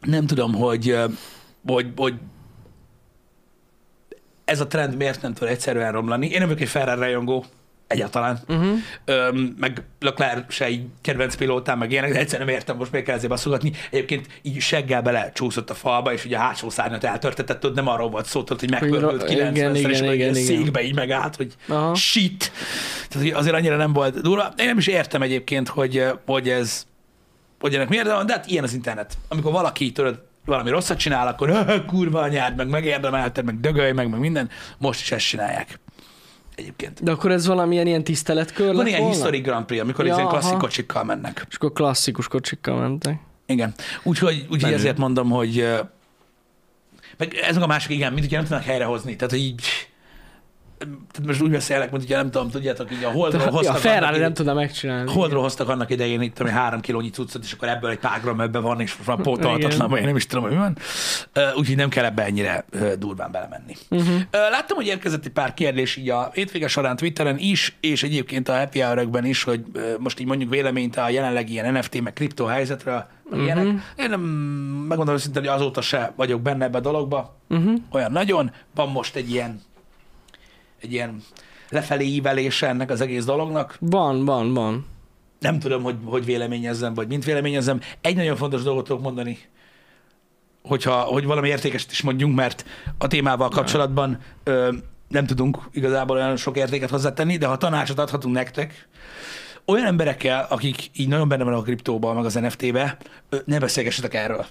Nem 0.01 0.27
tudom, 0.27 0.55
hogy, 0.55 0.97
hogy, 1.67 1.87
hogy 1.97 2.15
ez 4.45 4.61
a 4.61 4.67
trend 4.67 4.97
miért 4.97 5.23
nem 5.23 5.35
tud 5.35 5.49
egyszerűen 5.49 5.93
romlani. 5.93 6.27
Én 6.27 6.39
nem 6.39 6.49
vagyok 6.49 6.63
egy 6.63 6.69
Ferrari 6.69 7.01
rajongó, 7.01 7.45
egyáltalán. 7.89 8.39
Uh-huh. 8.49 8.77
Öm, 9.05 9.55
meg 9.59 9.83
Leclerc 10.01 10.53
se 10.53 10.69
így 10.69 10.83
kedvenc 11.01 11.35
pilótám, 11.35 11.79
meg 11.79 11.91
ilyenek, 11.93 12.13
de 12.13 12.19
egyszerűen 12.19 12.47
nem 12.47 12.57
értem, 12.57 12.77
most 12.77 12.93
még 12.93 13.03
kell 13.03 13.15
ezért 13.15 13.31
baszogatni. 13.31 13.73
Egyébként 13.91 14.27
így 14.43 14.61
seggel 14.61 15.03
bele 15.03 15.33
csúszott 15.35 15.71
a 15.71 15.75
falba, 15.75 16.13
és 16.13 16.25
ugye 16.25 16.37
a 16.37 16.41
hátsó 16.41 16.71
szárnyat 16.71 17.05
eltörtetett, 17.05 17.61
tudod, 17.61 17.77
nem 17.77 17.89
arról 17.89 18.11
volt 18.11 18.27
szó, 18.27 18.45
hogy 18.59 18.71
megpörgött 18.71 19.11
Hogy 19.11 19.19
ra- 19.21 19.27
90 19.27 19.75
igen, 19.77 19.91
és 19.91 19.99
igen, 20.01 20.13
igen, 20.13 20.29
egy 20.29 20.35
székbe 20.43 20.83
így 20.83 20.95
megállt, 20.95 21.37
hogy 21.37 21.55
Aha. 21.69 21.95
shit. 21.95 22.53
Tehát 23.09 23.35
azért 23.35 23.55
annyira 23.55 23.77
nem 23.77 23.93
volt 23.93 24.21
durva. 24.21 24.53
Én 24.57 24.67
nem 24.67 24.79
is 24.79 24.87
értem 24.87 25.23
egyébként, 25.23 25.69
hogy, 25.69 26.05
hogy 26.27 26.49
ez, 26.49 26.87
hogy 27.61 27.75
ennek 27.75 27.89
miért 27.89 28.07
van, 28.07 28.27
de 28.27 28.33
hát 28.33 28.47
ilyen 28.47 28.65
az 28.65 28.75
internet. 28.75 29.19
Amikor 29.29 29.53
valaki, 29.53 29.93
tudod, 29.93 30.27
valami 30.45 30.71
rosszat 30.71 30.99
csinál, 30.99 31.27
akkor 31.27 31.49
"Öh, 31.49 31.85
kurva 31.85 32.21
anyád, 32.21 32.57
meg 32.57 32.69
megérdemelted, 32.69 33.45
meg 33.45 33.61
dögölj, 33.61 33.93
meg, 33.93 34.09
meg 34.11 34.21
minden. 34.21 34.49
Most 34.79 35.01
is 35.01 35.13
ezt 35.13 35.27
csinálják. 35.27 35.81
Egyébként. 36.59 37.03
De 37.03 37.11
akkor 37.11 37.31
ez 37.31 37.47
valamilyen 37.47 37.87
ilyen 37.87 38.05
tiszteletkör 38.05 38.75
Van 38.75 38.87
ilyen 38.87 38.99
volna? 39.01 39.15
Historic 39.15 39.43
Grand 39.45 39.65
Prix, 39.65 39.83
amikor 39.83 40.07
Ja, 40.07 40.15
ilyen 40.15 40.29
klasszik 40.29 40.51
aha. 40.51 40.59
kocsikkal 40.59 41.05
mennek. 41.05 41.47
És 41.49 41.55
akkor 41.57 41.73
klasszikus 41.73 42.29
kocsikkal 42.29 42.81
mentek. 42.81 43.21
Igen. 43.47 43.75
Úgyhogy, 44.03 44.37
úgyhogy 44.43 44.61
Menő. 44.61 44.75
ezért 44.75 44.99
mondom, 44.99 45.31
hogy 45.31 45.69
meg 47.17 47.35
ez 47.35 47.55
meg 47.55 47.65
a 47.65 47.67
másik, 47.67 47.91
igen, 47.91 48.13
mint 48.13 48.27
ugye 48.27 48.37
nem 48.37 48.47
tudnak 48.47 48.65
helyrehozni. 48.65 49.17
Tehát, 49.17 49.31
hogy 49.31 49.41
így 49.43 49.61
most 51.27 51.41
úgy 51.43 51.51
beszélek, 51.51 51.91
mint 51.91 52.03
ugye 52.03 52.17
nem 52.17 52.31
tudom, 52.31 52.51
tudjátok, 52.51 52.93
így 52.93 53.05
a 53.05 53.11
Holdról 53.11 53.43
Ja, 53.43 53.51
hoztak 53.51 53.75
a 53.75 53.79
Ferrari 53.79 54.07
annak 54.07 54.21
nem 54.21 54.35
tudna 54.35 54.55
megcsinálni. 54.55 55.13
Holdról 55.13 55.43
hoztak 55.43 55.69
annak 55.69 55.91
idején 55.91 56.21
itt, 56.21 56.41
ami 56.41 56.51
három 56.51 56.81
kilónyi 56.81 57.11
cuccot, 57.11 57.45
és 57.45 57.53
akkor 57.53 57.69
ebből 57.69 57.91
egy 57.91 57.99
pár 57.99 58.21
gram 58.21 58.41
ebbe 58.41 58.59
van, 58.59 58.81
és 58.81 58.97
már 59.07 59.17
pótolhatatlan, 59.17 59.91
vagy 59.91 60.01
én 60.01 60.07
nem 60.07 60.17
is 60.17 60.27
tudom, 60.27 60.45
hogy 60.45 60.57
van. 60.57 60.77
Úgyhogy 61.57 61.77
nem 61.77 61.89
kell 61.89 62.05
ebbe 62.05 62.25
ennyire 62.25 62.65
durván 62.99 63.31
belemenni. 63.31 63.77
Uh-huh. 63.91 64.21
Láttam, 64.31 64.77
hogy 64.77 64.87
érkezett 64.87 65.25
egy 65.25 65.33
pár 65.33 65.55
kérdés 65.55 65.97
így 65.97 66.11
a 66.11 66.31
hétvége 66.33 66.69
során 66.69 66.97
Twitteren 66.97 67.39
is, 67.39 67.77
és 67.81 68.03
egyébként 68.03 68.49
a 68.49 68.59
happy 68.59 68.81
hour 68.81 69.25
is, 69.25 69.43
hogy 69.43 69.65
most 69.99 70.21
így 70.21 70.27
mondjuk 70.27 70.51
véleményt 70.51 70.97
a 70.97 71.09
jelenlegi 71.09 71.53
ilyen 71.53 71.73
NFT 71.73 72.01
meg 72.03 72.13
kriptó 72.13 72.45
helyzetről, 72.45 73.07
meg 73.31 73.41
ilyenek. 73.41 73.67
Én 73.97 74.09
nem, 74.11 74.21
megmondom 74.89 75.15
őszintén, 75.15 75.43
hogy 75.43 75.51
azóta 75.51 75.81
se 75.81 76.13
vagyok 76.17 76.41
benne 76.41 76.65
ebbe 76.65 76.79
a 76.79 76.81
dologba, 76.81 77.37
Uh-huh. 77.51 77.81
olyan 77.91 78.13
nagyon. 78.13 78.51
Van 78.75 78.89
most 78.89 79.17
egy 79.17 79.31
ilyen, 79.31 79.61
egy 80.81 80.93
ilyen 80.93 81.23
lefelé 81.69 82.05
ívelése 82.05 82.69
ennek 82.69 82.91
az 82.91 83.01
egész 83.01 83.25
dolognak 83.25 83.77
Van, 83.81 84.25
van, 84.25 84.55
van. 84.55 84.87
nem 85.39 85.59
tudom, 85.59 85.83
hogy, 85.83 85.97
hogy 86.05 86.25
véleményezzem, 86.25 86.95
vagy 86.95 87.09
mint 87.09 87.25
véleményezzem. 87.25 87.81
Egy 88.01 88.17
nagyon 88.17 88.37
fontos 88.37 88.63
dolgot 88.63 88.85
tudok 88.85 89.03
mondani, 89.03 89.39
hogyha, 90.63 91.01
hogy 91.01 91.25
valami 91.25 91.49
értékeset 91.49 91.91
is 91.91 92.03
mondjunk, 92.03 92.35
mert 92.37 92.65
a 92.99 93.07
témával 93.07 93.49
kapcsolatban 93.49 94.19
ö, 94.45 94.73
nem 95.09 95.27
tudunk 95.27 95.59
igazából 95.73 96.17
olyan 96.17 96.37
sok 96.37 96.57
értéket 96.57 96.91
hozzátenni, 96.91 97.37
de 97.37 97.47
ha 97.47 97.57
tanácsot 97.57 97.99
adhatunk 97.99 98.35
nektek, 98.35 98.89
olyan 99.65 99.87
emberekkel, 99.87 100.47
akik 100.49 100.91
így 100.93 101.09
nagyon 101.09 101.29
benne 101.29 101.45
vannak 101.45 101.61
a 101.61 101.63
kriptóban, 101.63 102.15
meg 102.15 102.25
az 102.25 102.35
NFT-be, 102.35 102.97
ne 103.45 103.59
beszélgessetek 103.59 104.15
erről. 104.15 104.47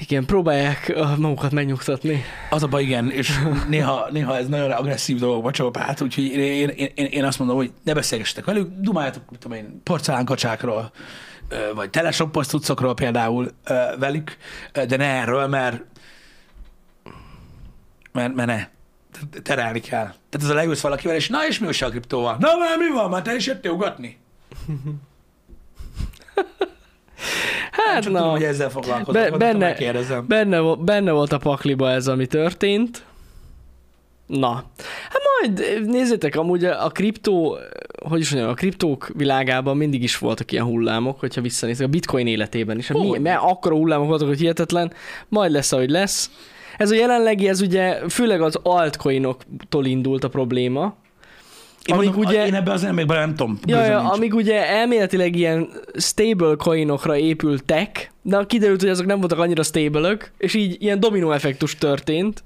Igen, 0.00 0.24
próbálják 0.24 0.94
magukat 1.18 1.50
megnyugtatni. 1.52 2.22
Az 2.50 2.62
a 2.62 2.66
baj, 2.66 2.82
igen, 2.82 3.10
és 3.10 3.38
néha, 3.68 4.08
néha 4.10 4.36
ez 4.36 4.48
nagyon 4.48 4.70
agresszív 4.70 5.18
dolgokba 5.18 5.50
csap 5.50 5.76
át, 5.76 6.00
úgyhogy 6.00 6.24
én, 6.24 6.68
én, 6.68 6.90
én, 6.94 7.06
én 7.06 7.24
azt 7.24 7.38
mondom, 7.38 7.56
hogy 7.56 7.72
ne 7.84 7.94
beszélgessetek 7.94 8.44
velük, 8.44 8.70
dumáljatok, 8.78 9.30
mit 9.30 9.40
tudom 9.40 9.56
én, 9.56 9.80
porcelánkacsákról, 9.82 10.90
vagy 11.74 11.90
telesoppos 11.90 12.46
cuccokról 12.46 12.94
például 12.94 13.50
velük, 13.98 14.36
de 14.72 14.96
ne 14.96 15.04
erről, 15.04 15.46
mert 15.46 15.82
mert, 18.12 18.34
mert 18.34 18.48
ne. 18.48 18.68
Te- 19.30 19.40
Terelni 19.42 19.80
kell. 19.80 20.04
Tehát 20.06 20.40
ez 20.42 20.48
a 20.48 20.54
leülsz 20.54 20.80
valakivel, 20.80 21.16
és 21.16 21.28
na 21.28 21.46
és 21.46 21.58
mi 21.58 21.66
újság 21.66 21.88
a 21.88 21.90
kriptóval? 21.90 22.36
Na 22.38 22.56
már 22.56 22.78
mi 22.78 22.88
van? 22.94 23.10
Már 23.10 23.22
te 23.22 23.34
is 23.34 23.46
jöttél 23.46 23.70
ugatni? 23.70 24.18
Hát 27.92 28.02
Csak 28.02 28.12
na, 28.12 28.18
tudom, 28.18 28.32
hogy 28.32 28.42
ezzel 28.42 28.70
foglalkozom. 28.70 29.22
Be- 29.22 29.30
Be, 29.30 29.36
benne- 29.36 29.58
benne, 29.58 29.74
kérdezem. 29.74 30.24
benne, 30.28 30.60
benne 30.78 31.10
volt 31.10 31.32
a 31.32 31.38
pakliba 31.38 31.90
ez, 31.90 32.06
ami 32.08 32.26
történt. 32.26 33.04
Na, 34.26 34.52
hát 35.10 35.22
majd 35.40 35.82
nézzétek, 35.86 36.36
amúgy 36.36 36.64
a 36.64 36.88
kriptó, 36.88 37.58
hogy 38.08 38.20
is 38.20 38.30
mondjam, 38.30 38.52
a 38.52 38.54
kriptók 38.54 39.10
világában 39.14 39.76
mindig 39.76 40.02
is 40.02 40.18
voltak 40.18 40.52
ilyen 40.52 40.64
hullámok, 40.64 41.20
hogyha 41.20 41.40
visszanéztek 41.40 41.86
a 41.86 41.90
bitcoin 41.90 42.26
életében 42.26 42.78
is. 42.78 42.88
Hát 42.88 42.98
Mi, 42.98 43.18
mert 43.18 43.40
akkora 43.42 43.74
hullámok 43.74 44.08
voltak, 44.08 44.28
hogy 44.28 44.38
hihetetlen, 44.38 44.92
majd 45.28 45.50
lesz, 45.50 45.72
ahogy 45.72 45.90
lesz. 45.90 46.30
Ez 46.76 46.90
a 46.90 46.94
jelenlegi, 46.94 47.48
ez 47.48 47.60
ugye 47.60 48.08
főleg 48.08 48.42
az 48.42 48.58
altcoinoktól 48.62 49.86
indult 49.86 50.24
a 50.24 50.28
probléma, 50.28 50.94
Én, 51.86 51.94
amíg 51.94 52.08
mondom, 52.08 52.24
ugye- 52.30 52.46
én 52.46 52.54
ebben 52.54 52.74
azért 52.74 52.92
még 52.92 53.06
bele 53.06 53.20
nem 53.20 53.34
tudom. 53.34 53.58
Ja, 53.66 53.84
ja, 53.84 54.10
amíg 54.10 54.34
ugye 54.34 54.68
elméletileg 54.68 55.36
ilyen 55.36 55.68
stable 55.94 56.54
coinokra 56.56 57.16
épültek, 57.16 58.12
de 58.22 58.44
kiderült, 58.46 58.80
hogy 58.80 58.90
azok 58.90 59.06
nem 59.06 59.18
voltak 59.18 59.38
annyira 59.38 59.62
stable 59.62 60.16
és 60.38 60.54
így 60.54 60.76
ilyen 60.78 61.00
dominó 61.00 61.32
effektus 61.32 61.78
történt, 61.78 62.44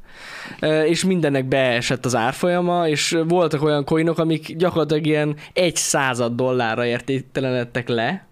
eh, 0.61 0.89
és 0.89 1.05
mindennek 1.05 1.45
beesett 1.45 2.05
az 2.05 2.15
árfolyama, 2.17 2.89
és 2.89 3.17
voltak 3.29 3.63
olyan 3.63 3.85
coinok, 3.85 4.19
amik 4.19 4.57
gyakorlatilag 4.57 5.07
ilyen 5.07 5.37
egy 5.53 5.77
század 5.77 6.35
dollárra 6.37 6.85
értéktelenedtek 6.87 7.89
le. 7.89 8.25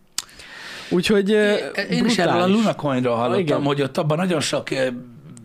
Úgyhogy 0.91 1.33
eh, 1.33 1.59
Én 1.91 2.05
is 2.05 2.19
erről 2.19 2.33
a 2.33 2.37
brutális. 2.37 2.57
Luna 2.57 2.75
Coinról 2.75 3.15
hallottam, 3.17 3.41
Igen. 3.41 3.63
hogy 3.63 3.83
ott 3.83 3.99
abban 3.99 4.17
nagyon 4.17 4.41
sok 4.41 4.71
eh, 4.71 4.87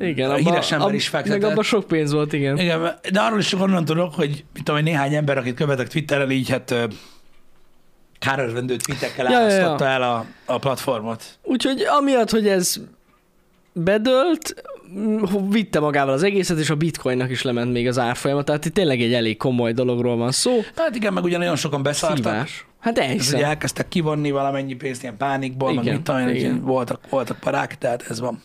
igen, 0.07 0.29
a 0.29 0.33
abba, 0.33 0.49
híres 0.49 0.71
ember 0.71 0.87
ab- 0.87 0.95
is 0.95 1.09
Meg 1.09 1.21
fektetett. 1.25 1.51
abban 1.51 1.63
sok 1.63 1.87
pénz 1.87 2.11
volt, 2.13 2.33
igen. 2.33 2.57
Igen, 2.57 2.81
de 3.11 3.19
arról 3.19 3.39
is 3.39 3.53
onnan 3.53 3.85
tudok, 3.85 4.13
hogy 4.13 4.45
mit 4.53 4.63
tudom, 4.63 4.83
néhány 4.83 5.13
ember, 5.15 5.37
akit 5.37 5.55
követek 5.55 5.87
Twitteren, 5.87 6.31
így 6.31 6.49
hát 6.49 6.75
kárörvendő 8.19 8.75
tweetekkel 8.75 9.31
Ja, 9.31 9.39
ja, 9.39 9.47
ja. 9.47 9.53
árasztotta 9.53 9.85
el 9.85 10.01
a, 10.03 10.25
a 10.45 10.57
platformot. 10.57 11.23
Úgyhogy 11.43 11.81
amiatt, 11.99 12.29
hogy 12.29 12.47
ez 12.47 12.75
bedölt, 13.73 14.63
vitte 15.49 15.79
magával 15.79 16.13
az 16.13 16.23
egészet, 16.23 16.57
és 16.59 16.69
a 16.69 16.75
bitcoinnak 16.75 17.29
is 17.29 17.41
lement 17.41 17.71
még 17.71 17.87
az 17.87 17.99
árfolyama, 17.99 18.43
tehát 18.43 18.65
itt 18.65 18.73
tényleg 18.73 19.01
egy 19.01 19.13
elég 19.13 19.37
komoly 19.37 19.71
dologról 19.73 20.17
van 20.17 20.31
szó. 20.31 20.59
Hát 20.75 20.95
igen, 20.95 21.13
meg 21.13 21.23
ugye 21.23 21.37
nagyon 21.37 21.55
sokan 21.55 21.83
beszartak. 21.83 22.17
Szívás. 22.17 22.65
Hát 22.79 22.97
Ez 22.97 23.05
elhiszem. 23.05 23.37
ugye 23.39 23.47
elkezdtek 23.47 23.87
kivonni 23.87 24.31
valamennyi 24.31 24.73
pénzt 24.75 25.01
ilyen 25.03 25.17
pánikból, 25.17 25.73
meg 25.73 25.83
Igen, 25.83 25.95
mit 25.95 26.09
én, 26.09 26.35
igen. 26.35 26.51
hogy 26.51 26.61
voltak, 26.61 26.99
voltak 27.09 27.39
parák, 27.39 27.77
tehát 27.77 28.05
ez 28.09 28.19
van. 28.19 28.41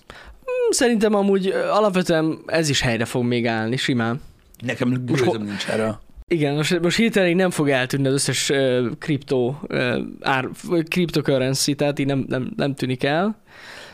Hm, 0.49 0.71
Szerintem 0.71 1.15
amúgy 1.15 1.47
alapvetően 1.71 2.39
ez 2.47 2.69
is 2.69 2.81
helyre 2.81 3.05
fog 3.05 3.25
még 3.25 3.47
állni, 3.47 3.77
simán. 3.77 4.21
Nekem 4.65 5.05
gőzöm 5.05 5.43
nincs 5.43 5.67
erről. 5.69 6.01
Igen, 6.29 6.55
most, 6.55 6.81
most 6.81 6.97
hirtelen 6.97 7.29
így 7.29 7.37
nem 7.37 7.51
fog 7.51 7.69
eltűnni 7.69 8.07
az 8.07 8.13
összes 8.13 8.51
uh, 8.51 9.57
uh, 9.69 9.99
ár, 10.21 10.49
cryptocurrency, 10.89 11.75
tehát 11.75 11.99
így 11.99 12.07
nem, 12.07 12.25
nem, 12.29 12.53
nem 12.57 12.75
tűnik 12.75 13.05
el. 13.05 13.41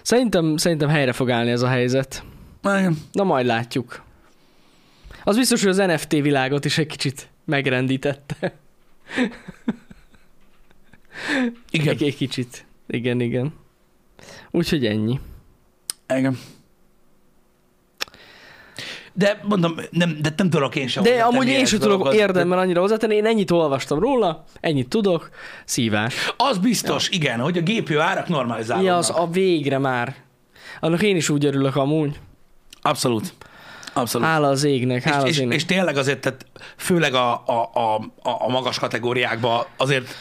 Szerintem, 0.03 0.57
szerintem 0.57 0.89
helyre 0.89 1.13
fog 1.13 1.31
állni 1.31 1.51
ez 1.51 1.63
a 1.63 1.69
helyzet. 1.69 2.25
Igen. 2.63 2.97
Na 3.13 3.25
majd 3.25 3.47
látjuk. 3.47 4.03
Az 5.25 5.37
biztos, 5.37 5.61
hogy 5.63 5.71
az 5.71 5.77
NFT 5.77 6.13
világot 6.13 6.65
is 6.65 6.79
egy 6.79 6.87
kicsit 6.87 7.29
megrendítette. 7.45 8.55
Igen. 11.71 11.89
Egy, 11.89 12.03
egy 12.03 12.17
kicsit. 12.17 12.67
Igen, 12.87 13.21
igen. 13.21 13.53
Úgyhogy 14.51 14.87
ennyi. 14.87 15.21
Igen. 16.17 16.39
De 19.17 19.41
mondom, 19.43 19.75
nem, 19.91 20.19
de 20.21 20.33
nem 20.37 20.51
tudok 20.51 20.77
én 20.77 20.89
sem 20.89 21.03
De 21.03 21.23
amúgy 21.23 21.49
én 21.49 21.67
sem 21.67 21.79
tudok 21.79 22.15
érdemben 22.15 22.59
annyira 22.59 22.81
hozzátenni, 22.81 23.15
én 23.15 23.27
ennyit 23.27 23.51
olvastam 23.51 23.99
róla, 23.99 24.45
ennyit 24.61 24.89
tudok, 24.89 25.31
szívás. 25.65 26.15
Az 26.37 26.59
biztos, 26.59 27.11
ja. 27.11 27.17
igen, 27.17 27.41
hogy 27.41 27.59
a 27.59 27.61
GPU 27.61 27.99
árak 27.99 28.29
normalizálódnak. 28.29 28.93
Ja, 28.93 28.99
az 28.99 29.11
a 29.11 29.29
végre 29.33 29.79
már. 29.79 30.15
Annak 30.81 31.03
én 31.03 31.17
is 31.17 31.29
úgy 31.29 31.45
örülök 31.45 31.77
amúgy. 31.77 32.21
Abszolút. 32.83 33.35
Abszolút. 33.93 34.27
Hála 34.27 34.49
az 34.49 34.65
égnek, 34.65 35.03
hála 35.03 35.17
és, 35.17 35.23
az 35.23 35.29
és, 35.29 35.39
égnek. 35.39 35.57
és 35.57 35.65
tényleg 35.65 35.97
azért, 35.97 36.21
tehát 36.21 36.47
főleg 36.77 37.15
a, 37.15 37.43
a, 37.47 37.71
a, 37.75 37.95
a 38.23 38.49
magas 38.49 38.79
kategóriákban 38.79 39.65
azért 39.77 40.15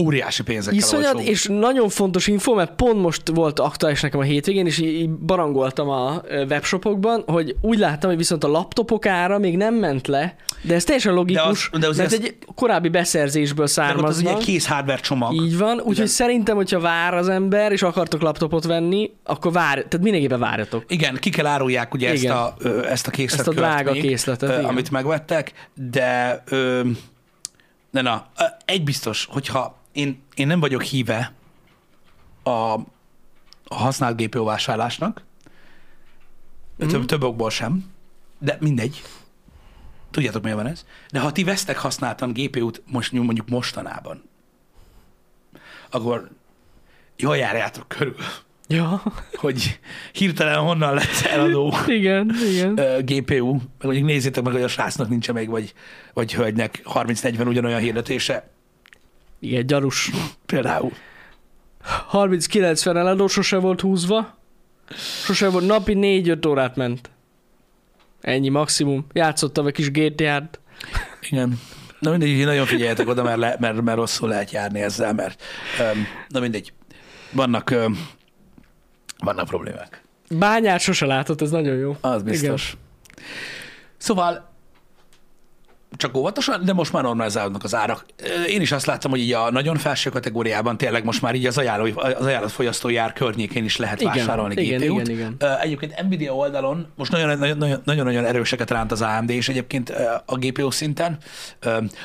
óriási 0.00 0.42
pénzekkel 0.42 0.78
Iszonyat, 0.78 1.14
olcsóbb. 1.14 1.28
és 1.30 1.46
nagyon 1.50 1.88
fontos 1.88 2.26
info, 2.26 2.54
mert 2.54 2.72
pont 2.74 3.00
most 3.00 3.22
volt 3.34 3.58
aktuális 3.58 4.00
nekem 4.00 4.20
a 4.20 4.22
hétvégén, 4.22 4.66
és 4.66 4.78
így 4.78 5.10
barangoltam 5.10 5.88
a 5.88 6.22
webshopokban, 6.48 7.22
hogy 7.26 7.56
úgy 7.60 7.78
láttam, 7.78 8.08
hogy 8.10 8.18
viszont 8.18 8.44
a 8.44 8.48
laptopok 8.48 9.06
ára 9.06 9.38
még 9.38 9.56
nem 9.56 9.74
ment 9.74 10.06
le, 10.06 10.34
de 10.62 10.74
ez 10.74 10.84
teljesen 10.84 11.14
logikus, 11.14 11.68
De 11.70 11.76
az- 11.76 11.80
de 11.80 11.88
az 11.88 11.96
mert 11.96 12.12
ez- 12.12 12.18
egy 12.20 12.36
korábbi 12.54 12.88
beszerzésből 12.88 13.66
De 13.74 13.94
ott 13.96 14.02
az 14.02 14.18
ugye 14.18 14.34
kész 14.34 14.66
hardware 14.66 15.00
csomag. 15.00 15.34
Így 15.34 15.58
van, 15.58 15.80
úgyhogy 15.84 16.06
szerintem, 16.06 16.56
hogyha 16.56 16.80
vár 16.80 17.14
az 17.14 17.28
ember, 17.28 17.72
és 17.72 17.82
akartok 17.82 18.20
laptopot 18.20 18.64
venni, 18.64 19.10
akkor 19.24 19.52
vár, 19.52 19.74
tehát 19.74 20.00
mindenképpen 20.02 20.38
várjatok. 20.40 20.84
Igen, 20.88 21.16
ki 21.20 21.30
kell 21.30 21.46
árulják 21.46 21.94
ugye 21.94 22.10
ezt 22.10 22.22
Igen. 22.22 22.36
a, 22.36 22.54
ö, 22.58 22.86
ezt 22.86 23.06
a 23.06 23.10
készletkört 23.10 23.56
Ezt 23.58 23.66
a 23.66 23.70
drága 23.70 23.92
még, 23.92 24.02
készletet, 24.02 24.48
ö, 24.50 24.52
igen. 24.52 24.64
amit 24.64 24.90
megvettek, 24.90 25.52
de, 25.90 26.42
ö, 26.48 26.80
de 27.90 28.02
na, 28.02 28.26
egy 28.64 28.84
biztos, 28.84 29.28
hogyha 29.30 29.78
én, 29.92 30.22
én 30.34 30.46
nem 30.46 30.60
vagyok 30.60 30.82
híve 30.82 31.32
a, 32.42 32.50
a 33.64 33.74
használt 33.74 34.20
GPU 34.22 34.44
vásárlásnak, 34.44 35.22
Mhm. 36.78 36.88
több, 36.88 37.04
több 37.04 37.22
okból 37.22 37.50
sem, 37.50 37.84
de 38.38 38.56
mindegy. 38.60 39.02
Tudjátok, 40.10 40.42
miért 40.42 40.56
van 40.56 40.66
ez? 40.66 40.86
De 41.10 41.20
ha 41.20 41.32
ti 41.32 41.44
vesztek 41.44 41.78
használtan 41.78 42.32
GPU-t 42.32 42.82
most, 42.86 43.12
mondjuk 43.12 43.48
mostanában, 43.48 44.22
akkor 45.90 46.30
jól 47.16 47.36
járjátok 47.36 47.88
körül, 47.88 48.14
Ja, 48.68 49.02
hogy 49.34 49.80
hirtelen 50.12 50.58
honnan 50.58 50.94
lett 50.94 51.24
eladó 51.30 51.74
igen, 51.86 52.30
igen. 52.50 52.74
GPU, 53.04 53.52
meg 53.52 53.62
mondjuk 53.82 54.06
nézzétek 54.06 54.44
meg, 54.44 54.52
hogy 54.52 54.62
a 54.62 54.68
srácnak 54.68 55.08
nincs 55.08 55.32
még, 55.32 55.48
vagy, 55.48 55.74
vagy 56.14 56.34
hölgynek 56.34 56.80
30-40 56.84 57.46
ugyanolyan 57.46 57.80
hirdetése. 57.80 58.50
Igen, 59.40 59.66
gyarus. 59.66 60.10
Például. 60.46 60.92
30-90 62.12 62.86
eladó 62.86 63.26
sose 63.26 63.56
volt 63.56 63.80
húzva. 63.80 64.38
Sose 65.24 65.48
volt, 65.48 65.66
napi 65.66 65.94
4-5 65.96 66.48
órát 66.48 66.76
ment. 66.76 67.10
Ennyi 68.20 68.48
maximum. 68.48 69.06
Játszottam 69.12 69.66
egy 69.66 69.72
kis 69.72 69.90
GTA-t. 69.90 70.60
Igen. 71.20 71.60
Na 71.98 72.10
mindegy, 72.10 72.44
nagyon 72.44 72.66
figyeljetek 72.66 73.08
oda, 73.08 73.22
mert, 73.22 73.38
le, 73.38 73.56
mert, 73.58 73.80
mert 73.80 73.96
rosszul 73.96 74.28
lehet 74.28 74.50
járni 74.50 74.80
ezzel, 74.80 75.12
mert 75.12 75.42
öm, 75.80 76.06
na 76.28 76.40
mindegy, 76.40 76.72
vannak, 77.32 77.70
öm, 77.70 78.08
vannak 79.18 79.46
problémák. 79.46 80.02
Bányát 80.30 80.80
sose 80.80 81.06
látott, 81.06 81.42
ez 81.42 81.50
nagyon 81.50 81.76
jó. 81.76 81.96
Az 82.00 82.22
biztos. 82.22 82.70
Igen. 82.70 83.24
Szóval 83.96 84.49
csak 85.96 86.16
óvatosan, 86.16 86.64
de 86.64 86.72
most 86.72 86.92
már 86.92 87.02
normalizálódnak 87.02 87.64
az 87.64 87.74
árak. 87.74 88.04
Én 88.48 88.60
is 88.60 88.72
azt 88.72 88.86
láttam, 88.86 89.10
hogy 89.10 89.20
így 89.20 89.32
a 89.32 89.50
nagyon 89.50 89.76
felső 89.76 90.10
kategóriában 90.10 90.76
tényleg 90.76 91.04
most 91.04 91.22
már 91.22 91.34
így 91.34 91.46
az, 91.46 91.58
ajánló, 91.58 92.00
az 92.00 92.26
ajánlatfogyasztói 92.26 92.96
ár 92.96 93.12
környékén 93.12 93.64
is 93.64 93.76
lehet 93.76 94.00
Igen, 94.00 94.12
vásárolni 94.14 94.62
igen, 94.62 94.80
GPU-t. 94.80 95.08
igen, 95.08 95.16
igen. 95.16 95.34
Ö, 95.38 95.52
Egyébként 95.60 96.02
Nvidia 96.02 96.34
oldalon 96.34 96.86
most 96.96 97.10
nagyon- 97.12 97.38
nagyon- 97.38 97.56
nagyon- 97.58 97.82
nagyon-nagyon 97.84 98.24
erőseket 98.24 98.70
ránt 98.70 98.92
az 98.92 99.02
AMD 99.02 99.30
és 99.30 99.48
egyébként 99.48 99.90
a 100.26 100.36
GPU 100.36 100.70
szinten. 100.70 101.18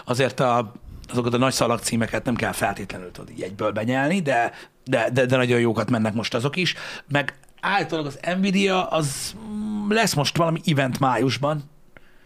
Azért 0.05 0.39
a, 0.39 0.71
azokat 1.11 1.33
a 1.33 1.37
nagy 1.37 1.53
szalagcímeket 1.53 2.25
nem 2.25 2.35
kell 2.35 2.51
feltétlenül 2.51 3.11
tudod 3.11 3.29
így 3.29 3.41
egyből 3.41 3.71
benyelni, 3.71 4.19
de, 4.21 4.51
de, 4.83 5.09
de, 5.13 5.25
de 5.25 5.35
nagyon 5.37 5.59
jókat 5.59 5.89
mennek 5.89 6.13
most 6.13 6.33
azok 6.33 6.55
is. 6.55 6.73
Meg 7.11 7.33
általában 7.61 8.11
az 8.23 8.35
Nvidia 8.37 8.87
az 8.87 9.35
mm, 9.47 9.91
lesz 9.91 10.13
most 10.13 10.37
valami 10.37 10.59
event 10.65 10.99
májusban, 10.99 11.63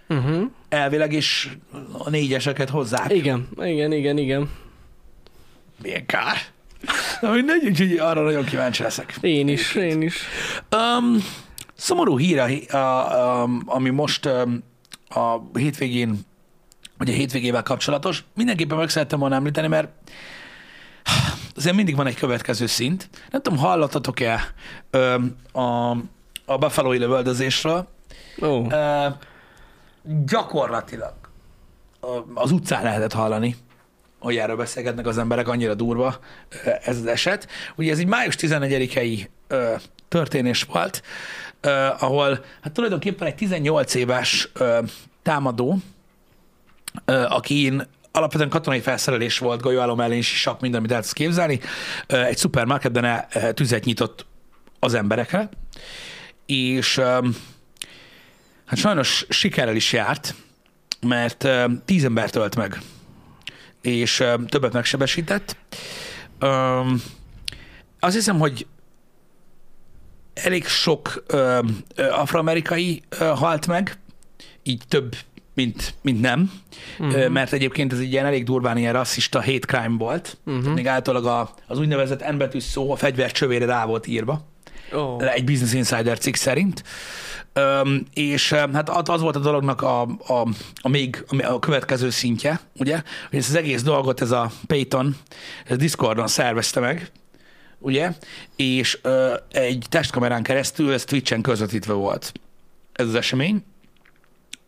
Uh-huh. 0.09 0.43
elvileg, 0.69 1.13
és 1.13 1.49
a 1.91 2.09
négyeseket 2.09 2.69
hozzák. 2.69 3.13
Igen, 3.13 3.47
igen, 3.61 3.91
igen, 3.91 4.17
igen. 4.17 4.49
Milyen 5.81 6.05
kár. 6.05 6.37
Na 7.21 7.31
mindegy, 7.31 7.65
úgyhogy 7.65 7.97
arra 7.97 8.21
nagyon 8.21 8.45
kíváncsi 8.45 8.83
leszek. 8.83 9.17
Én 9.21 9.47
is, 9.47 9.75
én 9.75 10.01
is. 10.01 10.23
Um, 10.75 11.23
szomorú 11.75 12.17
hír, 12.17 12.39
a, 12.39 12.75
a, 12.75 13.41
a, 13.43 13.49
ami 13.65 13.89
most 13.89 14.25
um, 14.25 14.63
a 15.09 15.57
hétvégén, 15.57 16.19
vagy 16.97 17.09
a 17.09 17.13
hétvégével 17.13 17.63
kapcsolatos. 17.63 18.23
Mindenképpen 18.35 18.77
meg 18.77 18.89
szerettem 18.89 19.19
volna 19.19 19.35
említeni, 19.35 19.67
mert 19.67 19.89
azért 21.55 21.75
mindig 21.75 21.95
van 21.95 22.07
egy 22.07 22.15
következő 22.15 22.65
szint. 22.65 23.09
Nem 23.31 23.41
tudom, 23.41 23.59
hallottatok-e 23.59 24.53
um, 24.91 25.35
a, 25.51 25.89
a 26.45 26.57
Buffalo-i 26.57 26.97
lövöldözésről? 26.97 27.87
Ó, 28.41 28.65
Ö, 28.71 29.07
gyakorlatilag 30.25 31.13
az 32.33 32.51
utcán 32.51 32.83
lehetett 32.83 33.13
hallani, 33.13 33.55
hogy 34.19 34.37
erről 34.37 34.55
beszélgetnek 34.55 35.07
az 35.07 35.17
emberek, 35.17 35.47
annyira 35.47 35.73
durva 35.73 36.19
ez 36.83 36.97
az 36.97 37.05
eset. 37.05 37.47
Ugye 37.75 37.91
ez 37.91 37.99
egy 37.99 38.07
május 38.07 38.35
11-i 38.37 39.27
ö, 39.47 39.75
történés 40.07 40.63
volt, 40.63 41.01
ahol 41.99 42.45
hát 42.61 42.73
tulajdonképpen 42.73 43.27
egy 43.27 43.35
18 43.35 43.95
éves 43.95 44.51
támadó, 45.23 45.77
akin 47.05 47.87
alapvetően 48.11 48.49
katonai 48.49 48.79
felszerelés 48.79 49.37
volt, 49.37 49.61
golyóálló 49.61 49.95
mellé 49.95 50.21
sak, 50.21 50.59
minden, 50.59 50.79
amit 50.79 50.91
el 50.91 51.01
tudsz 51.01 51.13
képzelni, 51.13 51.59
egy 52.07 52.37
szupermarketben 52.37 53.25
tüzet 53.53 53.85
nyitott 53.85 54.25
az 54.79 54.93
emberekre, 54.93 55.49
és 56.45 57.01
Hát 58.69 58.77
sajnos 58.77 59.25
sikerrel 59.29 59.75
is 59.75 59.93
járt, 59.93 60.35
mert 61.01 61.47
tíz 61.85 62.03
embert 62.03 62.35
ölt 62.35 62.55
meg, 62.55 62.81
és 63.81 64.23
többet 64.47 64.73
megsebesített. 64.73 65.55
Azt 67.99 68.15
hiszem, 68.15 68.39
hogy 68.39 68.67
elég 70.33 70.67
sok 70.67 71.23
afroamerikai 71.95 73.01
halt 73.19 73.67
meg, 73.67 73.97
így 74.63 74.81
több, 74.87 75.15
mint, 75.53 75.93
mint 76.01 76.21
nem, 76.21 76.51
uh-huh. 76.99 77.27
mert 77.27 77.53
egyébként 77.53 77.93
ez 77.93 77.99
egy 77.99 78.11
ilyen 78.11 78.25
elég 78.25 78.43
durván 78.43 78.77
ilyen 78.77 78.93
rasszista 78.93 79.43
hate 79.43 79.67
crime 79.67 79.97
volt. 79.97 80.37
Uh-huh. 80.45 80.73
Még 80.73 80.87
általában 80.87 81.39
a, 81.45 81.53
az 81.67 81.79
úgynevezett 81.79 82.31
N 82.31 82.37
betűs 82.37 82.63
szó 82.63 82.91
a 82.91 82.95
fegyver 82.95 83.31
csövére 83.31 83.65
rá 83.65 83.85
volt 83.85 84.07
írva 84.07 84.47
ó. 84.93 85.21
egy 85.21 85.43
Business 85.43 85.73
Insider 85.73 86.17
cikk 86.17 86.35
szerint. 86.35 86.83
Öm, 87.53 88.05
és 88.13 88.51
hát 88.53 88.89
az 88.89 89.09
az 89.09 89.21
volt 89.21 89.35
a 89.35 89.39
dolognak 89.39 89.81
a, 89.81 90.01
a, 90.01 90.47
a 90.75 90.87
még 90.87 91.25
a 91.43 91.59
következő 91.59 92.09
szintje, 92.09 92.59
ugye, 92.77 93.01
hogy 93.29 93.39
ezt 93.39 93.49
az 93.49 93.55
egész 93.55 93.83
dolgot 93.83 94.21
ez 94.21 94.31
a 94.31 94.51
Payton 94.67 95.15
ez 95.65 95.77
Discordon 95.77 96.27
szervezte 96.27 96.79
meg, 96.79 97.11
ugye, 97.79 98.11
és 98.55 98.99
ö, 99.01 99.33
egy 99.51 99.85
testkamerán 99.89 100.43
keresztül 100.43 100.93
ez 100.93 101.03
Twitchen 101.03 101.41
közvetítve 101.41 101.93
volt. 101.93 102.31
Ez 102.93 103.07
az 103.07 103.15
esemény, 103.15 103.63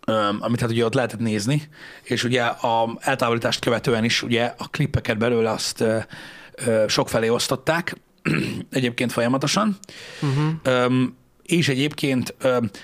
öm, 0.05 0.37
amit 0.39 0.59
hát 0.59 0.69
ugye 0.69 0.85
ott 0.85 0.93
lehetett 0.93 1.19
nézni, 1.19 1.69
és 2.03 2.23
ugye 2.23 2.43
a 2.43 2.97
eltávolítást 2.99 3.59
követően 3.59 4.03
is 4.03 4.23
ugye 4.23 4.53
a 4.57 4.67
klippeket 4.67 5.17
belőle 5.17 5.49
azt 5.49 5.81
ö, 5.81 5.97
ö, 6.65 6.85
sokfelé 6.87 7.29
osztották, 7.29 7.97
egyébként 8.71 9.11
folyamatosan, 9.11 9.77
Uh-huh. 10.21 10.53
Öm, 10.63 11.19
és 11.51 11.67
egyébként 11.69 12.35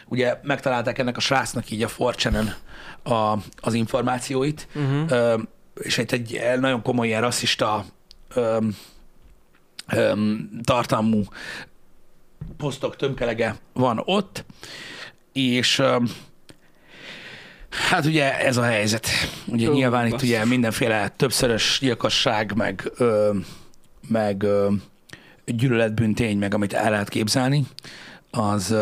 ugye 0.07 0.39
megtalálták 0.43 0.97
ennek 0.97 1.17
a 1.17 1.19
srácnak 1.19 1.71
így 1.71 1.83
a 1.83 1.89
4 2.31 2.53
a, 3.03 3.37
az 3.59 3.73
információit, 3.73 4.67
Uh-huh. 4.75 5.41
és 5.79 5.97
egy, 5.97 6.35
egy 6.35 6.59
nagyon 6.59 6.81
komoly 6.81 7.07
ilyen 7.07 7.21
rasszista 7.21 7.85
öm, 8.33 8.75
öm, 9.87 10.49
tartalmú 10.63 11.23
posztok 12.57 12.95
tömkelege 12.95 13.55
van 13.73 14.01
ott, 14.05 14.45
és 15.33 15.79
öm, 15.79 16.11
hát 17.69 18.05
ugye 18.05 18.39
ez 18.39 18.57
a 18.57 18.63
helyzet. 18.63 19.07
Ugye 19.45 19.69
Ó, 19.69 19.73
nyilván 19.73 20.05
itt 20.05 20.11
basszus. 20.11 20.29
ugye 20.29 20.45
mindenféle 20.45 21.09
többszörös 21.09 21.77
gyilkosság, 21.81 22.53
meg, 22.55 22.91
öm, 22.97 23.45
meg 24.07 24.43
öm, 24.43 24.83
gyűlöletbűntény, 25.45 26.37
meg 26.37 26.53
amit 26.53 26.73
el 26.73 26.89
lehet 26.91 27.09
képzelni, 27.09 27.63
az, 28.31 28.75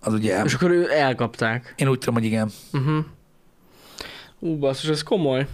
az 0.00 0.12
ugye, 0.12 0.44
És 0.44 0.54
akkor 0.54 0.70
ő 0.70 0.92
elkapták. 0.92 1.74
én 1.76 1.88
úgy 1.88 1.98
tudom, 1.98 2.14
hogy 2.14 2.24
igen. 2.24 2.50
Uh-huh. 2.72 3.04
Ú, 4.38 4.58
basszus, 4.58 4.88
ez 4.90 5.02
komoly. 5.02 5.46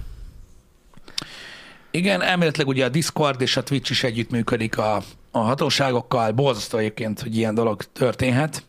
Igen, 1.90 2.22
elméletileg 2.22 2.66
ugye 2.68 2.84
a 2.84 2.88
Discord 2.88 3.40
és 3.40 3.56
a 3.56 3.62
Twitch 3.62 3.90
is 3.90 4.02
együttműködik 4.02 4.78
a, 4.78 5.02
a 5.30 5.38
hatóságokkal. 5.38 6.32
Borzasztó 6.32 6.78
egyébként, 6.78 7.20
hogy 7.20 7.36
ilyen 7.36 7.54
dolog 7.54 7.82
történhet 7.82 8.64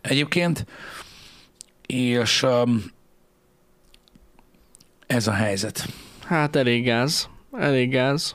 egyébként. 0.00 0.66
És 1.86 2.42
um, 2.42 2.84
ez 5.06 5.26
a 5.26 5.32
helyzet. 5.32 5.86
Hát 6.24 6.56
elég 6.56 6.84
gáz. 6.84 7.28
Elég 7.58 7.90
gáz. 7.90 8.34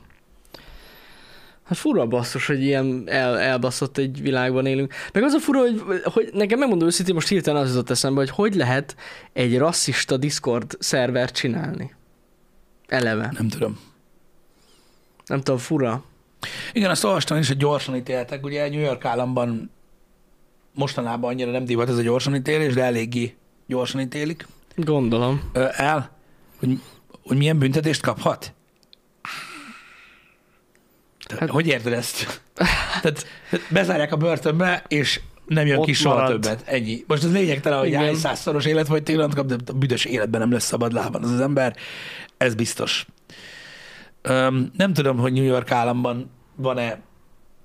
Hát 1.71 1.79
fura 1.79 2.05
basszus, 2.07 2.47
hogy 2.47 2.63
ilyen 2.63 3.03
el, 3.05 3.39
elbaszott 3.39 3.97
egy 3.97 4.21
világban 4.21 4.65
élünk. 4.65 4.93
Meg 5.13 5.23
az 5.23 5.33
a 5.33 5.39
fura, 5.39 5.59
hogy, 5.59 6.01
hogy 6.03 6.29
nekem 6.33 6.59
megmondom 6.59 6.87
őszintén, 6.87 7.13
most 7.13 7.27
hirtelen 7.27 7.61
az 7.61 7.69
jutott 7.69 7.89
eszembe, 7.89 8.19
hogy 8.19 8.29
hogy 8.29 8.55
lehet 8.55 8.95
egy 9.33 9.57
rasszista 9.57 10.17
Discord 10.17 10.75
szervert 10.79 11.35
csinálni. 11.35 11.95
Eleve. 12.87 13.31
Nem 13.37 13.47
tudom. 13.47 13.79
Nem 15.25 15.41
tudom, 15.41 15.59
fura. 15.59 16.03
Igen, 16.73 16.89
azt 16.89 17.03
olvastam 17.03 17.37
is, 17.37 17.47
hogy 17.47 17.57
gyorsan 17.57 17.95
ítéltek. 17.95 18.43
Ugye 18.43 18.69
New 18.69 18.81
York 18.81 19.05
államban 19.05 19.71
mostanában 20.73 21.29
annyira 21.29 21.51
nem 21.51 21.65
divat 21.65 21.89
ez 21.89 21.97
a 21.97 22.01
gyorsan 22.01 22.35
ítélés, 22.35 22.73
de 22.73 22.83
eléggé 22.83 23.35
gyorsan 23.67 24.01
ítélik 24.01 24.47
Gondolom. 24.75 25.51
el, 25.71 26.11
hogy, 26.59 26.79
hogy 27.23 27.37
milyen 27.37 27.57
büntetést 27.57 28.01
kaphat. 28.01 28.53
Hát, 31.39 31.49
hogy 31.49 31.67
érted 31.67 31.93
ezt? 31.93 32.41
Tehát 33.01 33.25
bezárják 33.69 34.11
a 34.11 34.17
börtönbe, 34.17 34.83
és 34.87 35.19
nem 35.45 35.67
jön 35.67 35.81
ki 35.81 35.93
soha 35.93 36.15
marad. 36.15 36.41
többet. 36.41 36.63
Ennyi. 36.65 37.03
Most 37.07 37.23
az 37.23 37.31
lényegtelen, 37.31 37.79
hogy 37.79 37.93
hány 37.93 38.15
százszoros 38.15 38.65
élet 38.65 38.87
vagy 38.87 39.03
tényleg 39.03 39.29
kap, 39.35 39.45
de 39.45 39.55
a 39.65 39.73
büdös 39.73 40.05
életben 40.05 40.39
nem 40.39 40.51
lesz 40.51 40.65
szabad 40.65 40.93
lábban 40.93 41.23
az 41.23 41.31
az 41.31 41.39
ember. 41.39 41.75
Ez 42.37 42.55
biztos. 42.55 43.05
Öm, 44.21 44.71
nem 44.77 44.93
tudom, 44.93 45.17
hogy 45.17 45.33
New 45.33 45.43
York 45.43 45.71
államban 45.71 46.31
van-e, 46.55 46.99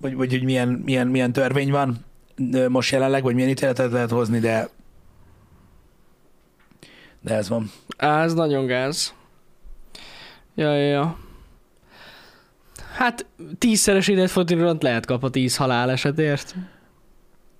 vagy, 0.00 0.14
vagy 0.14 0.30
hogy 0.30 0.44
milyen, 0.44 0.68
milyen, 0.68 1.06
milyen 1.06 1.32
törvény 1.32 1.70
van 1.70 2.04
most 2.68 2.92
jelenleg, 2.92 3.22
vagy 3.22 3.34
milyen 3.34 3.50
ítéletet 3.50 3.92
lehet 3.92 4.10
hozni, 4.10 4.38
de 4.38 4.68
de 7.26 7.34
ez 7.34 7.48
van. 7.48 7.70
Ez 7.96 8.34
nagyon 8.34 8.66
gáz. 8.66 9.14
Ja, 10.54 10.74
ja, 10.76 10.88
ja. 10.88 11.18
Hát 12.96 13.26
tízszeres 13.58 14.08
életfogytiglant 14.08 14.82
lehet 14.82 15.06
kap 15.06 15.24
a 15.24 15.30
tíz 15.30 15.56
halálesetért. 15.56 16.54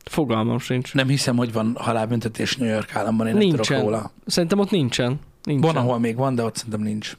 Fogalmam 0.04 0.58
sincs. 0.58 0.94
Nem 0.94 1.08
hiszem, 1.08 1.36
hogy 1.36 1.52
van 1.52 1.76
halálbüntetés 1.78 2.56
New 2.56 2.68
York 2.68 2.94
államban, 2.94 3.26
én 3.26 3.32
nem 3.32 3.42
Nincsen. 3.42 3.62
tudok 3.64 3.82
róla. 3.82 4.10
Szerintem 4.26 4.58
ott 4.58 4.70
nincsen. 4.70 5.20
nincsen. 5.42 5.72
Van, 5.74 5.82
ahol 5.82 5.98
még 5.98 6.16
van, 6.16 6.34
de 6.34 6.42
ott 6.42 6.56
szerintem 6.56 6.80
nincs. 6.82 7.16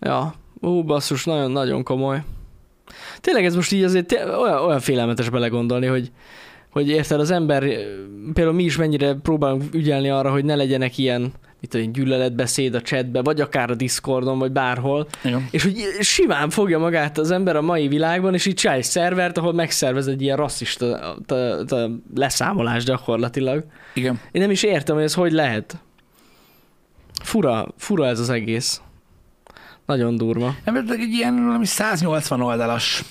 Ja, 0.00 0.34
ú, 0.60 0.82
basszus, 0.82 1.24
nagyon-nagyon 1.24 1.82
komoly. 1.82 2.22
Tényleg 3.20 3.44
ez 3.44 3.54
most 3.54 3.72
így 3.72 3.82
azért 3.82 4.12
olyan, 4.12 4.64
olyan 4.64 4.80
félelmetes 4.80 5.28
belegondolni, 5.28 5.86
hogy, 5.86 6.10
hogy 6.70 6.88
érted, 6.88 7.20
az 7.20 7.30
ember, 7.30 7.60
például 8.32 8.56
mi 8.56 8.62
is 8.62 8.76
mennyire 8.76 9.14
próbálunk 9.14 9.74
ügyelni 9.74 10.10
arra, 10.10 10.30
hogy 10.30 10.44
ne 10.44 10.54
legyenek 10.54 10.98
ilyen, 10.98 11.32
mit 11.60 11.70
tudom, 11.70 11.92
gyűlöletbeszéd 11.92 12.74
a 12.74 12.80
chatbe, 12.82 13.22
vagy 13.22 13.40
akár 13.40 13.70
a 13.70 13.74
Discordon, 13.74 14.38
vagy 14.38 14.52
bárhol, 14.52 15.06
Igen. 15.24 15.48
és 15.50 15.62
hogy 15.62 15.76
simán 16.00 16.50
fogja 16.50 16.78
magát 16.78 17.18
az 17.18 17.30
ember 17.30 17.56
a 17.56 17.62
mai 17.62 17.88
világban, 17.88 18.34
és 18.34 18.46
így 18.46 18.54
csinál 18.54 18.76
egy 18.76 18.84
szervert, 18.84 19.38
ahol 19.38 19.52
megszervez 19.52 20.06
egy 20.06 20.22
ilyen 20.22 20.36
rasszista 20.36 21.16
t- 21.26 21.66
t- 21.66 21.90
leszámolás 22.14 22.84
gyakorlatilag. 22.84 23.64
Igen. 23.94 24.20
Én 24.32 24.40
nem 24.40 24.50
is 24.50 24.62
értem, 24.62 24.94
hogy 24.94 25.04
ez 25.04 25.14
hogy 25.14 25.32
lehet. 25.32 25.78
Fura, 27.22 27.68
fura 27.76 28.06
ez 28.06 28.18
az 28.18 28.30
egész. 28.30 28.80
Nagyon 29.86 30.16
durva. 30.16 30.54
Ebből 30.64 30.84
egy 30.90 31.12
ilyen 31.12 31.44
valami 31.44 31.66
180 31.66 32.40
oldalas 32.40 33.04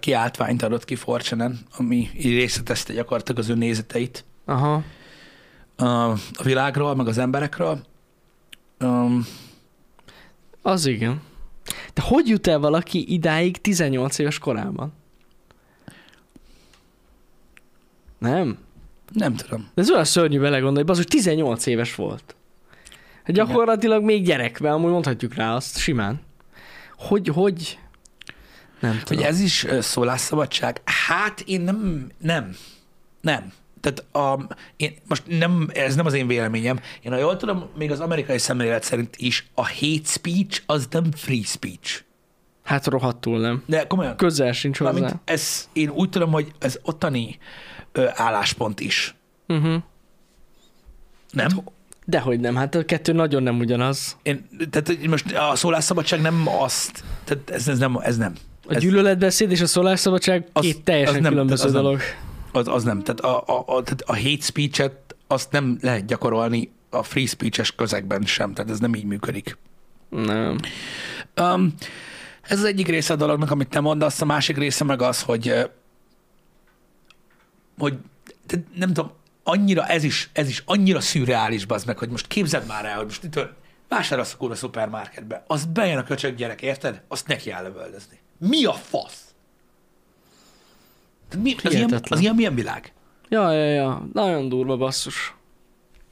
kiáltványt 0.00 0.62
adott 0.62 0.84
ki 0.84 0.94
Fortune-en, 0.94 1.58
ami 1.76 2.08
így 2.16 2.34
részletezte 2.34 2.92
gyakorlatilag 2.92 3.40
az 3.40 3.48
ő 3.48 3.54
nézeteit 3.54 4.24
Aha. 4.44 4.82
A, 5.78 6.14
világról, 6.42 6.94
meg 6.94 7.06
az 7.08 7.18
emberekről. 7.18 7.80
Um, 8.80 9.26
Az 10.62 10.86
igen. 10.86 11.20
De 11.94 12.02
hogy 12.02 12.28
jut 12.28 12.46
el 12.46 12.58
valaki 12.58 13.12
idáig 13.12 13.60
18 13.60 14.18
éves 14.18 14.38
korában? 14.38 14.92
Nem? 18.18 18.58
nem 19.12 19.34
tudom. 19.34 19.68
De 19.74 19.82
ez 19.82 19.90
olyan 19.90 20.04
szörnyű 20.04 20.40
belegondolni, 20.40 20.90
hogy 20.96 21.06
18 21.06 21.66
éves 21.66 21.94
volt. 21.94 22.36
Hát 23.16 23.28
Igen. 23.28 23.46
gyakorlatilag 23.46 24.02
még 24.04 24.24
gyerek, 24.24 24.60
mert 24.60 24.74
amúgy 24.74 24.90
mondhatjuk 24.90 25.34
rá 25.34 25.54
azt 25.54 25.78
simán. 25.78 26.20
Hogy, 26.96 27.28
hogy? 27.28 27.78
Nem 28.80 28.92
Hogy 28.92 29.02
tudom. 29.02 29.24
ez 29.24 29.40
is 29.40 29.66
szólásszabadság? 29.80 30.80
Hát 30.84 31.40
én 31.40 31.60
nem, 31.60 32.06
nem, 32.18 32.56
nem. 33.20 33.52
Tehát 33.80 34.04
a, 34.14 34.54
én, 34.76 34.94
most 35.08 35.22
nem, 35.26 35.68
ez 35.74 35.94
nem 35.94 36.06
az 36.06 36.14
én 36.14 36.26
véleményem. 36.26 36.80
Én, 37.02 37.12
ha 37.12 37.18
jól 37.18 37.36
tudom, 37.36 37.68
még 37.78 37.90
az 37.90 38.00
amerikai 38.00 38.38
szemlélet 38.38 38.82
szerint 38.82 39.16
is 39.16 39.46
a 39.54 39.62
hate 39.68 40.04
speech 40.04 40.62
az 40.66 40.86
nem 40.90 41.04
free 41.16 41.42
speech. 41.44 42.02
Hát 42.64 42.86
rohadtul 42.86 43.40
nem. 43.40 43.62
De 43.66 43.86
komolyan, 43.86 44.16
Közel 44.16 44.52
sincs 44.52 44.78
hozzá. 44.78 44.90
Mármint 44.90 45.16
ez, 45.24 45.68
én 45.72 45.88
úgy 45.90 46.08
tudom, 46.08 46.30
hogy 46.30 46.52
ez 46.58 46.78
ottani 46.82 47.38
ö, 47.92 48.06
álláspont 48.14 48.80
is. 48.80 49.14
Uh-huh. 49.48 49.82
Nem? 51.30 51.48
Dehogy 52.04 52.40
nem, 52.40 52.56
hát 52.56 52.74
a 52.74 52.84
kettő 52.84 53.12
nagyon 53.12 53.42
nem 53.42 53.58
ugyanaz. 53.58 54.16
Én, 54.22 54.48
tehát 54.70 55.06
most 55.06 55.32
a 55.36 55.56
szólásszabadság 55.56 56.20
nem 56.20 56.48
azt, 56.60 57.04
tehát 57.24 57.50
ez, 57.50 57.68
ez 57.68 57.78
nem, 57.78 57.96
ez 58.02 58.16
nem. 58.16 58.32
A 58.68 58.74
Ez- 58.74 58.82
gyűlöletbeszéd 58.82 59.50
és 59.50 59.60
a 59.60 59.66
szólásszabadság 59.66 60.46
Az- 60.52 60.62
két 60.64 60.82
teljesen 60.84 61.14
az 61.14 61.20
nem- 61.20 61.30
különböző 61.30 61.64
az 61.66 61.72
nem. 61.72 61.98
Az, 62.52 62.68
az 62.68 62.84
nem. 62.84 63.02
Tehát 63.02 63.20
a, 63.20 63.42
a, 63.46 63.64
a, 63.66 63.82
tehát 63.82 64.00
a 64.06 64.16
hate 64.16 64.40
speech-et 64.40 65.16
azt 65.26 65.52
nem 65.52 65.78
lehet 65.80 66.06
gyakorolni 66.06 66.70
a 66.90 67.02
free 67.02 67.26
speech-es 67.26 67.74
közegben 67.74 68.22
sem, 68.22 68.54
tehát 68.54 68.70
ez 68.70 68.78
nem 68.78 68.94
így 68.94 69.04
működik. 69.04 69.56
Nem. 70.08 70.58
Um, 71.40 71.74
ez 72.42 72.58
az 72.58 72.64
egyik 72.64 72.86
része 72.86 73.12
a 73.12 73.16
dolognak, 73.16 73.50
amit 73.50 73.68
te 73.68 73.80
mondasz, 73.80 74.20
a 74.20 74.24
másik 74.24 74.56
része 74.56 74.84
meg 74.84 75.02
az, 75.02 75.22
hogy, 75.22 75.70
hogy 77.78 77.98
nem 78.74 78.92
tudom, 78.92 79.12
annyira 79.42 79.86
ez 79.86 80.04
is, 80.04 80.30
ez 80.32 80.48
is 80.48 80.62
annyira 80.66 81.00
szürreális, 81.00 81.64
bazd 81.64 81.86
meg, 81.86 81.98
hogy 81.98 82.08
most 82.08 82.26
képzeld 82.26 82.66
már 82.66 82.84
el, 82.84 82.96
hogy 82.96 83.04
most 83.04 83.24
itt 83.24 83.48
vásárolsz 83.88 84.32
a 84.32 84.36
kurva 84.36 84.54
szupermarketbe, 84.54 85.44
az 85.46 85.64
bejön 85.64 85.98
a 85.98 86.02
köcsög 86.02 86.34
gyerek, 86.34 86.62
érted? 86.62 87.02
Azt 87.08 87.26
neki 87.26 87.50
áll 87.50 87.62
lövöldözni. 87.62 88.18
Mi 88.38 88.64
a 88.64 88.72
fasz? 88.72 89.27
Tehát 91.28 91.44
mi, 91.44 91.54
az, 91.64 91.74
ilyen, 91.74 92.00
az 92.08 92.20
ilyen 92.20 92.34
milyen 92.34 92.54
világ? 92.54 92.92
Ja, 93.28 93.52
ja, 93.52 93.64
ja. 93.64 94.08
Nagyon 94.12 94.48
durva 94.48 94.76
basszus. 94.76 95.34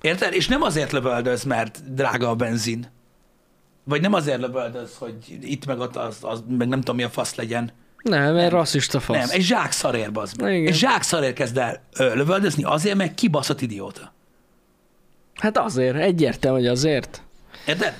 Érted? 0.00 0.32
És 0.32 0.48
nem 0.48 0.62
azért 0.62 0.92
lövöldöz, 0.92 1.44
mert 1.44 1.94
drága 1.94 2.28
a 2.28 2.34
benzin. 2.34 2.90
Vagy 3.84 4.00
nem 4.00 4.12
azért 4.12 4.40
lövöldöz, 4.40 4.96
hogy 4.98 5.14
itt 5.40 5.66
meg 5.66 5.78
ott 5.78 5.96
az, 5.96 6.16
az 6.20 6.42
meg 6.48 6.68
nem 6.68 6.78
tudom 6.78 6.96
mi 6.96 7.02
a 7.02 7.08
fasz 7.10 7.34
legyen. 7.34 7.70
Nem, 8.02 8.34
mert 8.34 8.52
rasszista 8.52 9.00
fasz. 9.00 9.16
Nem, 9.16 9.28
egy 9.30 9.42
zsák 9.42 9.72
szarér, 9.72 10.12
bazd 10.12 10.40
meg. 10.40 10.66
Egy 10.66 10.74
zsák 10.74 11.02
szarér 11.02 11.32
kezd 11.32 11.58
el 11.58 11.82
ö, 11.96 12.14
lövöldözni 12.14 12.62
azért, 12.64 12.96
mert 12.96 13.14
kibaszott 13.14 13.60
idióta. 13.60 14.12
Hát 15.34 15.58
azért, 15.58 15.96
egyértelmű, 15.96 16.58
hogy 16.58 16.66
azért. 16.66 17.22
Érted? 17.66 17.94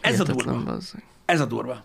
Ez 0.00 0.20
a 0.20 0.24
Hihetetlen, 0.24 0.54
durva. 0.54 0.72
bazzeg. 0.72 1.02
Ez 1.24 1.40
a 1.40 1.44
durva. 1.44 1.84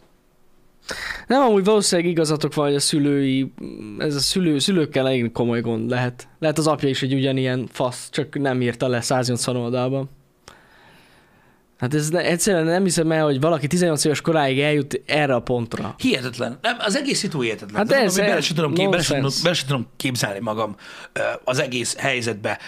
Nem, 1.28 1.42
amúgy 1.42 1.64
valószínűleg 1.64 2.12
igazatok 2.12 2.54
van, 2.54 2.66
hogy 2.66 2.76
a 2.76 2.80
szülői, 2.80 3.54
ez 3.98 4.16
a 4.16 4.20
szülő, 4.20 4.60
szülőkkel 4.60 5.08
elég 5.08 5.32
komoly 5.32 5.62
gond 5.62 5.90
lehet. 5.90 6.28
Lehet 6.40 6.58
az 6.58 6.68
apja 6.68 6.90
is 6.90 7.02
egy 7.02 7.14
ugyanilyen 7.14 7.68
fasz, 7.72 8.10
csak 8.10 8.40
nem 8.40 8.62
írta 8.62 8.88
le 8.88 9.02
180 9.02 9.56
oldalban. 9.56 10.10
Hát 11.80 11.94
ez 11.94 12.10
ne, 12.10 12.20
egyszerűen 12.20 12.66
nem 12.66 12.84
hiszem 12.84 13.12
el, 13.12 13.24
hogy 13.24 13.40
valaki 13.40 13.68
18 13.68 14.06
éves 14.06 14.22
koráig 14.22 14.60
eljut 14.60 15.02
erre 15.06 15.34
a 15.36 15.40
pontra. 15.40 15.96
Hihetetlen. 15.98 16.58
Nem, 16.62 16.76
az 16.80 16.96
egész 16.96 17.18
szitu 17.20 17.42
hihetetlen. 17.42 17.76
Hát 17.76 17.92
ez- 17.92 17.98
mondom, 17.98 18.14
hogy 18.16 18.24
bele 18.24 18.36
ez 18.38 18.46
sem 18.46 18.56
tudom, 18.56 18.74
kép, 18.74 18.90
bele, 18.90 19.02
sem, 19.04 19.22
bele 19.44 19.54
sem 19.56 19.68
tudom 19.68 19.88
képzelni 19.98 20.40
magam 20.40 20.76
az 21.44 21.60
egész 21.60 21.96
helyzetbe. 21.98 22.60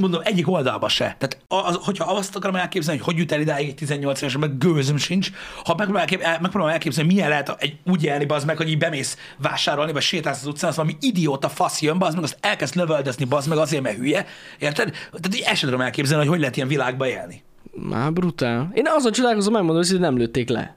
Mondom, 0.00 0.20
egyik 0.24 0.48
oldalba 0.48 0.88
se. 0.88 1.16
Tehát 1.18 1.38
az, 1.48 1.78
hogyha 1.80 2.14
azt 2.14 2.36
akarom 2.36 2.56
elképzelni, 2.56 3.00
hogy 3.00 3.12
hogy 3.12 3.22
jut 3.22 3.32
el 3.32 3.40
idáig 3.40 3.68
egy 3.68 3.74
18 3.74 4.20
éves, 4.20 4.36
meg 4.36 4.58
gőzöm 4.58 4.96
sincs, 4.96 5.30
ha 5.64 5.74
megpróbálom, 5.74 5.96
elkép, 5.96 6.20
el- 6.20 6.38
megpróbálom 6.40 6.74
elképzelni, 6.74 7.12
milyen 7.12 7.28
lehet 7.28 7.56
egy 7.58 7.76
úgy 7.86 8.04
élni, 8.04 8.24
az 8.24 8.44
meg, 8.44 8.56
hogy 8.56 8.68
így 8.68 8.78
bemész 8.78 9.16
vásárolni, 9.36 9.92
vagy 9.92 10.02
sétálsz 10.02 10.40
az 10.40 10.46
utcán, 10.46 10.70
az 10.70 10.76
valami 10.76 10.96
idióta 11.00 11.48
fasz 11.48 11.80
jön, 11.82 11.96
az 12.00 12.14
meg, 12.14 12.22
azt 12.22 12.38
elkezd 12.40 12.76
lövöldözni, 12.76 13.24
bazd 13.24 13.48
meg 13.48 13.58
azért, 13.58 13.82
mert 13.82 13.96
hülye. 13.96 14.26
Érted? 14.58 14.90
Tehát 14.90 15.36
így 15.36 15.44
sem 15.44 15.68
tudom 15.70 15.80
elképzelni, 15.80 16.22
hogy 16.22 16.32
hogy 16.32 16.40
lehet 16.40 16.56
ilyen 16.56 16.68
világba 16.68 17.08
élni. 17.08 17.42
Már 17.72 18.12
brutál. 18.12 18.70
Én 18.74 18.84
azon 18.86 19.12
csodálkozom, 19.12 19.52
megmondom, 19.52 19.84
hogy 19.90 20.00
nem 20.00 20.16
lőtték 20.16 20.48
le. 20.48 20.76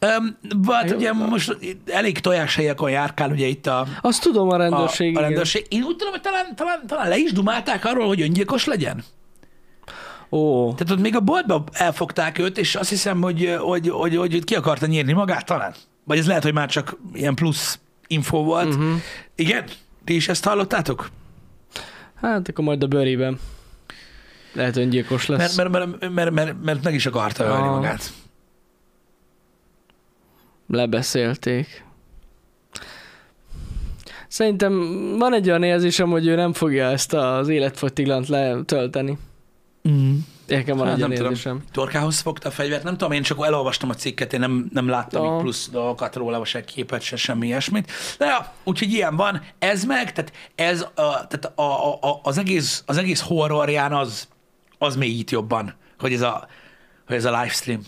Um, 0.00 0.38
hát 0.66 0.90
Jó. 0.90 0.96
ugye 0.96 1.12
most 1.12 1.56
elég 1.86 2.18
tojáshelyekon 2.18 2.90
járkál 2.90 3.30
ugye 3.30 3.46
itt 3.46 3.66
a, 3.66 3.86
Azt 4.00 4.22
tudom 4.22 4.48
a 4.48 4.54
a, 4.54 4.56
rendőrség. 4.56 5.06
a 5.06 5.10
igen. 5.10 5.22
rendőrség. 5.22 5.66
Én 5.68 5.82
úgy 5.82 5.96
tudom, 5.96 6.12
hogy 6.12 6.20
talán, 6.20 6.54
talán, 6.56 6.86
talán 6.86 7.08
le 7.08 7.16
is 7.16 7.32
dumálták 7.32 7.84
arról, 7.84 8.06
hogy 8.06 8.20
öngyilkos 8.20 8.64
legyen. 8.64 9.04
Ó, 10.30 10.72
Tehát 10.72 10.90
ott 10.90 11.00
még 11.00 11.16
a 11.16 11.20
boltba 11.20 11.64
elfogták 11.72 12.38
őt, 12.38 12.58
és 12.58 12.74
azt 12.74 12.88
hiszem, 12.88 13.20
hogy, 13.22 13.54
hogy, 13.58 13.88
hogy, 13.88 14.16
hogy 14.16 14.44
ki 14.44 14.54
akarta 14.54 14.86
nyírni 14.86 15.12
magát 15.12 15.46
talán. 15.46 15.74
Vagy 16.04 16.18
ez 16.18 16.26
lehet, 16.26 16.42
hogy 16.42 16.52
már 16.52 16.68
csak 16.68 16.96
ilyen 17.12 17.34
plusz 17.34 17.78
info 18.06 18.42
volt. 18.42 18.74
Uh-huh. 18.74 19.00
Igen? 19.34 19.64
Ti 20.04 20.14
is 20.14 20.28
ezt 20.28 20.44
hallottátok? 20.44 21.10
hát 22.20 22.48
akkor 22.48 22.64
majd 22.64 22.82
a 22.82 22.86
bőrében. 22.86 23.38
Lehet 24.52 24.76
öngyilkos 24.76 25.26
lesz. 25.26 25.56
Mert, 25.56 25.70
mert, 25.70 25.86
mert, 26.00 26.12
mert, 26.14 26.30
mert, 26.30 26.62
mert 26.62 26.82
meg 26.84 26.94
is 26.94 27.06
akarta 27.06 27.44
ölni 27.44 27.66
Ah. 27.66 27.74
magát. 27.74 28.12
Lebeszélték. 30.68 31.84
Szerintem 34.28 34.72
van 35.18 35.34
egy 35.34 35.48
olyan 35.48 35.62
érzésem, 35.62 36.10
hogy 36.10 36.26
ő 36.26 36.34
nem 36.34 36.52
fogja 36.52 36.90
ezt 36.90 37.12
az 37.12 37.48
életfogytiglant 37.48 38.28
letölteni. 38.28 39.18
Mm. 39.88 40.16
Nekem 40.46 40.76
van 40.76 40.86
Hát 40.86 40.94
egy 40.94 41.00
nem 41.00 41.10
tudom. 41.10 41.26
érzésem. 41.26 41.62
Torkához 41.72 42.20
fogta 42.20 42.48
a 42.48 42.50
fegyvert, 42.50 42.82
nem 42.82 42.96
tudom, 42.96 43.12
én 43.12 43.22
csak 43.22 43.44
elolvastam 43.44 43.88
a 43.88 43.94
cikket, 43.94 44.32
én 44.32 44.40
nem, 44.40 44.68
nem 44.72 44.88
láttam 44.88 45.30
még 45.30 45.40
plusz 45.40 45.68
dolgokat 45.68 46.16
róla, 46.16 46.44
se 46.44 46.64
képet, 46.64 47.00
se 47.00 47.16
semmi 47.16 47.46
ilyesmit. 47.46 47.90
De 48.18 48.26
ja, 48.26 48.52
úgyhogy 48.64 48.92
ilyen 48.92 49.16
van, 49.16 49.42
ez 49.58 49.84
meg, 49.84 50.12
tehát 50.12 50.32
ez 50.54 50.80
a, 50.82 50.86
tehát 50.94 51.52
a, 51.54 51.62
a, 51.62 51.98
a, 52.00 52.20
az, 52.22 52.38
egész, 52.38 52.82
az 52.86 52.96
egész 52.96 53.20
horrorján 53.20 53.92
az, 53.92 54.28
az 54.78 54.96
mélyít 54.96 55.30
jobban, 55.30 55.74
hogy 55.98 56.12
ez 56.12 56.22
a, 56.22 56.48
hogy 57.06 57.16
ez 57.16 57.24
a 57.24 57.40
livestream. 57.40 57.80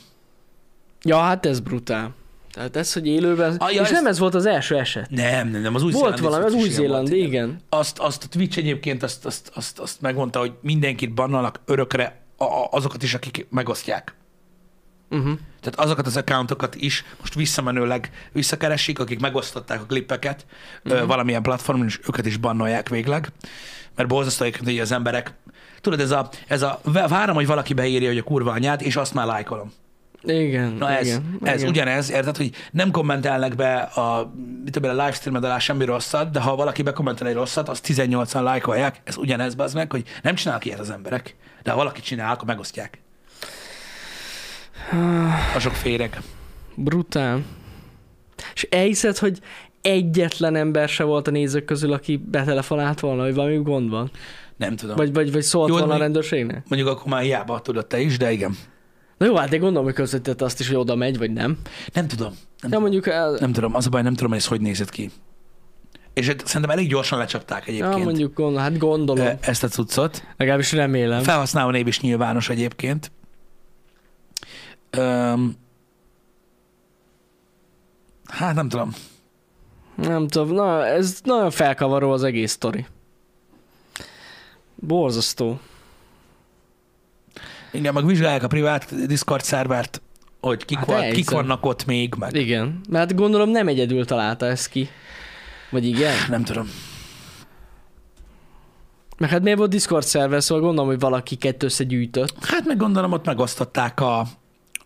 Ja, 1.03 1.19
hát 1.19 1.47
ez 1.47 1.61
brutál. 1.61 2.15
Tehát 2.53 2.77
ez, 2.77 2.93
hogy 2.93 3.07
élőben... 3.07 3.57
Ah, 3.57 3.75
ja, 3.75 3.81
és 3.81 3.87
ez- 3.87 3.93
nem 3.93 4.07
ez 4.07 4.19
volt 4.19 4.35
az 4.35 4.47
első 4.47 4.77
eset. 4.77 5.11
Nem, 5.11 5.49
nem, 5.49 5.61
nem, 5.61 5.75
az 5.75 5.83
új 5.83 5.93
Volt 5.93 6.19
valami, 6.19 6.45
az 6.45 6.55
új-zélandi, 6.55 7.23
igen. 7.23 7.61
Azt, 7.69 7.99
azt 7.99 8.25
a 8.25 8.29
Twitch 8.29 8.59
egyébként 8.59 9.03
azt, 9.03 9.27
azt, 9.27 9.51
azt, 9.55 9.79
azt 9.79 10.01
megmondta, 10.01 10.39
hogy 10.39 10.53
mindenkit 10.61 11.15
bannalnak 11.15 11.61
örökre 11.65 12.21
a, 12.37 12.45
a, 12.45 12.69
azokat 12.71 13.03
is, 13.03 13.15
akik 13.15 13.47
megosztják. 13.51 14.15
Uh-huh. 15.11 15.39
Tehát 15.61 15.79
azokat 15.79 16.07
az 16.07 16.17
accountokat 16.17 16.75
is 16.75 17.05
most 17.21 17.35
visszamenőleg 17.35 18.11
visszakeresik, 18.33 18.99
akik 18.99 19.21
megosztották 19.21 19.81
a 19.81 19.87
klippeket 19.87 20.47
uh-huh. 20.85 21.07
valamilyen 21.07 21.43
platformon, 21.43 21.87
és 21.87 22.01
őket 22.09 22.27
is 22.27 22.37
bannolják 22.37 22.89
végleg. 22.89 23.33
Mert 23.97 24.09
borzasztó 24.09 24.47
hogy 24.65 24.79
az 24.79 24.93
emberek, 24.93 25.33
tudod, 25.81 26.01
ez 26.01 26.11
a, 26.11 26.29
ez 26.47 26.63
a 26.63 26.81
várom, 26.85 27.35
hogy 27.35 27.47
valaki 27.47 27.75
beírja, 27.75 28.09
hogy 28.09 28.19
a 28.19 28.23
kurva 28.23 28.51
anyád, 28.51 28.83
és 28.83 28.97
azt 28.97 29.15
már 29.15 29.27
lájkolom. 29.27 29.73
Igen, 30.23 30.73
Na 30.73 30.91
ez, 30.91 31.07
igen, 31.07 31.39
ez 31.43 31.61
igen. 31.61 31.71
ugyanez, 31.73 32.11
érted, 32.11 32.37
hogy 32.37 32.51
nem 32.71 32.91
kommentelnek 32.91 33.55
be 33.55 33.77
a, 33.77 34.33
mit 34.65 34.73
tudom, 34.73 34.91
a 34.91 35.05
livestreamed 35.05 35.45
alá 35.45 35.59
semmi 35.59 35.85
rosszat, 35.85 36.31
de 36.31 36.41
ha 36.41 36.57
valaki 36.57 36.83
bekommentel 36.83 37.27
egy 37.27 37.35
rosszat, 37.35 37.69
azt 37.69 37.87
18-an 37.89 38.43
lájkolják, 38.43 39.01
ez 39.05 39.17
ugyanez, 39.17 39.55
az 39.57 39.75
meg, 39.75 39.91
hogy 39.91 40.05
nem 40.23 40.35
csinálnak 40.35 40.65
ilyet 40.65 40.79
az 40.79 40.91
emberek, 40.91 41.37
de 41.63 41.71
ha 41.71 41.77
valaki 41.77 42.01
csinál, 42.01 42.33
akkor 42.33 42.47
megosztják. 42.47 42.99
A 45.55 45.59
sok 45.59 45.73
féreg. 45.73 46.21
Brutál. 46.75 47.43
És 48.55 48.67
elhiszed, 48.71 49.19
hogy 49.19 49.39
egyetlen 49.81 50.57
ember 50.57 50.89
se 50.89 51.05
volt 51.05 51.29
a 51.29 51.31
nézők 51.31 51.65
közül, 51.65 51.93
aki 51.93 52.17
betelefonált 52.17 53.01
volna, 53.01 53.23
hogy 53.23 53.35
valami 53.35 53.57
gond 53.57 53.91
van? 53.91 54.11
Nem 54.57 54.77
tudom. 54.77 54.97
Vagy, 54.97 55.13
vagy, 55.13 55.33
vagy 55.33 55.43
szólt 55.43 55.69
Jó, 55.69 55.77
volna 55.79 55.95
a 55.95 55.99
rendőrségnek? 55.99 56.69
Mondjuk 56.69 56.91
akkor 56.91 57.13
már 57.13 57.23
hiába 57.23 57.61
tudod 57.61 57.87
te 57.87 58.01
is, 58.01 58.17
de 58.17 58.33
igen. 58.33 58.57
Na 59.21 59.27
jó, 59.27 59.35
hát 59.37 59.53
én 59.53 59.61
gondolom, 59.61 59.85
hogy 59.85 59.95
közvetítette 59.95 60.45
azt 60.45 60.61
is, 60.61 60.67
hogy 60.69 60.77
oda 60.77 60.95
megy, 60.95 61.19
vagy 61.19 61.33
nem. 61.33 61.59
Nem 61.93 62.07
tudom. 62.09 62.29
Nem, 62.29 62.37
Ja, 62.37 62.69
tudom. 62.69 62.81
mondjuk, 62.83 63.07
el, 63.07 63.37
nem 63.41 63.53
tudom. 63.53 63.75
Az 63.75 63.87
a 63.87 63.89
baj, 63.89 64.03
nem 64.03 64.15
tudom, 64.15 64.29
hogy 64.29 64.39
ez 64.39 64.47
hogy 64.47 64.61
nézett 64.61 64.91
ki. 64.91 65.11
És 66.15 66.25
szerintem 66.45 66.71
elég 66.71 66.89
gyorsan 66.89 67.19
lecsapták 67.19 67.67
ja, 67.67 67.73
egyébként 67.73 68.05
mondjuk 68.05 68.35
gondol, 68.35 68.61
hát 68.61 68.79
gondolom. 68.79 69.27
e- 69.27 69.39
ezt 69.41 69.63
a 69.65 69.69
cuccot. 69.69 70.25
Legalábbis 70.37 70.73
remélem. 70.73 71.23
Felhasználó 71.23 71.71
név 71.71 71.87
is 71.87 72.01
nyilvános 72.01 72.49
egyébként. 72.49 73.13
Öm, 74.91 75.57
hát 78.25 78.55
nem 78.55 78.69
tudom. 78.69 78.93
Nem 79.97 80.29
tudom, 80.29 80.55
na, 80.55 80.87
ez 80.87 81.21
nagyon 81.25 81.51
felkavaró 81.51 82.11
az 82.13 82.23
egész 82.23 82.53
sztori. 82.53 82.87
Borzasztó. 84.75 85.61
Igen, 87.73 87.95
meg 87.95 88.07
vizsgálják 88.07 88.43
a 88.43 88.47
privát 88.47 89.07
Discord 89.07 89.45
szervert, 89.45 90.03
hogy 90.41 90.65
kik, 90.65 90.79
Hát 90.79 90.91
hát 90.91 91.13
kik 91.13 91.31
vannak 91.31 91.67
ott 91.67 91.85
még, 91.85 92.15
meg 92.19 92.35
Igen. 92.35 92.81
Mert 92.89 93.15
gondolom 93.15 93.49
nem 93.51 93.69
egyedül 93.69 94.05
találta 94.05 94.47
ezt 94.47 94.69
ki. 94.69 94.89
Vagy 95.71 95.85
igen? 95.87 96.15
nem 96.29 96.45
tudom. 96.45 96.69
Meg 99.19 99.31
hát 99.31 99.43
miért 99.43 99.59
volt 99.59 99.71
Discord 99.71 100.05
szerver, 100.05 100.43
szóval 100.43 100.65
gondolom, 100.65 100.91
hogy 100.91 101.01
valaki 101.01 101.37
kettő 101.37 101.67
összegyűjtött. 101.67 102.35
Hát 102.41 102.67
meg 102.67 102.77
gondolom, 102.77 103.13
ott 103.13 103.25
megosztották 103.25 104.01
a, 104.01 104.21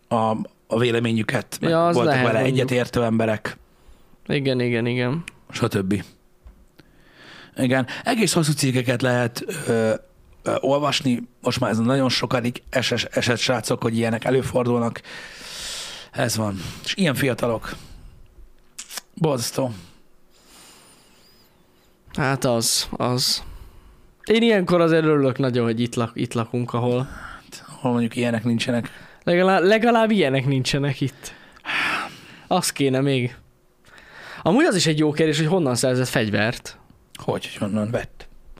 a, 0.07 0.37
a 0.67 0.79
véleményüket, 0.79 1.57
meg 1.61 1.69
Ja, 1.69 1.87
az 1.87 1.95
voltak 1.95 2.13
lehet, 2.13 2.27
vele 2.27 2.39
mondjuk. 2.41 2.69
egyetértő 2.69 3.03
emberek. 3.03 3.57
Igen, 4.27 4.59
igen, 4.59 4.85
igen. 4.85 5.23
stb. 5.49 6.03
Igen, 7.57 7.87
egész 8.03 8.33
hosszú 8.33 8.51
cikkeket 8.51 9.01
lehet 9.01 9.45
ö, 9.67 9.93
olvasni, 10.59 11.21
most 11.41 11.59
már 11.59 11.71
ez 11.71 11.77
nagyon 11.77 12.09
sokadik 12.09 12.63
eses, 12.69 13.03
eset 13.03 13.37
srácok, 13.37 13.81
hogy 13.81 13.97
ilyenek 13.97 14.25
előfordulnak. 14.25 15.01
Ez 16.11 16.37
van. 16.37 16.61
És 16.83 16.93
ilyen 16.95 17.15
fiatalok. 17.15 17.75
Borzasztó. 19.13 19.71
Hát 22.13 22.45
az, 22.45 22.87
az. 22.91 23.43
Én 24.23 24.41
ilyenkor 24.41 24.81
azért 24.81 25.03
örülök 25.03 25.37
nagyon, 25.37 25.65
hogy 25.65 25.79
itt, 25.79 25.95
lak, 25.95 26.11
itt 26.13 26.33
lakunk, 26.33 26.73
ahol 26.73 27.07
Hol 27.85 27.91
mondjuk 27.91 28.15
ilyenek 28.15 28.43
nincsenek. 28.43 28.89
legalább, 29.23 29.63
legalább 29.63 30.11
ilyenek 30.11 30.45
nincsenek 30.45 31.01
itt. 31.01 31.33
Az 32.47 32.71
kéne 32.71 33.01
még. 33.01 33.35
Amúgy 34.43 34.65
az 34.65 34.75
is 34.75 34.85
egy 34.85 34.99
jó 34.99 35.11
kérdés, 35.11 35.37
hogy 35.37 35.47
honnan 35.47 35.75
szerzett 35.75 36.07
fegyvert. 36.07 36.77
Hogy, 37.23 37.45
hogy 37.45 37.55
honnan 37.55 37.91
vett? 37.91 38.14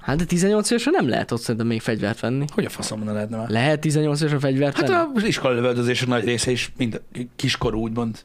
Hát 0.06 0.18
de 0.18 0.26
18 0.26 0.70
évesen 0.70 0.94
nem 0.96 1.10
lehet 1.10 1.32
ott 1.32 1.42
szerintem 1.42 1.68
még 1.68 1.82
fegyvert 1.82 2.20
venni. 2.20 2.46
Hogy 2.54 2.66
a 2.66 2.70
faszomban 2.70 3.14
lehetne 3.14 3.38
már? 3.38 3.50
Lehet 3.50 3.80
18 3.80 4.20
évesen 4.22 4.40
fegyvert 4.40 4.76
Hát 4.78 4.88
venni? 4.88 5.10
az 5.16 5.24
iskolalövöldözések 5.24 6.08
nagy 6.08 6.24
része 6.24 6.52
is 6.52 6.72
mind 6.78 7.02
kiskorú, 7.36 7.80
úgymond. 7.80 8.20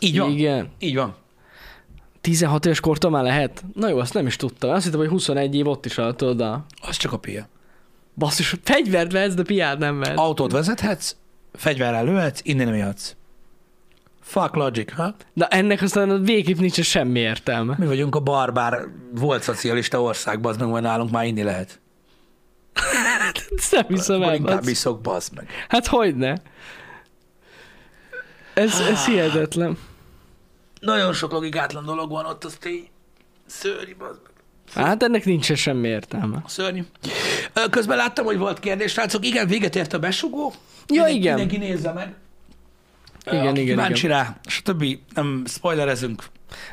Így 0.00 0.18
van. 0.18 0.30
Igen. 0.30 0.68
Így 0.78 0.94
van. 0.94 1.14
16 2.20 2.66
éves 2.66 2.80
kortól 2.80 3.10
már 3.10 3.22
lehet? 3.22 3.64
Na 3.74 3.88
jó, 3.88 3.98
azt 3.98 4.14
nem 4.14 4.26
is 4.26 4.36
tudtam. 4.36 4.70
Azt 4.70 4.84
hittem, 4.84 5.00
hogy 5.00 5.08
21 5.08 5.54
év 5.54 5.66
ott 5.66 5.84
is 5.86 5.98
alatt 5.98 6.22
a 6.22 6.64
Az 6.80 6.96
csak 6.96 7.12
a 7.12 7.18
pia. 7.18 7.48
Basszus, 8.14 8.54
fegyvert 8.62 9.12
vehetsz, 9.12 9.34
de 9.34 9.42
piát 9.42 9.78
nem 9.78 9.98
vehetsz. 9.98 10.18
Autót 10.18 10.52
vezethetsz, 10.52 11.16
fegyverrel 11.52 12.04
lőhetsz, 12.04 12.40
innen 12.42 12.66
nem 12.66 12.74
jöhetsz. 12.74 13.14
Fuck 14.26 14.54
logic, 14.54 14.92
ha? 14.92 15.14
De 15.32 15.46
ennek 15.46 15.82
aztán 15.82 16.22
végképp 16.22 16.58
nincs 16.58 16.80
semmi 16.80 17.18
értelme. 17.18 17.74
Mi 17.78 17.86
vagyunk 17.86 18.14
a 18.14 18.20
barbár, 18.20 18.78
volt 19.12 19.42
szocialista 19.42 20.02
országban, 20.02 20.52
az 20.52 20.58
meg 20.58 20.68
majd 20.68 20.82
nálunk 20.82 21.10
már 21.10 21.26
inni 21.26 21.42
lehet. 21.42 21.80
Ezt 23.56 23.72
nem 23.72 23.84
hiszem 23.88 24.22
el. 24.22 24.34
inkább 24.34 24.66
iszok, 24.66 25.00
bazd 25.00 25.34
meg. 25.34 25.48
Hát 25.68 25.86
hogyne? 25.86 26.36
Ez, 28.54 28.80
ez 28.80 29.04
hihetetlen. 29.04 29.78
Nagyon 30.80 31.12
sok 31.12 31.32
logikátlan 31.32 31.84
dolog 31.84 32.10
van 32.10 32.26
ott, 32.26 32.44
az 32.44 32.56
tény. 32.60 32.88
Szörnyű, 33.46 33.96
bazd 33.98 34.20
meg. 34.22 34.32
Hát 34.84 35.02
ennek 35.02 35.24
nincs 35.24 35.52
semmi 35.52 35.88
értelme. 35.88 36.42
Szörnyű. 36.46 36.82
Közben 37.70 37.96
láttam, 37.96 38.24
hogy 38.24 38.38
volt 38.38 38.60
kérdés, 38.60 38.92
srácok. 38.92 39.26
Igen, 39.26 39.46
véget 39.46 39.76
ért 39.76 39.92
a 39.92 39.98
besugó. 39.98 40.52
Ja, 40.86 41.04
Mindenki- 41.04 41.16
igen. 41.16 41.34
Mindenki 41.38 41.66
nézze 41.66 41.92
meg. 41.92 42.14
Igen, 43.26 43.46
aki 43.46 43.60
igen, 43.60 43.76
Kíváncsi 43.76 44.06
rá, 44.06 44.36
stb. 44.46 44.84
Nem 45.14 45.44
spoilerezünk. 45.46 46.24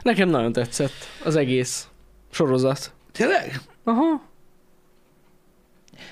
Nekem 0.01 0.30
nagyon 0.30 0.51
tetszett 0.54 0.93
az 1.24 1.36
egész 1.36 1.88
sorozat. 2.32 2.93
Tényleg? 3.12 3.62
Aha. 3.84 4.22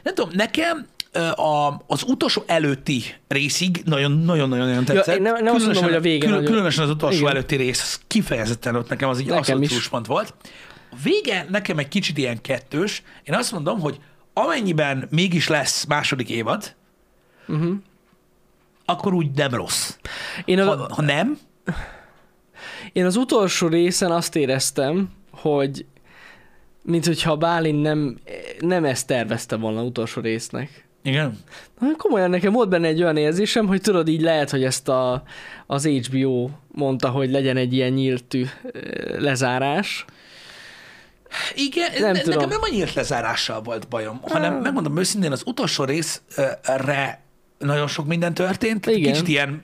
Nem 0.04 0.14
tudom, 0.14 0.32
nekem 0.34 0.88
a, 1.36 1.74
az 1.88 2.04
utolsó 2.08 2.44
előtti 2.46 3.04
részig 3.28 3.82
nagyon-nagyon-nagyon 3.86 4.86
tetszett. 4.86 5.16
én 5.16 5.22
nem- 5.22 5.44
nem 5.44 5.56
azt 5.56 5.66
mondom, 5.66 5.84
hogy 5.84 5.94
a 5.94 6.00
vége 6.00 6.30
nagyon- 6.30 6.46
Különösen 6.46 6.84
az 6.84 6.90
utolsó 6.90 7.18
Igen. 7.18 7.30
előtti 7.30 7.56
rész, 7.56 7.82
az 7.82 8.02
kifejezetten 8.08 8.76
ott 8.76 8.90
nekem 8.90 9.10
az 9.10 9.18
Nekem 9.18 9.38
abszolút 9.38 9.68
pluszpont 9.68 10.06
volt. 10.06 10.34
A 10.92 10.96
vége 11.04 11.46
nekem 11.50 11.78
egy 11.78 11.88
kicsit 11.88 12.18
ilyen 12.18 12.42
kettős. 12.42 13.04
Én 13.24 13.36
azt 13.36 13.52
mondom, 13.52 13.80
hogy 13.80 14.00
amennyiben 14.34 15.08
mégis 15.10 15.48
lesz 15.48 15.86
második 15.86 16.30
évad, 16.30 16.76
Uh-huh. 17.48 17.74
Akkor 18.92 19.14
úgy 19.14 19.32
nem 19.36 19.54
rossz. 19.54 19.96
Én, 20.46 20.60
a, 20.60 20.66
Ha, 20.76 20.88
ha 20.96 21.02
nem, 21.02 21.38
én 22.94 23.06
az 23.06 23.16
utolsó 23.16 23.68
részen 23.68 24.12
azt 24.12 24.36
éreztem, 24.36 25.10
hogy 25.32 25.86
mint 26.82 27.06
hogyha 27.06 27.36
Bálint 27.36 27.82
nem, 27.82 28.20
nem 28.60 28.86
ezt 28.86 29.08
tervezte 29.08 29.56
volna 29.56 29.84
utolsó 29.84 30.22
résznek. 30.22 30.88
igen. 31.04 31.40
Na, 31.80 31.88
komolyan 31.98 32.30
nekem 32.30 32.54
volt 32.54 32.70
benne 32.70 32.88
egy 32.88 33.02
olyan 33.02 33.18
érzésem, 33.18 33.68
hogy 33.68 33.82
tudod, 33.82 34.08
így 34.08 34.22
lehet, 34.22 34.50
hogy 34.50 34.64
ezt 34.64 34.88
a, 34.90 35.24
az 35.68 35.86
HBO 35.88 36.50
mondta, 36.68 37.10
hogy 37.10 37.32
legyen 37.32 37.58
egy 37.58 37.74
ilyen 37.74 37.92
nyíltű 37.92 38.46
lezárás. 39.18 40.06
Igen, 41.56 41.92
Nem 41.92 42.02
nem 42.02 42.12
ne, 42.12 42.20
tudom. 42.20 42.36
nekem 42.40 42.50
nem 42.50 42.60
a 42.62 42.76
nyílt 42.76 42.94
lezárással 42.94 43.62
volt 43.62 43.88
bajom, 43.88 44.20
hanem 44.22 44.54
Ah. 44.56 44.62
megmondom 44.62 44.98
őszintén, 44.98 45.32
az 45.32 45.44
utolsó 45.46 45.84
részre 45.84 47.22
nagyon 47.62 47.88
sok 47.88 48.06
minden 48.08 48.34
történt. 48.34 48.86
Igen. 48.86 49.12
Kicsit 49.12 49.28
ilyen, 49.28 49.64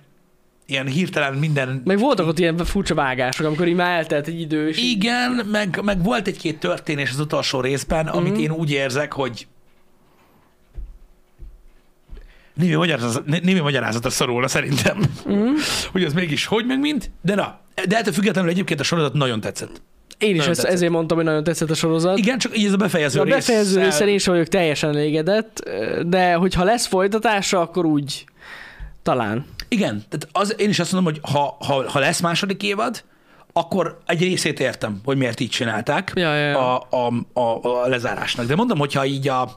ilyen 0.65 0.87
hirtelen 0.87 1.33
minden 1.33 1.81
Meg 1.85 1.99
voltak 1.99 2.27
ott 2.27 2.39
ilyen 2.39 2.57
furcsa 2.57 2.95
vágások, 2.95 3.45
amikor 3.45 3.67
így 3.67 3.75
már 3.75 3.97
eltelt 3.97 4.27
egy 4.27 4.39
idő, 4.39 4.67
és 4.67 4.77
Igen, 4.77 5.45
meg, 5.51 5.79
meg 5.83 6.03
volt 6.03 6.27
egy-két 6.27 6.59
történés 6.59 7.09
az 7.11 7.19
utolsó 7.19 7.61
részben, 7.61 8.07
amit 8.07 8.31
Mhm. 8.31 8.41
én 8.41 8.51
úgy 8.51 8.71
érzek, 8.71 9.13
hogy 9.13 9.47
némi 12.53 12.73
magyarázat, 12.73 13.25
némi 13.25 13.59
magyarázatra 13.59 14.09
szorulna 14.09 14.47
szerintem, 14.47 14.97
mm. 15.29 15.53
hogy 15.91 16.03
az 16.03 16.13
mégis 16.13 16.45
hogy 16.45 16.65
meg 16.65 16.79
mint, 16.79 17.11
de 17.21 17.35
na, 17.35 17.59
de 17.87 17.97
ettől 17.97 18.13
függetlenül 18.13 18.49
egyébként 18.49 18.79
a 18.79 18.83
sorozat 18.83 19.13
nagyon 19.13 19.41
tetszett. 19.41 19.81
Én 20.17 20.35
is 20.35 20.47
ezt, 20.47 20.63
ezért 20.63 20.91
mondtam, 20.91 21.17
hogy 21.17 21.25
nagyon 21.25 21.43
tetszett 21.43 21.69
a 21.69 21.75
sorozat. 21.75 22.17
Igen, 22.17 22.37
csak 22.37 22.57
így 22.57 22.65
ez 22.65 22.73
a 22.73 22.77
befejező 22.77 23.19
a 23.19 23.23
rész. 23.23 23.33
befejező 23.33 23.79
el- 23.79 23.85
részen 23.85 24.07
én 24.07 24.17
sem 24.17 24.33
vagyok 24.33 24.47
teljesen 24.47 24.89
elégedett, 24.89 25.69
de 26.05 26.33
hogyha 26.33 26.63
lesz 26.63 26.85
folytatása, 26.87 27.59
akkor 27.61 27.85
úgy 27.85 28.25
talán. 29.03 29.45
Igen, 29.67 30.03
tehát 30.09 30.27
az, 30.31 30.55
én 30.57 30.69
is 30.69 30.79
azt 30.79 30.91
mondom, 30.91 31.13
hogy 31.13 31.31
ha, 31.31 31.57
ha, 31.59 31.89
ha 31.89 31.99
lesz 31.99 32.19
második 32.19 32.63
évad, 32.63 33.03
akkor 33.53 33.99
egy 34.05 34.21
részét 34.21 34.59
értem, 34.59 35.01
hogy 35.05 35.17
miért 35.17 35.39
így 35.39 35.49
csinálták 35.49 36.11
Ja, 36.15 36.35
ja, 36.35 36.47
ja. 36.49 36.75
A, 36.79 36.87
a, 36.89 37.39
a, 37.39 37.83
a 37.83 37.87
lezárásnak. 37.87 38.45
De 38.45 38.55
mondom, 38.55 38.77
hogyha 38.77 39.05
így 39.05 39.27
a, 39.27 39.53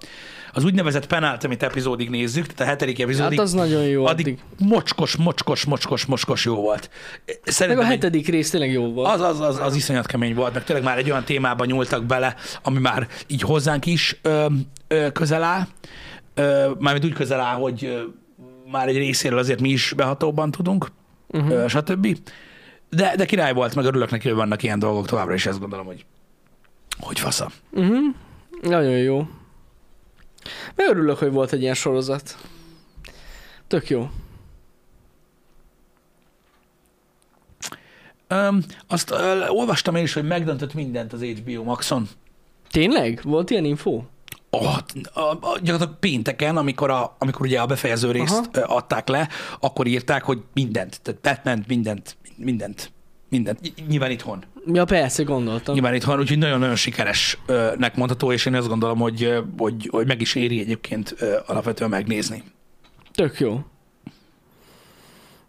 az 0.52 0.64
úgynevezett 0.64 1.06
penultimate 1.06 1.66
epizódig 1.66 2.10
nézzük, 2.10 2.46
tehát 2.46 2.60
a 2.60 2.64
hetedik 2.64 3.00
epizódig, 3.00 3.38
Hát 3.38 3.46
az 3.46 3.52
nagyon 3.52 3.82
jó 3.82 4.04
addig 4.06 4.26
addig. 4.26 4.68
mocskos, 4.68 5.16
mocskos, 5.16 5.64
mocskos, 5.64 6.04
mocskos 6.06 6.44
jó 6.44 6.54
volt. 6.54 6.90
Meg 7.26 7.38
Szerintem 7.44 7.84
a 7.84 7.86
egy- 7.86 7.94
hetedik 7.94 8.28
rész 8.28 8.50
tényleg 8.50 8.72
jó 8.72 8.92
volt. 8.92 9.08
az, 9.14 9.20
az, 9.20 9.40
az, 9.40 9.58
az 9.58 9.74
iszonyat 9.74 10.06
kemény 10.06 10.34
volt, 10.34 10.54
meg 10.54 10.64
tényleg 10.64 10.84
már 10.84 10.98
egy 10.98 11.10
olyan 11.10 11.24
témába 11.24 11.64
nyúltak 11.64 12.04
bele, 12.04 12.34
ami 12.62 12.78
már 12.78 13.08
így 13.26 13.42
hozzánk 13.42 13.86
is 13.86 14.18
ö, 14.22 14.46
ö, 14.88 15.12
közel 15.12 15.42
áll. 15.42 15.66
Ö, 16.34 16.70
mármint 16.78 17.04
úgy 17.04 17.12
közel 17.12 17.40
áll, 17.40 17.56
hogy 17.56 17.84
ö, 17.84 18.00
már 18.70 18.88
egy 18.88 18.96
részéről 18.96 19.38
azért 19.38 19.60
mi 19.60 19.68
is 19.68 19.92
behatóban 19.96 20.50
tudunk, 20.50 20.86
uh-huh. 21.28 21.50
ö, 21.50 21.68
stb. 21.68 22.16
De, 22.90 23.12
de 23.16 23.24
király 23.24 23.52
volt, 23.52 23.74
meg 23.74 23.84
örülök 23.84 24.10
neki, 24.10 24.28
hogy 24.28 24.36
vannak 24.36 24.62
ilyen 24.62 24.78
dolgok 24.78 25.06
továbbra 25.06 25.34
is, 25.34 25.46
ezt 25.46 25.60
gondolom, 25.60 25.86
hogy 25.86 26.04
hogy 27.00 27.18
fasza. 27.18 27.50
Uh-huh. 27.70 27.98
Nagyon 28.62 28.96
jó. 28.98 29.26
Meg 30.74 30.88
örülök, 30.88 31.18
hogy 31.18 31.32
volt 31.32 31.52
egy 31.52 31.60
ilyen 31.60 31.74
sorozat. 31.74 32.36
Tök 33.66 33.88
jó. 33.88 34.10
Öm, 38.28 38.64
azt 38.86 39.10
ö, 39.10 39.48
olvastam 39.48 39.94
én 39.94 40.02
is, 40.02 40.12
hogy 40.12 40.26
megdöntött 40.26 40.74
mindent 40.74 41.12
az 41.12 41.22
HBO 41.22 41.62
Maxon. 41.62 42.08
Tényleg? 42.70 43.20
Volt 43.22 43.50
ilyen 43.50 43.64
info? 43.64 44.02
Oh, 44.50 44.76
a, 45.12 45.20
a, 45.20 45.36
gyakorlatilag 45.40 45.98
pénteken, 45.98 46.56
amikor, 46.56 46.90
a, 46.90 47.16
amikor 47.18 47.46
ugye 47.46 47.60
a 47.60 47.66
befejező 47.66 48.10
részt. 48.10 48.48
Aha. 48.52 48.74
adták 48.74 49.08
le, 49.08 49.28
akkor 49.60 49.86
írták, 49.86 50.22
hogy 50.22 50.42
mindent, 50.54 51.00
tehát 51.02 51.20
Batman 51.20 51.64
mindent, 51.68 52.16
mindent, 52.36 52.92
mindent. 53.30 53.60
Ny- 53.60 53.88
Nyilván 53.88 54.10
itthon. 54.10 54.44
Ja, 54.72 54.84
persze, 54.84 55.22
gondoltam. 55.22 55.74
Nyilván 55.74 55.94
itthon, 55.94 56.18
úgyhogy 56.18 56.38
nagyon-nagyon 56.38 56.76
sikeresnek 56.76 57.96
mondható, 57.96 58.32
és 58.32 58.46
én 58.46 58.54
azt 58.54 58.68
gondolom, 58.68 58.98
hogy, 58.98 59.42
hogy, 59.58 59.88
hogy 59.90 60.06
meg 60.06 60.20
is 60.20 60.34
éri 60.34 60.60
egyébként 60.60 61.16
alapvetően 61.46 61.90
megnézni. 61.90 62.42
Tök 63.14 63.40
jó. 63.40 63.60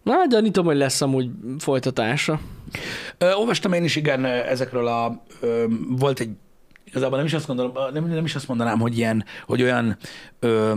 Na, 0.03 0.25
gyanítom, 0.29 0.65
hogy 0.65 0.77
lesz 0.77 1.01
amúgy 1.01 1.29
folytatása. 1.59 2.39
Ö, 3.17 3.33
olvastam 3.33 3.73
én 3.73 3.83
is, 3.83 3.95
igen, 3.95 4.25
ezekről 4.25 4.87
a... 4.87 5.23
Ö, 5.39 5.65
volt 5.89 6.19
egy... 6.19 6.29
Igazából 6.85 7.17
nem 7.17 7.25
is 7.25 7.33
azt 7.33 7.47
gondolom, 7.47 7.73
nem, 7.93 8.07
nem 8.09 8.25
is 8.25 8.35
azt 8.35 8.47
mondanám, 8.47 8.79
hogy 8.79 8.97
ilyen, 8.97 9.25
hogy 9.45 9.61
olyan... 9.61 9.97
Ö, 10.39 10.73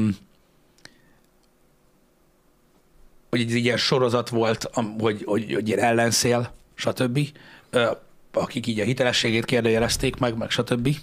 hogy 3.31 3.41
egy 3.41 3.55
ilyen 3.55 3.77
sorozat 3.77 4.29
volt, 4.29 4.71
hogy, 4.99 5.23
hogy, 5.25 5.55
hogy 5.55 5.69
ilyen 5.69 5.79
ellenszél, 5.79 6.55
stb. 6.75 7.29
Akik 8.33 8.67
így 8.67 8.81
a 8.81 8.85
hitelességét 8.85 9.45
kérdőjelezték 9.45 10.17
meg, 10.17 10.37
meg 10.37 10.51
stb. 10.51 10.97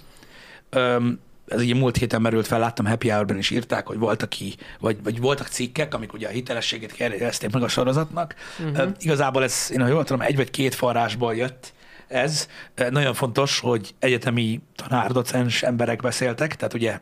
Ez 1.48 1.60
ugye 1.60 1.74
múlt 1.74 1.96
héten 1.96 2.20
merült 2.20 2.46
fel, 2.46 2.58
láttam 2.58 2.86
Happy 2.86 3.08
Hour-ben 3.08 3.38
is 3.38 3.50
írták, 3.50 3.86
hogy 3.86 3.98
volt, 3.98 4.22
aki, 4.22 4.54
vagy, 4.80 5.02
vagy 5.02 5.20
voltak 5.20 5.46
cikkek, 5.46 5.94
amik 5.94 6.12
ugye 6.12 6.28
a 6.28 6.30
hitelességét 6.30 6.92
kérdezték 6.92 7.50
meg 7.50 7.62
a 7.62 7.68
sorozatnak. 7.68 8.34
Uh-huh. 8.58 8.90
Igazából 8.98 9.42
ez, 9.42 9.68
én 9.72 9.80
ha 9.80 9.86
jól 9.86 10.04
tudom, 10.04 10.20
egy 10.20 10.36
vagy 10.36 10.50
két 10.50 10.74
forrásból 10.74 11.34
jött 11.34 11.72
ez. 12.08 12.48
Nagyon 12.90 13.14
fontos, 13.14 13.58
hogy 13.58 13.94
egyetemi 13.98 14.60
tanár, 14.76 15.12
docens 15.12 15.62
emberek 15.62 16.02
beszéltek, 16.02 16.56
tehát 16.56 16.74
ugye 16.74 17.00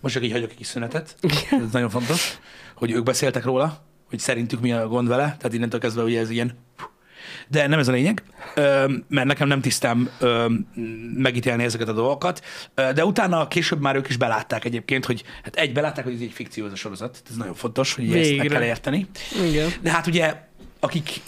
most 0.00 0.14
csak 0.14 0.24
így 0.24 0.32
hagyok 0.32 0.50
egy 0.50 0.56
kis 0.56 0.66
szünetet, 0.66 1.16
ez 1.50 1.72
nagyon 1.72 1.90
fontos, 1.90 2.38
hogy 2.74 2.90
ők 2.90 3.02
beszéltek 3.02 3.44
róla, 3.44 3.84
hogy 4.16 4.24
szerintük 4.24 4.60
mi 4.60 4.72
a 4.72 4.88
gond 4.88 5.08
vele, 5.08 5.22
tehát 5.22 5.52
innentől 5.52 5.80
kezdve 5.80 6.02
ugye 6.02 6.20
ez 6.20 6.30
ilyen 6.30 6.64
de 7.48 7.66
nem 7.66 7.78
ez 7.78 7.88
a 7.88 7.92
lényeg, 7.92 8.22
mert 9.08 9.26
nekem 9.26 9.48
nem 9.48 9.60
tisztám 9.60 10.10
ö, 10.18 10.46
megítélni 11.14 11.64
ezeket 11.64 11.88
a 11.88 11.92
dolgokat, 11.92 12.44
de 12.74 13.04
utána 13.04 13.48
később 13.48 13.80
már 13.80 13.96
ők 13.96 14.08
is 14.08 14.16
belátták 14.16 14.64
egyébként, 14.64 15.04
hogy 15.04 15.24
hát 15.42 15.56
egy, 15.56 15.72
belátták, 15.72 16.04
hogy 16.04 16.14
ez 16.14 16.20
egy 16.20 16.32
fikció 16.32 16.66
ez 16.66 16.72
a 16.72 16.76
sorozat, 16.76 17.22
ez 17.30 17.36
nagyon 17.36 17.54
fontos, 17.54 17.94
hogy 17.94 18.04
ezt 18.04 18.14
meg 18.14 18.40
Végre. 18.40 18.48
kell 18.48 18.66
érteni. 18.66 19.06
Igen. 19.44 19.70
De 19.82 19.90
hát 19.90 20.06
ugye, 20.06 20.34
akik, 20.80 21.22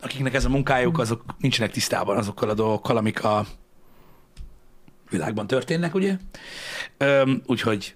akiknek 0.00 0.34
ez 0.34 0.44
a 0.44 0.48
munkájuk, 0.48 0.98
azok 0.98 1.24
nincsenek 1.38 1.72
tisztában 1.72 2.16
azokkal 2.16 2.48
a 2.48 2.54
dolgokkal, 2.54 2.96
amik 2.96 3.24
a 3.24 3.46
világban 5.10 5.46
történnek, 5.46 5.94
ugye? 5.94 6.16
Úgyhogy 7.46 7.94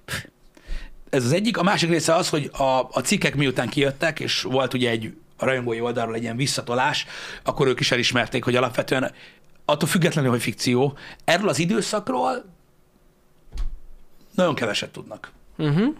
ez 1.10 1.24
az 1.24 1.32
egyik. 1.32 1.58
A 1.58 1.62
másik 1.62 1.90
része 1.90 2.14
az, 2.14 2.28
hogy 2.28 2.50
a, 2.52 2.88
a 2.90 3.00
cikkek 3.04 3.34
miután 3.34 3.68
kijöttek, 3.68 4.20
és 4.20 4.42
volt 4.42 4.74
ugye 4.74 4.90
egy 4.90 5.14
a 5.36 5.44
rajongói 5.44 5.80
oldalról 5.80 6.14
egy 6.14 6.22
ilyen 6.22 6.36
visszatolás, 6.36 7.06
akkor 7.42 7.66
ők 7.66 7.80
is 7.80 7.90
elismerték, 7.90 8.44
hogy 8.44 8.56
alapvetően 8.56 9.12
attól 9.64 9.88
függetlenül, 9.88 10.30
hogy 10.30 10.40
fikció, 10.40 10.98
erről 11.24 11.48
az 11.48 11.58
időszakról 11.58 12.44
nagyon 14.34 14.54
keveset 14.54 14.90
tudnak. 14.90 15.30
Uh-huh. 15.58 15.94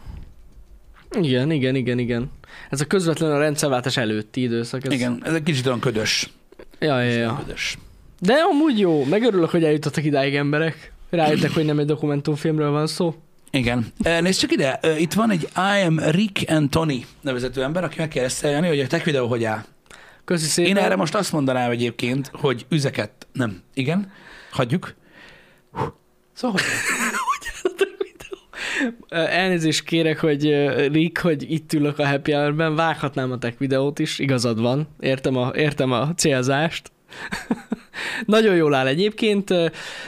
Igen, 1.20 1.50
igen, 1.50 1.74
igen, 1.74 1.98
igen. 1.98 2.30
Ez 2.70 2.80
a 2.80 2.84
közvetlen 2.84 3.30
a 3.30 3.38
rendszerváltás 3.38 3.96
előtti 3.96 4.42
időszak. 4.42 4.84
Ez... 4.84 4.92
Igen, 4.92 5.22
ez 5.24 5.34
egy 5.34 5.42
kicsit 5.42 5.66
olyan 5.66 5.80
ködös. 5.80 6.30
Ja, 6.78 7.00
ja, 7.00 7.18
ja. 7.18 7.36
ködös. 7.44 7.78
De 8.20 8.34
amúgy 8.34 8.78
jó, 8.78 9.04
megörülök, 9.04 9.50
hogy 9.50 9.64
eljutottak 9.64 10.04
idáig 10.04 10.34
emberek. 10.34 10.92
Rájöttek, 11.11 11.50
hogy 11.50 11.64
nem 11.64 11.78
egy 11.78 11.86
dokumentumfilmről 11.86 12.70
van 12.70 12.86
szó. 12.86 13.14
Igen. 13.57 13.86
Nézd 14.20 14.40
csak 14.40 14.52
ide, 14.52 14.80
itt 14.98 15.12
van 15.12 15.30
egy 15.30 15.48
I 15.57 15.84
am 15.86 15.98
Rick 15.98 16.50
and 16.50 16.70
Tony 16.70 17.07
nevezető 17.20 17.62
ember, 17.62 17.84
aki 17.84 17.98
megkérdezte 17.98 18.48
Jani, 18.48 18.68
hogy 18.68 18.80
a 18.80 18.86
tech 18.86 19.04
videó 19.04 19.26
hogy 19.26 19.44
áll. 19.44 19.64
Köszi 20.24 20.46
szépen. 20.46 20.76
Én 20.76 20.82
erre 20.82 20.96
most 20.96 21.14
azt 21.14 21.32
mondanám 21.32 21.70
egyébként, 21.70 22.30
hogy 22.32 22.66
üzeket, 22.68 23.26
nem, 23.32 23.62
igen, 23.74 24.12
hagyjuk. 24.50 24.94
Hú. 25.72 25.84
Szóval, 26.32 26.57
hogy 26.61 26.66
Elnézést 29.09 29.84
kérek, 29.84 30.20
hogy 30.20 30.42
Rick, 30.92 31.18
hogy 31.18 31.52
itt 31.52 31.72
ülök 31.72 31.98
a 31.98 32.07
Happy 32.07 32.32
Hour-ben, 32.32 32.74
vághatnám 32.74 33.32
a 33.32 33.38
tech 33.38 33.59
videót 33.59 33.98
is, 33.98 34.18
igazad 34.18 34.61
van, 34.61 34.88
értem 35.00 35.36
a, 35.36 35.50
értem 35.54 35.92
a 35.92 36.14
célzást. 36.14 36.90
Nagyon 38.26 38.54
jól 38.54 38.74
áll 38.74 38.86
egyébként. 38.86 39.54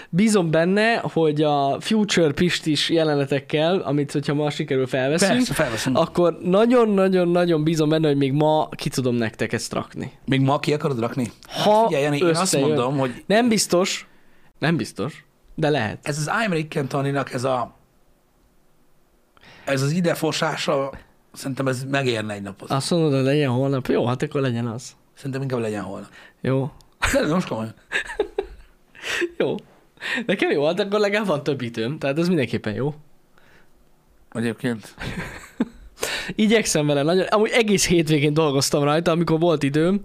Bízom 0.08 0.50
benne, 0.50 0.96
hogy 0.96 1.42
a 1.42 1.80
Future 1.80 2.32
Pistis 2.32 2.90
jelenetekkel, 2.90 3.78
amit 3.78 4.12
hogyha 4.12 4.34
ma 4.34 4.50
sikerül 4.50 4.86
felveszünk, 4.86 5.32
persze, 5.32 5.54
felveszünk. 5.54 5.98
akkor 5.98 6.38
nagyon-nagyon-nagyon 6.42 7.64
bízom 7.64 7.88
benne, 7.88 8.06
hogy 8.08 8.16
még 8.16 8.32
ma 8.32 8.68
ki 8.68 8.88
tudom 8.88 9.14
nektek 9.14 9.52
ezt 9.52 9.72
rakni. 9.72 10.12
Még 10.24 10.40
ma 10.40 10.58
ki 10.58 10.72
akarod 10.72 11.00
rakni? 11.00 11.30
Ha 11.48 11.72
hát 11.72 11.86
figyelj, 11.86 12.04
Jani, 12.04 12.18
én 12.18 12.24
azt 12.24 12.60
mondom, 12.60 12.98
hogy 12.98 13.24
Nem 13.26 13.48
biztos, 13.48 14.08
nem 14.58 14.76
biztos, 14.76 15.24
de 15.54 15.68
lehet. 15.68 15.98
ez 16.02 16.18
az 16.18 16.30
I 16.42 16.44
am 16.46 16.52
Rick 16.52 16.76
and 16.76 16.88
Tony-nak 16.88 17.32
ez 17.32 17.44
a 17.44 17.76
ez 19.64 19.82
az 19.82 19.90
idefosása, 19.90 20.90
szerintem 21.32 21.66
ez 21.66 21.84
megérne 21.84 22.34
egy 22.34 22.42
napot. 22.42 22.70
Azt 22.70 22.90
mondod, 22.90 23.12
hogy 23.12 23.22
legyen 23.22 23.50
holnap. 23.50 23.86
Jó, 23.86 24.06
hát 24.06 24.22
akkor 24.22 24.40
legyen 24.40 24.66
az. 24.66 24.96
Szerintem 25.14 25.42
inkább 25.42 25.60
legyen 25.60 25.82
holnap. 25.82 26.10
Jó. 26.40 26.70
Nem, 27.12 27.28
most 27.28 27.48
komolyan. 27.48 27.74
Jó. 29.36 29.54
Nekem 30.26 30.50
jó, 30.50 30.66
hát 30.66 30.80
akkor 30.80 31.00
legalább 31.00 31.26
van 31.26 31.42
több 31.42 31.60
időm, 31.60 31.98
tehát 31.98 32.18
ez 32.18 32.28
mindenképpen 32.28 32.74
jó. 32.74 32.94
Egyébként. 34.32 34.94
Igyekszem 36.34 36.86
vele 36.86 37.02
nagyon, 37.02 37.26
amúgy 37.26 37.50
egész 37.50 37.86
hétvégén 37.86 38.34
dolgoztam 38.34 38.82
rajta, 38.82 39.10
amikor 39.10 39.38
volt 39.38 39.62
időm. 39.62 40.00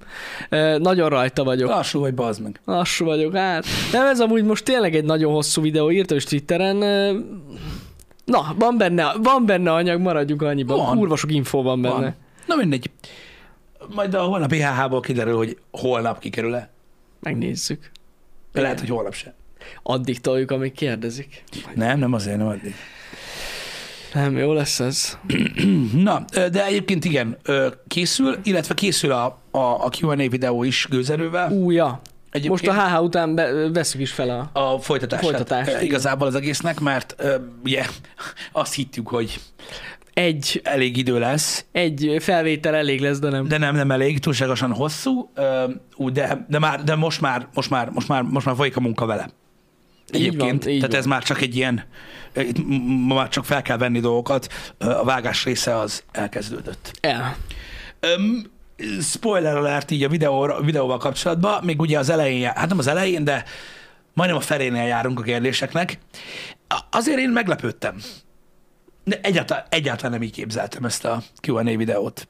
Nagyon 0.77 1.09
rajta 1.09 1.43
vagyok. 1.43 1.69
Lassú 1.69 1.99
vagy, 1.99 2.13
bazd 2.13 2.41
meg. 2.41 2.59
Lassú 2.65 3.05
vagyok, 3.05 3.35
hát. 3.35 3.65
Nem, 3.91 4.05
ez 4.05 4.19
amúgy 4.19 4.43
most 4.43 4.63
tényleg 4.63 4.95
egy 4.95 5.03
nagyon 5.03 5.33
hosszú 5.33 5.61
videó, 5.61 5.91
írtam 5.91 6.17
is 6.17 6.23
Twitteren. 6.23 6.75
Na, 8.25 8.55
van 8.57 8.77
benne, 8.77 9.13
van 9.21 9.45
benne 9.45 9.73
anyag, 9.73 10.01
maradjunk 10.01 10.41
annyiban. 10.41 10.77
Van. 10.77 10.97
Kurva 10.97 11.15
sok 11.15 11.31
info 11.31 11.61
van 11.61 11.81
benne. 11.81 11.93
Van. 11.95 12.15
Na 12.47 12.55
mindegy. 12.55 12.89
Majd 13.95 14.13
a 14.13 14.21
holnap 14.21 14.51
IHH-ból 14.51 14.99
kiderül, 14.99 15.35
hogy 15.35 15.57
holnap 15.71 16.19
kikerül-e. 16.19 16.72
Megnézzük. 17.23 17.91
De 18.51 18.61
lehet, 18.61 18.79
hogy 18.79 18.89
holnap 18.89 19.13
se. 19.13 19.33
Addig 19.83 20.21
toljuk, 20.21 20.51
amíg 20.51 20.71
kérdezik. 20.71 21.43
Nem, 21.75 21.99
nem 21.99 22.13
azért, 22.13 22.37
nem 22.37 22.47
addig. 22.47 22.75
Nem, 24.13 24.37
jó 24.37 24.53
lesz 24.53 24.79
ez. 24.79 25.17
Na, 25.93 26.25
de 26.51 26.65
egyébként 26.65 27.05
igen, 27.05 27.37
készül, 27.87 28.37
illetve 28.43 28.73
készül 28.73 29.11
a, 29.11 29.39
a, 29.51 29.57
a 29.57 29.89
Q&A 29.99 30.15
videó 30.15 30.63
is 30.63 30.87
gőzerővel. 30.89 31.51
Úja. 31.51 32.01
Egyébként 32.31 32.65
Most 32.65 32.77
a 32.77 32.97
HH 32.97 33.03
után 33.03 33.35
be, 33.35 33.69
veszük 33.69 34.01
is 34.01 34.11
fel 34.11 34.49
a... 34.53 34.59
a 34.59 34.79
folytatását. 34.79 35.25
Folytatást, 35.25 35.67
Ö, 35.67 35.71
igen. 35.71 35.83
Igazából 35.83 36.27
az 36.27 36.35
egésznek, 36.35 36.79
mert 36.79 37.15
ugye 37.63 37.85
azt 38.51 38.73
hittük, 38.73 39.07
hogy 39.07 39.39
Egy, 40.13 40.61
elég 40.63 40.97
idő 40.97 41.19
lesz, 41.19 41.65
egy 41.71 42.15
felvétel 42.19 42.75
elég 42.75 43.01
lesz, 43.01 43.19
de 43.19 43.29
nem. 43.29 43.47
de 43.47 43.57
nem, 43.57 43.75
nem 43.75 43.91
elég, 43.91 44.19
túlságosan 44.19 44.73
hosszú, 44.73 45.31
de, 45.97 46.45
de, 46.49 46.59
már, 46.59 46.83
de 46.83 46.95
most, 46.95 47.21
már, 47.21 47.47
most, 47.53 47.69
már, 47.69 47.89
most, 47.89 48.07
már, 48.07 48.21
most 48.21 48.45
már 48.45 48.55
folyik 48.55 48.77
a 48.77 48.79
munka 48.79 49.05
vele. 49.05 49.29
Így 50.13 50.21
Egyébként, 50.21 50.63
van, 50.63 50.73
így 50.73 50.79
tehát 50.79 50.91
van. 50.91 50.99
ez 50.99 51.05
már 51.05 51.23
csak 51.23 51.41
egy 51.41 51.55
ilyen, 51.55 51.83
itt 52.35 52.57
ma 53.07 53.15
már 53.15 53.29
csak 53.29 53.45
fel 53.45 53.61
kell 53.61 53.77
venni 53.77 53.99
dolgokat, 53.99 54.47
a 54.77 55.03
vágás 55.03 55.43
része 55.43 55.77
az 55.77 56.03
elkezdődött. 56.11 56.91
El. 57.01 57.35
Öm, 57.99 58.51
spoiler 59.01 59.55
alert 59.57 59.91
így 59.91 60.03
a 60.03 60.09
videó, 60.09 60.53
videóval 60.61 60.97
kapcsolatban, 60.97 61.63
még 61.63 61.81
ugye 61.81 61.97
az 61.97 62.09
elején, 62.09 62.51
hát 62.55 62.69
nem 62.69 62.77
az 62.77 62.87
elején, 62.87 63.23
de 63.23 63.43
majdnem 64.13 64.39
a 64.39 64.41
felénél 64.41 64.83
járunk 64.83 65.19
a 65.19 65.23
kérdéseknek. 65.23 65.97
Azért 66.91 67.19
én 67.19 67.29
meglepődtem. 67.29 67.95
De 69.03 69.19
egyáltalán, 69.21 69.65
egyáltalán 69.69 70.11
nem 70.11 70.21
így 70.21 70.31
képzeltem 70.31 70.85
ezt 70.85 71.05
a 71.05 71.21
Q&A 71.47 71.63
videót. 71.63 72.27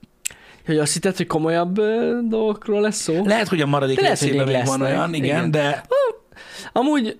Hogy 0.66 0.78
azt 0.78 0.94
hitted, 0.94 1.18
hogy 1.18 1.28
komolyabb 1.28 1.82
dolgokról 2.30 2.82
lesz 2.82 3.02
szó? 3.02 3.26
Lehet, 3.26 3.48
hogy 3.48 3.62
a 3.62 3.66
maradék 3.66 4.02
De 4.02 4.08
részében 4.08 4.48
még 4.48 4.66
van 4.66 4.82
olyan, 4.82 5.14
igen, 5.14 5.26
Igen. 5.26 5.52
de 5.52 5.84
Amúgy 6.74 7.20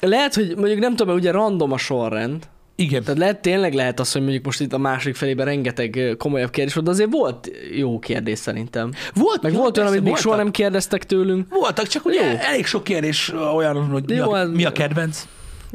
lehet, 0.00 0.34
hogy 0.34 0.56
mondjuk 0.56 0.78
nem 0.78 0.96
tudom, 0.96 1.14
ugye 1.14 1.30
random 1.30 1.72
a 1.72 1.78
sorrend, 1.78 2.48
igen. 2.76 3.02
tehát 3.02 3.18
lehet, 3.18 3.40
tényleg 3.40 3.74
lehet 3.74 4.00
az, 4.00 4.12
hogy 4.12 4.22
mondjuk 4.22 4.44
most 4.44 4.60
itt 4.60 4.72
a 4.72 4.78
másik 4.78 5.14
felében 5.14 5.46
rengeteg 5.46 6.14
komolyabb 6.18 6.50
kérdés 6.50 6.74
volt, 6.74 6.86
de 6.86 6.92
azért 6.92 7.12
volt 7.12 7.50
jó 7.76 7.98
kérdés 7.98 8.38
szerintem. 8.38 8.92
Volt, 9.14 9.42
Meg 9.42 9.52
jó, 9.52 9.58
volt 9.58 9.76
olyan, 9.78 9.90
amit 9.90 10.02
még 10.02 10.16
soha 10.16 10.36
nem 10.36 10.50
kérdeztek 10.50 11.04
tőlünk. 11.04 11.46
Voltak, 11.50 11.86
csak 11.86 12.04
ugye 12.04 12.30
Jó. 12.30 12.36
elég 12.38 12.66
sok 12.66 12.84
kérdés 12.84 13.32
olyan, 13.54 13.86
hogy 13.86 14.04
mi 14.06 14.14
Jó, 14.14 14.32
a, 14.32 14.44
mi 14.44 14.64
a 14.64 14.72
kedvenc. 14.72 15.26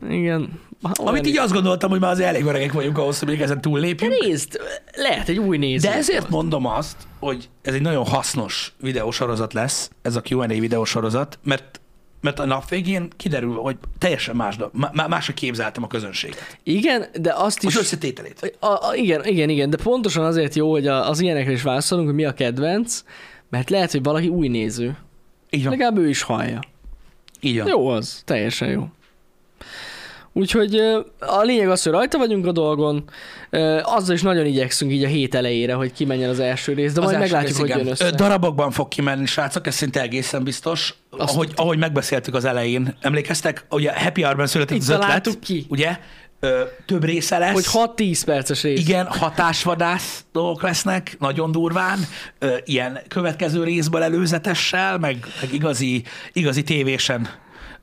Igen. 0.09 0.49
Olyan 0.83 1.13
Amit 1.13 1.27
így 1.27 1.37
azt 1.37 1.53
gondoltam, 1.53 1.89
hogy 1.89 1.99
már 1.99 2.11
azért 2.11 2.27
elég 2.27 2.45
öregek 2.45 2.71
vagyunk 2.71 2.97
ahhoz, 2.97 3.19
hogy 3.19 3.27
még 3.27 3.41
ezen 3.41 3.61
túllépjünk. 3.61 4.13
Nézd, 4.19 4.59
lehet 4.95 5.29
egy 5.29 5.37
új 5.37 5.57
néző. 5.57 5.87
De 5.87 5.95
ezért 5.95 6.29
mondom 6.29 6.65
azt, 6.65 6.95
hogy 7.19 7.49
ez 7.61 7.73
egy 7.73 7.81
nagyon 7.81 8.05
hasznos 8.05 8.73
videósorozat 8.81 9.53
lesz, 9.53 9.91
ez 10.01 10.15
a 10.15 10.21
Q&A 10.29 10.47
videósorozat, 10.47 11.39
mert 11.43 11.81
mert 12.21 12.39
a 12.39 12.45
nap 12.45 12.69
végén 12.69 13.07
kiderül, 13.17 13.55
hogy 13.55 13.77
teljesen 13.97 14.35
más, 14.35 14.57
má- 14.71 15.07
máshogy 15.07 15.35
képzeltem 15.35 15.83
a 15.83 15.87
közönséget. 15.87 16.57
Igen, 16.63 17.05
de 17.21 17.33
azt 17.35 17.57
Az 17.57 17.73
is... 17.73 17.79
összetételét. 17.79 18.57
A, 18.59 18.65
a, 18.65 18.95
igen, 18.95 19.25
igen, 19.25 19.49
igen, 19.49 19.69
de 19.69 19.77
pontosan 19.77 20.25
azért 20.25 20.55
jó, 20.55 20.71
hogy 20.71 20.87
a, 20.87 21.09
az 21.09 21.19
ilyenekre 21.19 21.51
is 21.51 21.61
válaszolunk, 21.61 22.07
hogy 22.07 22.15
mi 22.15 22.25
a 22.25 22.33
kedvenc, 22.33 23.03
mert 23.49 23.69
lehet, 23.69 23.91
hogy 23.91 24.03
valaki 24.03 24.27
új 24.27 24.47
néző. 24.47 24.97
Így 25.49 25.63
van. 25.63 25.71
Legalább 25.71 25.97
ő 25.97 26.09
is 26.09 26.21
hallja. 26.21 26.59
Így 27.39 27.57
van. 27.57 27.67
Jó 27.67 27.87
az, 27.87 28.21
teljesen 28.25 28.69
jó. 28.69 28.87
Úgyhogy 30.33 30.75
a 31.19 31.41
lényeg 31.41 31.69
az, 31.69 31.83
hogy 31.83 31.91
rajta 31.91 32.17
vagyunk 32.17 32.45
a 32.45 32.51
dolgon, 32.51 33.03
azzal 33.83 34.15
is 34.15 34.21
nagyon 34.21 34.45
igyekszünk 34.45 34.91
így 34.91 35.03
a 35.03 35.07
hét 35.07 35.35
elejére, 35.35 35.73
hogy 35.73 35.93
kimenjen 35.93 36.29
az 36.29 36.39
első 36.39 36.73
rész, 36.73 36.93
de 36.93 36.99
Az 37.01 37.05
majd 37.05 37.19
meglátjuk, 37.19 37.49
rész, 37.49 37.59
hogy 37.59 37.67
igen. 37.69 37.79
jön 37.79 37.87
össze. 37.87 38.11
Darabokban 38.11 38.71
fog 38.71 38.87
kimenni, 38.87 39.25
srácok, 39.25 39.67
ez 39.67 39.75
szinte 39.75 40.01
egészen 40.01 40.43
biztos. 40.43 40.93
Azt 41.09 41.33
Ahogy, 41.33 41.51
ahogy 41.55 41.77
megbeszéltük 41.77 42.35
az 42.35 42.45
elején, 42.45 42.95
emlékeztek? 43.01 43.65
Ugye 43.69 43.99
Happy 43.99 44.21
Hour-ben 44.21 44.47
született 44.47 44.75
Itt 44.75 44.81
az 44.81 44.89
ötlet, 44.89 45.39
ki. 45.39 45.65
ugye? 45.69 45.97
Ö, 46.39 46.61
több 46.85 47.03
része 47.03 47.37
lesz. 47.37 47.53
Hogy 47.53 47.89
6-10 47.95 48.21
perces 48.25 48.63
rész. 48.63 48.79
Igen, 48.79 49.05
hatásvadász 49.05 50.23
dolgok 50.31 50.61
lesznek, 50.61 51.15
nagyon 51.19 51.51
durván, 51.51 51.99
ö, 52.39 52.55
ilyen 52.65 52.99
következő 53.07 53.63
részből 53.63 54.03
előzetessel, 54.03 54.97
meg, 54.97 55.17
meg 55.41 55.53
igazi, 55.53 56.03
igazi 56.33 56.63
tévésen 56.63 57.27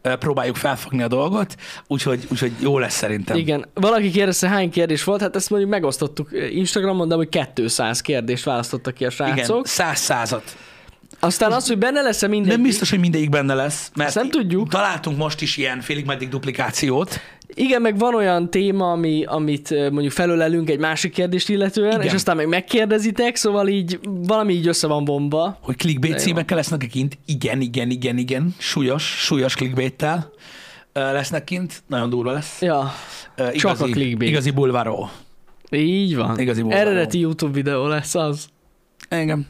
próbáljuk 0.02 0.56
felfogni 0.56 1.02
a 1.02 1.08
dolgot, 1.08 1.56
úgyhogy, 1.86 2.26
úgyhogy 2.30 2.52
jó 2.60 2.78
lesz 2.78 2.94
szerintem. 2.94 3.36
Igen. 3.36 3.66
Valaki 3.74 4.10
kérdezte, 4.10 4.48
hány 4.48 4.70
kérdés 4.70 5.04
volt, 5.04 5.20
hát 5.20 5.36
ezt 5.36 5.50
mondjuk 5.50 5.70
megosztottuk 5.70 6.28
Instagramon, 6.50 7.08
de 7.08 7.14
hogy 7.14 7.28
200 7.54 8.00
kérdést 8.00 8.44
választottak 8.44 8.94
ki 8.94 9.04
a 9.04 9.10
Igen, 9.18 9.34
srácok. 9.36 9.66
száz 9.66 9.98
százat. 9.98 10.56
Aztán 11.20 11.52
az, 11.52 11.66
hogy 11.66 11.78
benne 11.78 12.00
lesz-e 12.00 12.26
minden. 12.26 12.52
Nem 12.52 12.62
biztos, 12.62 12.90
hogy 12.90 12.98
mindegyik 12.98 13.28
benne 13.28 13.54
lesz, 13.54 13.90
mert 13.94 14.08
Ezt 14.08 14.18
nem 14.18 14.30
tudjuk. 14.30 14.68
találtunk 14.68 15.16
most 15.16 15.40
is 15.40 15.56
ilyen 15.56 15.80
félig 15.80 16.04
meddig 16.04 16.28
duplikációt. 16.28 17.20
Igen, 17.54 17.82
meg 17.82 17.98
van 17.98 18.14
olyan 18.14 18.50
téma, 18.50 18.90
ami, 18.92 19.24
amit 19.26 19.70
mondjuk 19.90 20.12
felölelünk 20.12 20.70
egy 20.70 20.78
másik 20.78 21.12
kérdést 21.12 21.48
illetően, 21.48 21.92
Igen. 21.92 22.02
és 22.06 22.12
aztán 22.12 22.36
meg 22.36 22.48
megkérdezitek, 22.48 23.36
szóval 23.36 23.68
így 23.68 23.98
valami 24.02 24.52
így 24.52 24.66
össze 24.68 24.86
van 24.86 25.04
bomba. 25.04 25.58
Hogy 25.62 25.76
clickbait 25.76 26.18
címekkel 26.18 26.56
lesznek 26.56 26.86
kint. 26.90 27.18
Igen, 27.26 27.60
igen, 27.60 27.90
igen, 27.90 28.16
igen. 28.18 28.54
Súlyos, 28.58 29.02
súlyos 29.24 29.54
clickbaittel 29.54 30.30
ö, 30.92 31.12
lesznek 31.12 31.44
kint. 31.44 31.82
Nagyon 31.86 32.10
durva 32.10 32.32
lesz. 32.32 32.60
Ja, 32.62 32.92
Ö, 33.36 33.50
Csak 33.52 33.80
a 33.80 33.84
clickbait. 33.84 34.30
Igazi 34.30 34.50
bulváró. 34.50 35.10
így 35.70 36.16
van. 36.16 36.38
Igazi 36.38 36.60
bulváró. 36.62 36.88
Eredeti 36.90 37.18
YouTube 37.18 37.52
videó 37.52 37.86
lesz 37.86 38.14
az. 38.14 38.48
Igen. 39.10 39.46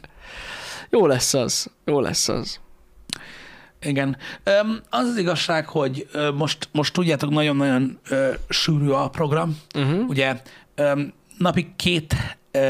Jó 0.89 1.05
lesz 1.05 1.33
az. 1.33 1.71
Jó 1.85 1.99
lesz 1.99 2.29
az. 2.29 2.59
Igen. 3.81 4.17
Az 4.89 5.07
az 5.07 5.17
igazság, 5.17 5.67
hogy 5.67 6.07
most, 6.35 6.69
most 6.71 6.93
tudjátok, 6.93 7.29
nagyon-nagyon 7.29 7.99
sűrű 8.49 8.89
a 8.89 9.09
program. 9.09 9.57
Uh-huh. 9.75 10.09
Ugye 10.09 10.41
napi 11.37 11.73
két 11.75 12.15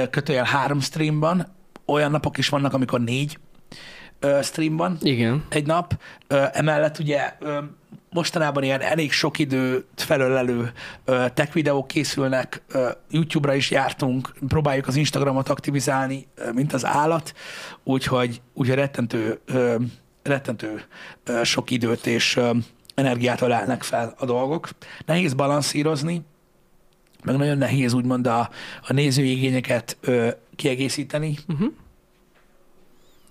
kötőjel 0.09 0.45
három 0.45 0.79
stream 0.79 1.19
van, 1.19 1.47
olyan 1.85 2.11
napok 2.11 2.37
is 2.37 2.49
vannak, 2.49 2.73
amikor 2.73 3.01
négy 3.01 3.37
ö, 4.19 4.39
stream 4.43 4.77
van 4.77 4.97
Igen. 5.01 5.45
egy 5.49 5.65
nap. 5.65 6.01
Emellett 6.51 6.99
ugye 6.99 7.33
mostanában 8.09 8.63
ilyen 8.63 8.81
elég 8.81 9.11
sok 9.11 9.39
időt 9.39 9.85
felölelő 9.95 10.71
tech 11.05 11.53
videók 11.53 11.87
készülnek, 11.87 12.61
YouTube-ra 13.09 13.53
is 13.53 13.71
jártunk, 13.71 14.33
próbáljuk 14.47 14.87
az 14.87 14.95
Instagramot 14.95 15.49
aktivizálni, 15.49 16.27
mint 16.53 16.73
az 16.73 16.85
állat, 16.85 17.33
úgyhogy, 17.83 18.41
úgyhogy 18.53 18.75
rettentő, 18.75 19.41
rettentő 20.23 20.83
sok 21.43 21.71
időt 21.71 22.05
és 22.05 22.39
energiát 22.95 23.41
ölelnek 23.41 23.83
fel 23.83 24.13
a 24.17 24.25
dolgok. 24.25 24.69
Nehéz 25.05 25.33
balanszírozni, 25.33 26.21
meg 27.23 27.37
nagyon 27.37 27.57
nehéz 27.57 27.93
úgymond 27.93 28.27
a, 28.27 28.49
a 28.81 28.93
nézői 28.93 29.31
igényeket 29.31 29.97
ö, 30.01 30.29
kiegészíteni 30.55 31.37
Uh-huh. 31.47 31.73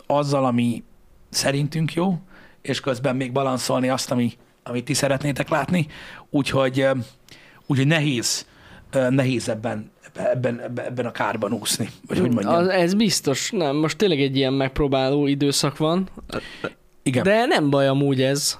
azzal, 0.06 0.44
ami 0.44 0.82
szerintünk 1.30 1.94
jó, 1.94 2.18
és 2.62 2.80
közben 2.80 3.16
még 3.16 3.32
balanszolni 3.32 3.88
azt, 3.88 4.10
ami, 4.10 4.32
amit 4.62 4.84
ti 4.84 4.94
szeretnétek 4.94 5.48
látni. 5.48 5.86
Úgyhogy, 6.30 6.80
ö, 6.80 6.92
úgyhogy 7.66 7.86
nehéz, 7.86 8.46
ö, 8.90 9.10
nehéz 9.10 9.48
ebben, 9.48 9.90
ebben, 10.12 10.60
ebben, 10.60 10.86
ebben 10.86 11.06
a 11.06 11.12
kárban 11.12 11.52
úszni, 11.52 11.88
vagy 12.06 12.18
hogy 12.18 12.32
mondjam. 12.32 12.54
Az, 12.54 12.68
ez 12.68 12.94
biztos. 12.94 13.50
Nem, 13.50 13.76
most 13.76 13.96
tényleg 13.96 14.20
egy 14.20 14.36
ilyen 14.36 14.52
megpróbáló 14.52 15.26
időszak 15.26 15.76
van, 15.76 16.08
Igen. 17.02 17.22
de 17.22 17.46
nem 17.46 17.70
baj 17.70 17.86
amúgy 17.88 18.22
ez. 18.22 18.58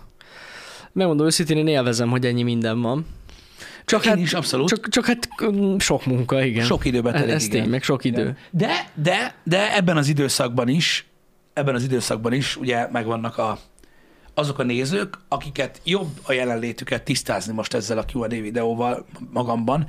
Megmondom 0.93 1.27
őszintén, 1.27 1.57
én 1.57 1.67
élvezem, 1.67 2.11
hogy 2.11 2.27
ennyi 2.27 2.43
minden 2.43 2.81
van. 2.81 3.07
Csak 3.85 4.05
Én 4.05 4.11
hát, 4.11 4.21
is 4.21 4.35
abszolút. 4.35 4.69
csak, 4.69 4.89
csak 4.89 5.07
hát 5.07 5.29
mm, 5.45 5.77
sok 5.77 6.07
munka, 6.07 6.45
igen. 6.45 6.65
Sok 6.65 6.85
időbe 6.85 7.13
telik, 7.13 7.35
Ez 7.35 7.45
igen. 7.45 7.61
tény, 7.61 7.71
meg 7.71 7.83
sok 7.83 8.05
idő. 8.05 8.21
Igen. 8.21 8.37
De, 8.51 8.91
de, 8.95 9.35
de 9.45 9.77
ebben 9.77 9.97
az 9.97 10.09
időszakban 10.09 10.69
is, 10.69 11.07
ebben 11.53 11.75
az 11.75 11.83
időszakban 11.83 12.33
is 12.33 12.57
ugye 12.57 12.89
megvannak 12.93 13.39
a, 13.39 13.59
azok 14.35 14.59
a 14.59 14.63
nézők, 14.63 15.19
akiket 15.29 15.81
jobb 15.85 16.09
a 16.23 16.33
jelenlétüket 16.33 17.03
tisztázni 17.03 17.53
most 17.53 17.75
ezzel 17.75 17.99
a 17.99 18.05
Q&A 18.13 18.29
videóval 18.29 19.07
magamban, 19.33 19.87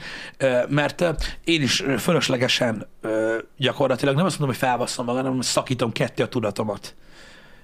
mert 0.68 1.04
én 1.44 1.62
is 1.62 1.84
fölöslegesen 1.98 2.88
gyakorlatilag 3.58 4.16
nem 4.16 4.26
azt 4.26 4.40
mondom, 4.40 4.58
hogy 4.58 4.68
felbasszom 4.68 5.06
magam, 5.06 5.24
hanem 5.24 5.42
szakítom 5.42 5.92
ketté 5.92 6.24
a 6.24 6.28
tudatomat. 6.28 6.96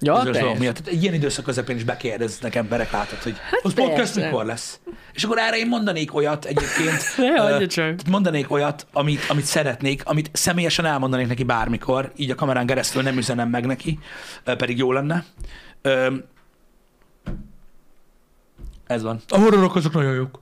Ja, 0.00 0.14
bizonyos 0.14 0.38
dolgok 0.38 0.58
miatt. 0.58 0.76
Tehát 0.76 1.02
ilyen 1.02 1.14
időszak 1.14 1.44
közepén 1.44 1.76
is 1.76 1.84
bekérdeznek 1.84 2.54
emberek, 2.54 2.90
látod, 2.90 3.18
hogy 3.18 3.34
hát 3.38 3.60
az 3.62 3.74
podcast 3.74 4.14
mikor 4.14 4.44
lesz. 4.44 4.80
És 5.12 5.24
akkor 5.24 5.38
erre 5.38 5.58
én 5.58 5.66
mondanék 5.68 6.14
olyat 6.14 6.44
egyébként, 6.44 7.16
Ne 7.16 7.66
tehát 7.66 8.08
mondanék 8.08 8.50
olyat, 8.50 8.86
amit, 8.92 9.20
amit 9.28 9.44
szeretnék, 9.44 10.02
amit 10.04 10.30
személyesen 10.32 10.84
elmondanék 10.84 11.26
neki 11.26 11.42
bármikor, 11.42 12.12
így 12.16 12.30
a 12.30 12.34
kamerán 12.34 12.66
keresztül 12.66 13.02
nem 13.02 13.16
üzenem 13.16 13.48
meg 13.48 13.66
neki, 13.66 13.98
ö, 14.44 14.56
pedig 14.56 14.78
jó 14.78 14.92
lenne. 14.92 15.24
Ö, 15.82 16.14
Ez 18.86 19.02
van. 19.02 19.20
A 19.28 19.38
horrorok 19.38 19.76
azok 19.76 19.92
nagyon 19.92 20.14
jók. 20.14 20.40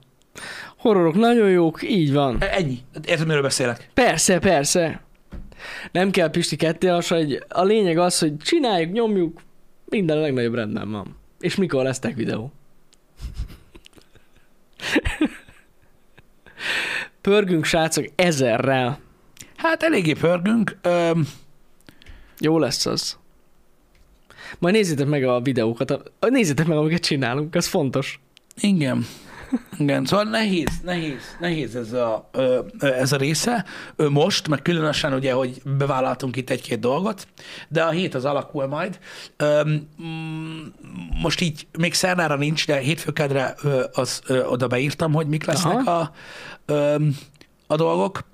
Horrorok 0.77 1.15
nagyon 1.15 1.49
jók, 1.49 1.89
így 1.89 2.13
van. 2.13 2.37
Ennyi. 2.39 2.79
Érted, 3.05 3.27
miről 3.27 3.41
beszélek? 3.41 3.89
Persze, 3.93 4.39
persze. 4.39 5.01
Nem 5.91 6.11
kell 6.11 6.29
Pisti 6.29 6.55
ketté 6.55 6.87
hogy 6.87 7.43
a 7.49 7.63
lényeg 7.63 7.97
az, 7.97 8.19
hogy 8.19 8.37
csináljuk, 8.37 8.91
nyomjuk, 8.91 9.41
minden 9.89 10.17
a 10.17 10.21
legnagyobb 10.21 10.53
rendben 10.53 10.91
van. 10.91 11.15
És 11.39 11.55
mikor 11.55 11.83
lesz 11.83 11.99
tech 11.99 12.15
videó? 12.15 12.51
Pörgünk, 17.21 17.65
srácok, 17.65 18.05
ezerrel. 18.15 18.99
Hát 19.55 19.83
eléggé 19.83 20.13
pörgünk. 20.13 20.77
Ö, 20.81 21.11
Jó 22.39 22.59
lesz 22.59 22.85
az. 22.85 23.17
Majd 24.59 24.73
nézzétek 24.75 25.07
meg 25.07 25.23
a 25.23 25.41
videókat, 25.41 26.11
nézzétek 26.19 26.67
meg, 26.67 26.77
amiket 26.77 27.01
csinálunk, 27.01 27.55
az 27.55 27.67
fontos. 27.67 28.19
igen. 28.59 29.05
Igen, 29.77 30.05
szóval 30.05 30.25
nehéz, 30.25 30.69
nehéz, 30.83 31.21
nehéz 31.39 31.75
ez 31.75 31.93
a, 31.93 32.29
ez 32.79 33.11
a 33.11 33.17
része. 33.17 33.65
Most, 34.09 34.47
meg 34.47 34.61
különösen 34.61 35.13
ugye, 35.13 35.33
hogy 35.33 35.61
bevállaltunk 35.77 36.35
itt 36.35 36.49
egy-két 36.49 36.79
dolgot, 36.79 37.27
de 37.67 37.83
a 37.83 37.89
hét 37.89 38.15
az 38.15 38.25
alakul 38.25 38.67
majd. 38.67 38.99
Most 41.21 41.41
így 41.41 41.67
még 41.77 41.93
szerdára 41.93 42.35
nincs, 42.35 42.67
de 42.67 42.77
hétfőkedre 42.77 43.55
az 43.93 44.21
oda 44.49 44.67
beírtam, 44.67 45.13
hogy 45.13 45.27
mik 45.27 45.45
lesznek 45.45 45.87
a, 45.87 46.11
a 47.67 47.75
dolgok. 47.75 48.25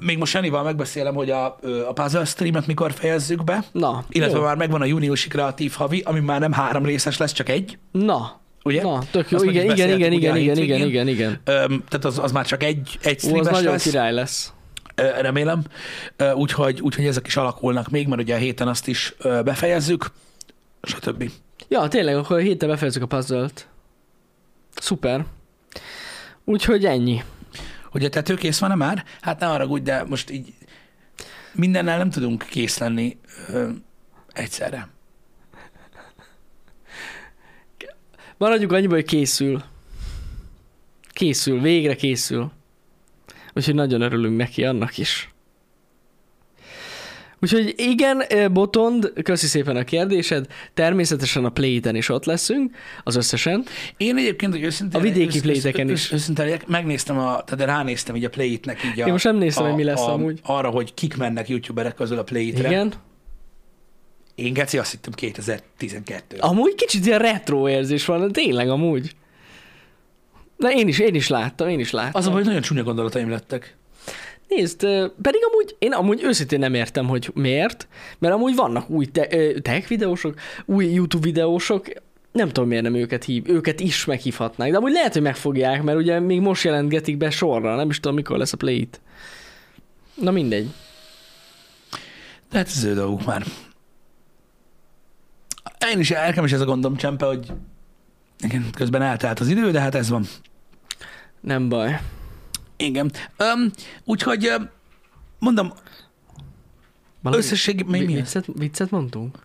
Még 0.00 0.18
most 0.18 0.34
Janival 0.34 0.62
megbeszélem, 0.62 1.14
hogy 1.14 1.30
a, 1.30 1.58
a 1.88 1.92
puzzle 1.92 2.24
streamet 2.24 2.66
mikor 2.66 2.92
fejezzük 2.92 3.44
be, 3.44 3.64
Na, 3.72 4.04
illetve 4.08 4.38
jó. 4.38 4.44
már 4.44 4.56
megvan 4.56 4.80
a 4.80 4.84
júniusi 4.84 5.28
kreatív 5.28 5.72
havi, 5.72 6.00
ami 6.00 6.20
már 6.20 6.40
nem 6.40 6.52
három 6.52 6.84
részes 6.84 7.16
lesz, 7.16 7.32
csak 7.32 7.48
egy, 7.48 7.78
Na, 7.92 8.39
ugye? 8.64 8.82
na, 8.82 9.02
tök 9.10 9.30
jó. 9.30 9.36
Azt 9.36 9.46
Igen, 9.46 9.64
igen, 9.64 9.90
igen, 9.90 10.12
igen, 10.12 10.36
igen, 10.36 10.56
igen, 10.56 10.86
igen, 10.86 11.08
igen. 11.08 11.40
Tehát 11.44 12.04
az, 12.04 12.18
az 12.18 12.32
már 12.32 12.46
csak 12.46 12.62
egy, 12.62 12.98
egy 13.02 13.06
Ó, 13.06 13.12
az 13.12 13.22
streames 13.22 13.50
nagyon 13.52 13.72
lesz, 13.72 13.82
király 13.82 14.12
lesz. 14.12 14.52
Remélem. 15.20 15.62
Úgyhogy, 16.34 16.80
úgyhogy 16.80 17.06
ezek 17.06 17.26
is 17.26 17.36
alakulnak 17.36 17.90
még, 17.90 18.06
mert 18.06 18.20
ugye 18.20 18.34
a 18.34 18.38
héten 18.38 18.68
azt 18.68 18.88
is 18.88 19.14
befejezzük, 19.44 20.10
stb. 20.82 21.30
Ja, 21.68 21.88
tényleg, 21.88 22.16
akkor 22.16 22.36
a 22.36 22.40
héten 22.40 22.68
befejezzük 22.68 23.02
a 23.02 23.06
puzzle-t. 23.06 23.68
Szuper. 24.74 25.24
Úgyhogy 26.44 26.84
ennyi. 26.84 27.22
Hogy 27.90 28.04
a 28.04 28.08
tetőkész 28.08 28.58
van-e 28.58 28.74
már? 28.74 29.04
Hát 29.20 29.40
ne 29.40 29.46
haragudj, 29.46 29.82
de 29.82 30.04
most 30.04 30.30
így 30.30 30.54
mindennel 31.52 31.98
nem 31.98 32.10
tudunk 32.10 32.46
kész 32.50 32.78
lenni 32.78 33.18
ö, 33.48 33.68
egyszerre. 34.32 34.88
Maradjuk 38.40 38.72
annyiba, 38.72 38.94
hogy 38.94 39.04
készül. 39.04 39.62
Készül, 41.12 41.60
végre 41.60 41.94
készül. 41.94 42.50
Úgyhogy 43.54 43.74
nagyon 43.74 44.00
örülünk 44.00 44.36
neki 44.36 44.64
annak 44.64 44.98
is. 44.98 45.32
Úgyhogy 47.40 47.74
igen, 47.76 48.22
Botond, 48.52 49.12
köszi 49.22 49.46
szépen 49.46 49.76
a 49.76 49.84
kérdésed. 49.84 50.46
Természetesen 50.74 51.44
a 51.44 51.48
Play-ten 51.50 51.96
is 51.96 52.08
ott 52.08 52.24
leszünk, 52.24 52.76
az 53.02 53.16
összesen. 53.16 53.64
Én 53.96 54.16
egyébként, 54.16 54.52
hogy 54.52 54.62
őszintén... 54.62 55.00
A 55.00 55.02
vidéki 55.02 55.36
ősz- 55.36 55.42
playteken 55.42 55.88
ősz- 55.88 55.98
is. 55.98 56.12
Őszintén 56.12 56.60
megnéztem, 56.66 57.18
a, 57.18 57.42
tehát 57.44 57.66
ránéztem 57.66 58.16
így 58.16 58.24
a 58.24 58.30
Play-nek 58.30 58.84
így 58.84 59.00
a, 59.00 59.06
Én 59.06 59.12
most 59.12 59.24
nem 59.24 59.36
néztem, 59.36 59.64
a, 59.64 59.66
hogy 59.66 59.76
mi 59.76 59.84
lesz 59.84 60.00
a, 60.00 60.12
amúgy. 60.12 60.40
arra, 60.42 60.68
hogy 60.68 60.94
kik 60.94 61.16
mennek 61.16 61.48
youtuberek 61.48 61.94
közül 61.94 62.18
a 62.18 62.22
Play-re. 62.22 62.68
Igen. 62.68 62.92
Én 64.40 64.52
Geci 64.52 64.78
azt 64.78 64.90
hittem 64.90 65.12
2012. 65.12 66.36
Amúgy 66.38 66.74
kicsit 66.74 67.06
ilyen 67.06 67.18
retro 67.18 67.68
érzés 67.68 68.04
van, 68.04 68.32
tényleg 68.32 68.68
amúgy. 68.68 69.14
De 70.56 70.70
én 70.70 70.88
is, 70.88 70.98
én 70.98 71.14
is 71.14 71.28
láttam, 71.28 71.68
én 71.68 71.78
is 71.78 71.90
láttam. 71.90 72.20
Az 72.20 72.26
hogy 72.26 72.44
nagyon 72.44 72.60
csúnya 72.60 72.82
gondolataim 72.82 73.30
lettek. 73.30 73.76
Nézd, 74.48 74.80
pedig 75.22 75.40
amúgy, 75.50 75.76
én 75.78 75.92
amúgy 75.92 76.22
őszintén 76.22 76.58
nem 76.58 76.74
értem, 76.74 77.06
hogy 77.06 77.30
miért, 77.34 77.88
mert 78.18 78.34
amúgy 78.34 78.54
vannak 78.54 78.90
új 78.90 79.06
te- 79.06 79.60
tech 79.62 79.88
videósok, 79.88 80.34
új 80.64 80.86
YouTube 80.86 81.26
videósok, 81.26 81.86
nem 82.32 82.48
tudom 82.48 82.68
miért 82.68 82.82
nem 82.82 82.94
őket 82.94 83.24
hív, 83.24 83.48
őket 83.48 83.80
is 83.80 84.04
meghívhatnák, 84.04 84.70
de 84.70 84.76
amúgy 84.76 84.92
lehet, 84.92 85.12
hogy 85.12 85.22
megfogják, 85.22 85.82
mert 85.82 85.98
ugye 85.98 86.20
még 86.20 86.40
most 86.40 86.64
jelentgetik 86.64 87.16
be 87.16 87.30
sorra, 87.30 87.76
nem 87.76 87.88
is 87.90 88.00
tudom 88.00 88.16
mikor 88.16 88.38
lesz 88.38 88.52
a 88.52 88.56
play. 88.56 88.88
Na 90.14 90.30
mindegy. 90.30 90.68
De 92.50 92.56
hát 92.58 92.66
ez 92.66 92.84
ő 92.84 92.94
dolguk 92.94 93.24
már. 93.24 93.44
Én 95.90 95.98
is, 95.98 96.08
nekem 96.08 96.44
is 96.44 96.52
ez 96.52 96.60
a 96.60 96.64
gondom, 96.64 96.96
Csempe, 96.96 97.26
hogy 97.26 97.52
igen, 98.40 98.70
közben 98.74 99.02
eltelt 99.02 99.40
az 99.40 99.48
idő, 99.48 99.70
de 99.70 99.80
hát 99.80 99.94
ez 99.94 100.08
van. 100.08 100.24
Nem 101.40 101.68
baj. 101.68 102.00
Igen. 102.76 103.12
Um, 103.38 103.70
úgyhogy 104.04 104.46
öm, 104.46 104.70
mondom, 105.38 105.72
Valami 107.22 107.42
összességében 107.42 108.00
mi, 108.00 108.04
mi? 108.06 108.14
viccet, 108.14 108.46
viccet 108.54 108.90
mondtunk? 108.90 109.38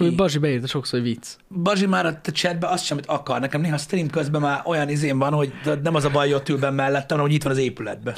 Csak 0.00 0.08
Ki? 0.08 0.14
hogy 0.14 0.24
Bazsi 0.24 0.38
beírta 0.38 0.66
sokszor, 0.66 1.00
hogy 1.00 1.08
vicc. 1.08 1.26
Bazsi 1.62 1.86
már 1.86 2.06
a 2.06 2.20
chatbe 2.32 2.66
azt 2.66 2.84
sem, 2.84 2.96
amit 2.96 3.10
akar. 3.10 3.40
Nekem 3.40 3.60
néha 3.60 3.76
stream 3.76 4.10
közben 4.10 4.40
már 4.40 4.62
olyan 4.64 4.88
izém 4.88 5.18
van, 5.18 5.32
hogy 5.32 5.52
nem 5.82 5.94
az 5.94 6.04
a 6.04 6.10
baj, 6.10 6.26
hogy 6.26 6.36
ott 6.36 6.48
ül 6.48 6.58
benn 6.58 6.74
mellettem, 6.74 7.08
hanem 7.08 7.24
hogy 7.24 7.34
itt 7.34 7.42
van 7.42 7.52
az 7.52 7.58
épületben. 7.58 8.14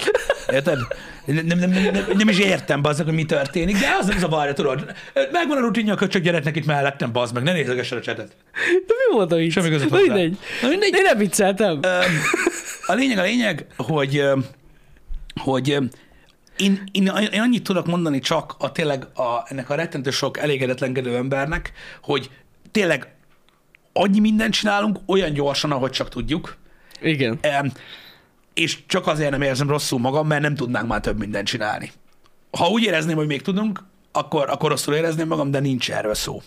Érted? 0.51 0.79
Nem, 1.25 1.47
nem, 1.47 1.59
nem, 1.59 1.71
nem, 1.71 2.05
nem 2.17 2.29
is 2.29 2.39
értem, 2.39 2.83
bazdmeg, 2.83 3.07
hogy 3.07 3.17
mi 3.17 3.25
történik, 3.25 3.79
de 3.79 3.87
az 4.01 4.07
nem 4.07 4.19
zavarja, 4.19 4.53
tudod. 4.53 4.93
Megvan 5.33 5.57
a 5.57 5.61
rutinja 5.61 5.93
a 5.93 5.97
köcsög 5.97 6.23
gyereknek 6.23 6.57
itt 6.57 6.67
mellettem, 6.67 7.13
bazd 7.13 7.35
meg, 7.35 7.43
ne 7.43 7.53
nézegessed 7.53 7.99
a 7.99 8.01
chatet. 8.01 8.37
De 8.87 8.95
mi 9.09 9.15
volt 9.15 9.33
a 9.33 9.37
vicc? 9.37 9.53
Semmi 9.53 9.69
között 9.69 9.91
Na 9.91 9.97
mindegy. 9.97 10.39
Na 10.63 10.69
mindegy. 10.69 10.95
Én 10.95 11.03
nem 11.03 11.19
vicceltem. 11.19 11.81
A 12.87 12.93
lényeg 12.93 13.19
a 13.19 13.23
lényeg, 13.23 13.67
hogy, 13.77 14.23
hogy 15.41 15.79
én, 16.63 16.83
én, 16.93 17.07
én 17.33 17.41
annyit 17.41 17.63
tudok 17.63 17.87
mondani 17.87 18.19
csak 18.19 18.55
a 18.59 18.73
tényleg 18.73 19.07
a, 19.15 19.43
ennek 19.45 19.71
a 19.71 19.75
rettentő 19.75 20.11
sok 20.11 20.39
elégedetlenkedő 20.39 21.17
embernek, 21.17 21.73
hogy 22.03 22.31
tényleg 22.71 23.15
annyi 23.93 24.21
mindent 24.21 24.53
csinálunk 24.55 24.99
olyan 25.07 25.33
gyorsan, 25.33 25.73
ahogy 25.73 25.91
csak 25.91 26.09
tudjuk, 26.09 26.57
Igen. 27.01 27.39
Öm, 27.43 27.73
és 28.55 28.79
csak 28.87 29.07
azért 29.07 29.31
nem 29.31 29.43
érzem 29.43 29.69
rosszul 29.69 29.99
magam, 29.99 30.27
mert 30.27 30.43
nem 30.43 30.55
tudnánk 30.55 30.89
már 30.89 31.01
több 31.01 31.19
mindent 31.19 31.47
csinálni. 31.47 31.93
Ha 32.51 32.69
úgy 32.69 32.83
érezném, 32.83 33.17
hogy 33.17 33.27
még 33.27 33.43
tudunk, 33.43 33.85
akkor, 34.13 34.51
akkor 34.51 34.71
rosszul 34.71 34.95
érezném 34.95 35.27
magam, 35.27 35.51
de 35.51 35.61
nincs 35.61 35.91
erről 35.91 36.15
szó. 36.15 36.43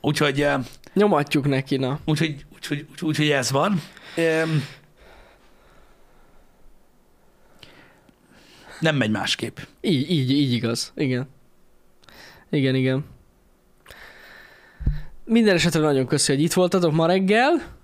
Úgyhogy, 0.00 0.46
Nyomatjuk 0.94 1.48
neki, 1.48 1.76
na. 1.76 1.98
úgyhogy, 2.04 2.44
úgyhogy, 2.54 2.86
úgyhogy, 2.90 3.08
úgyhogy 3.08 3.30
ez 3.30 3.50
van. 3.50 3.82
Nem 8.86 8.96
megy 8.96 9.10
másképp. 9.10 9.58
Így, 9.80 10.10
így, 10.10 10.30
így 10.30 10.52
igaz. 10.52 10.92
Igen. 10.96 11.28
Igen, 12.50 12.74
igen. 12.74 13.04
Minden 15.24 15.54
esetre 15.54 15.80
nagyon 15.80 16.06
köszi, 16.06 16.32
hogy 16.32 16.42
itt 16.42 16.52
voltatok 16.52 16.92
ma 16.92 17.06
reggel. 17.06 17.74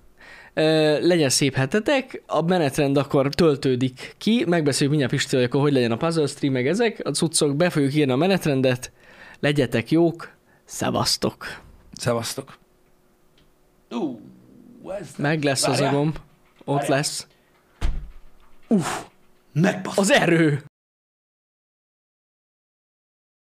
Legyen 1.01 1.29
szép 1.29 1.55
hetetek, 1.55 2.23
a 2.27 2.41
menetrend 2.41 2.97
akkor 2.97 3.33
töltődik 3.33 4.15
ki, 4.17 4.45
megbeszéljük 4.47 4.89
mindjárt 4.89 5.11
Pisti, 5.11 5.35
hogy 5.35 5.45
akkor 5.45 5.61
hogy 5.61 5.73
legyen 5.73 5.91
a 5.91 5.97
puzzle 5.97 6.27
stream, 6.27 6.53
meg 6.53 6.67
ezek, 6.67 7.01
a 7.03 7.09
cuccok, 7.09 7.55
be 7.55 7.69
fogjuk 7.69 7.93
írni 7.95 8.11
a 8.11 8.15
menetrendet, 8.15 8.91
legyetek 9.39 9.91
jók, 9.91 10.31
szevasztok. 10.65 11.61
Szevasztok. 11.93 12.57
Ez 14.99 15.13
Meg 15.17 15.43
lesz 15.43 15.67
az 15.67 15.79
a 15.79 15.81
Várjál. 15.83 15.93
gomb, 15.93 16.17
ott 16.65 16.85
lesz. 16.87 17.27
megbasz. 19.53 19.97
Az 19.97 20.11
erő! 20.11 20.63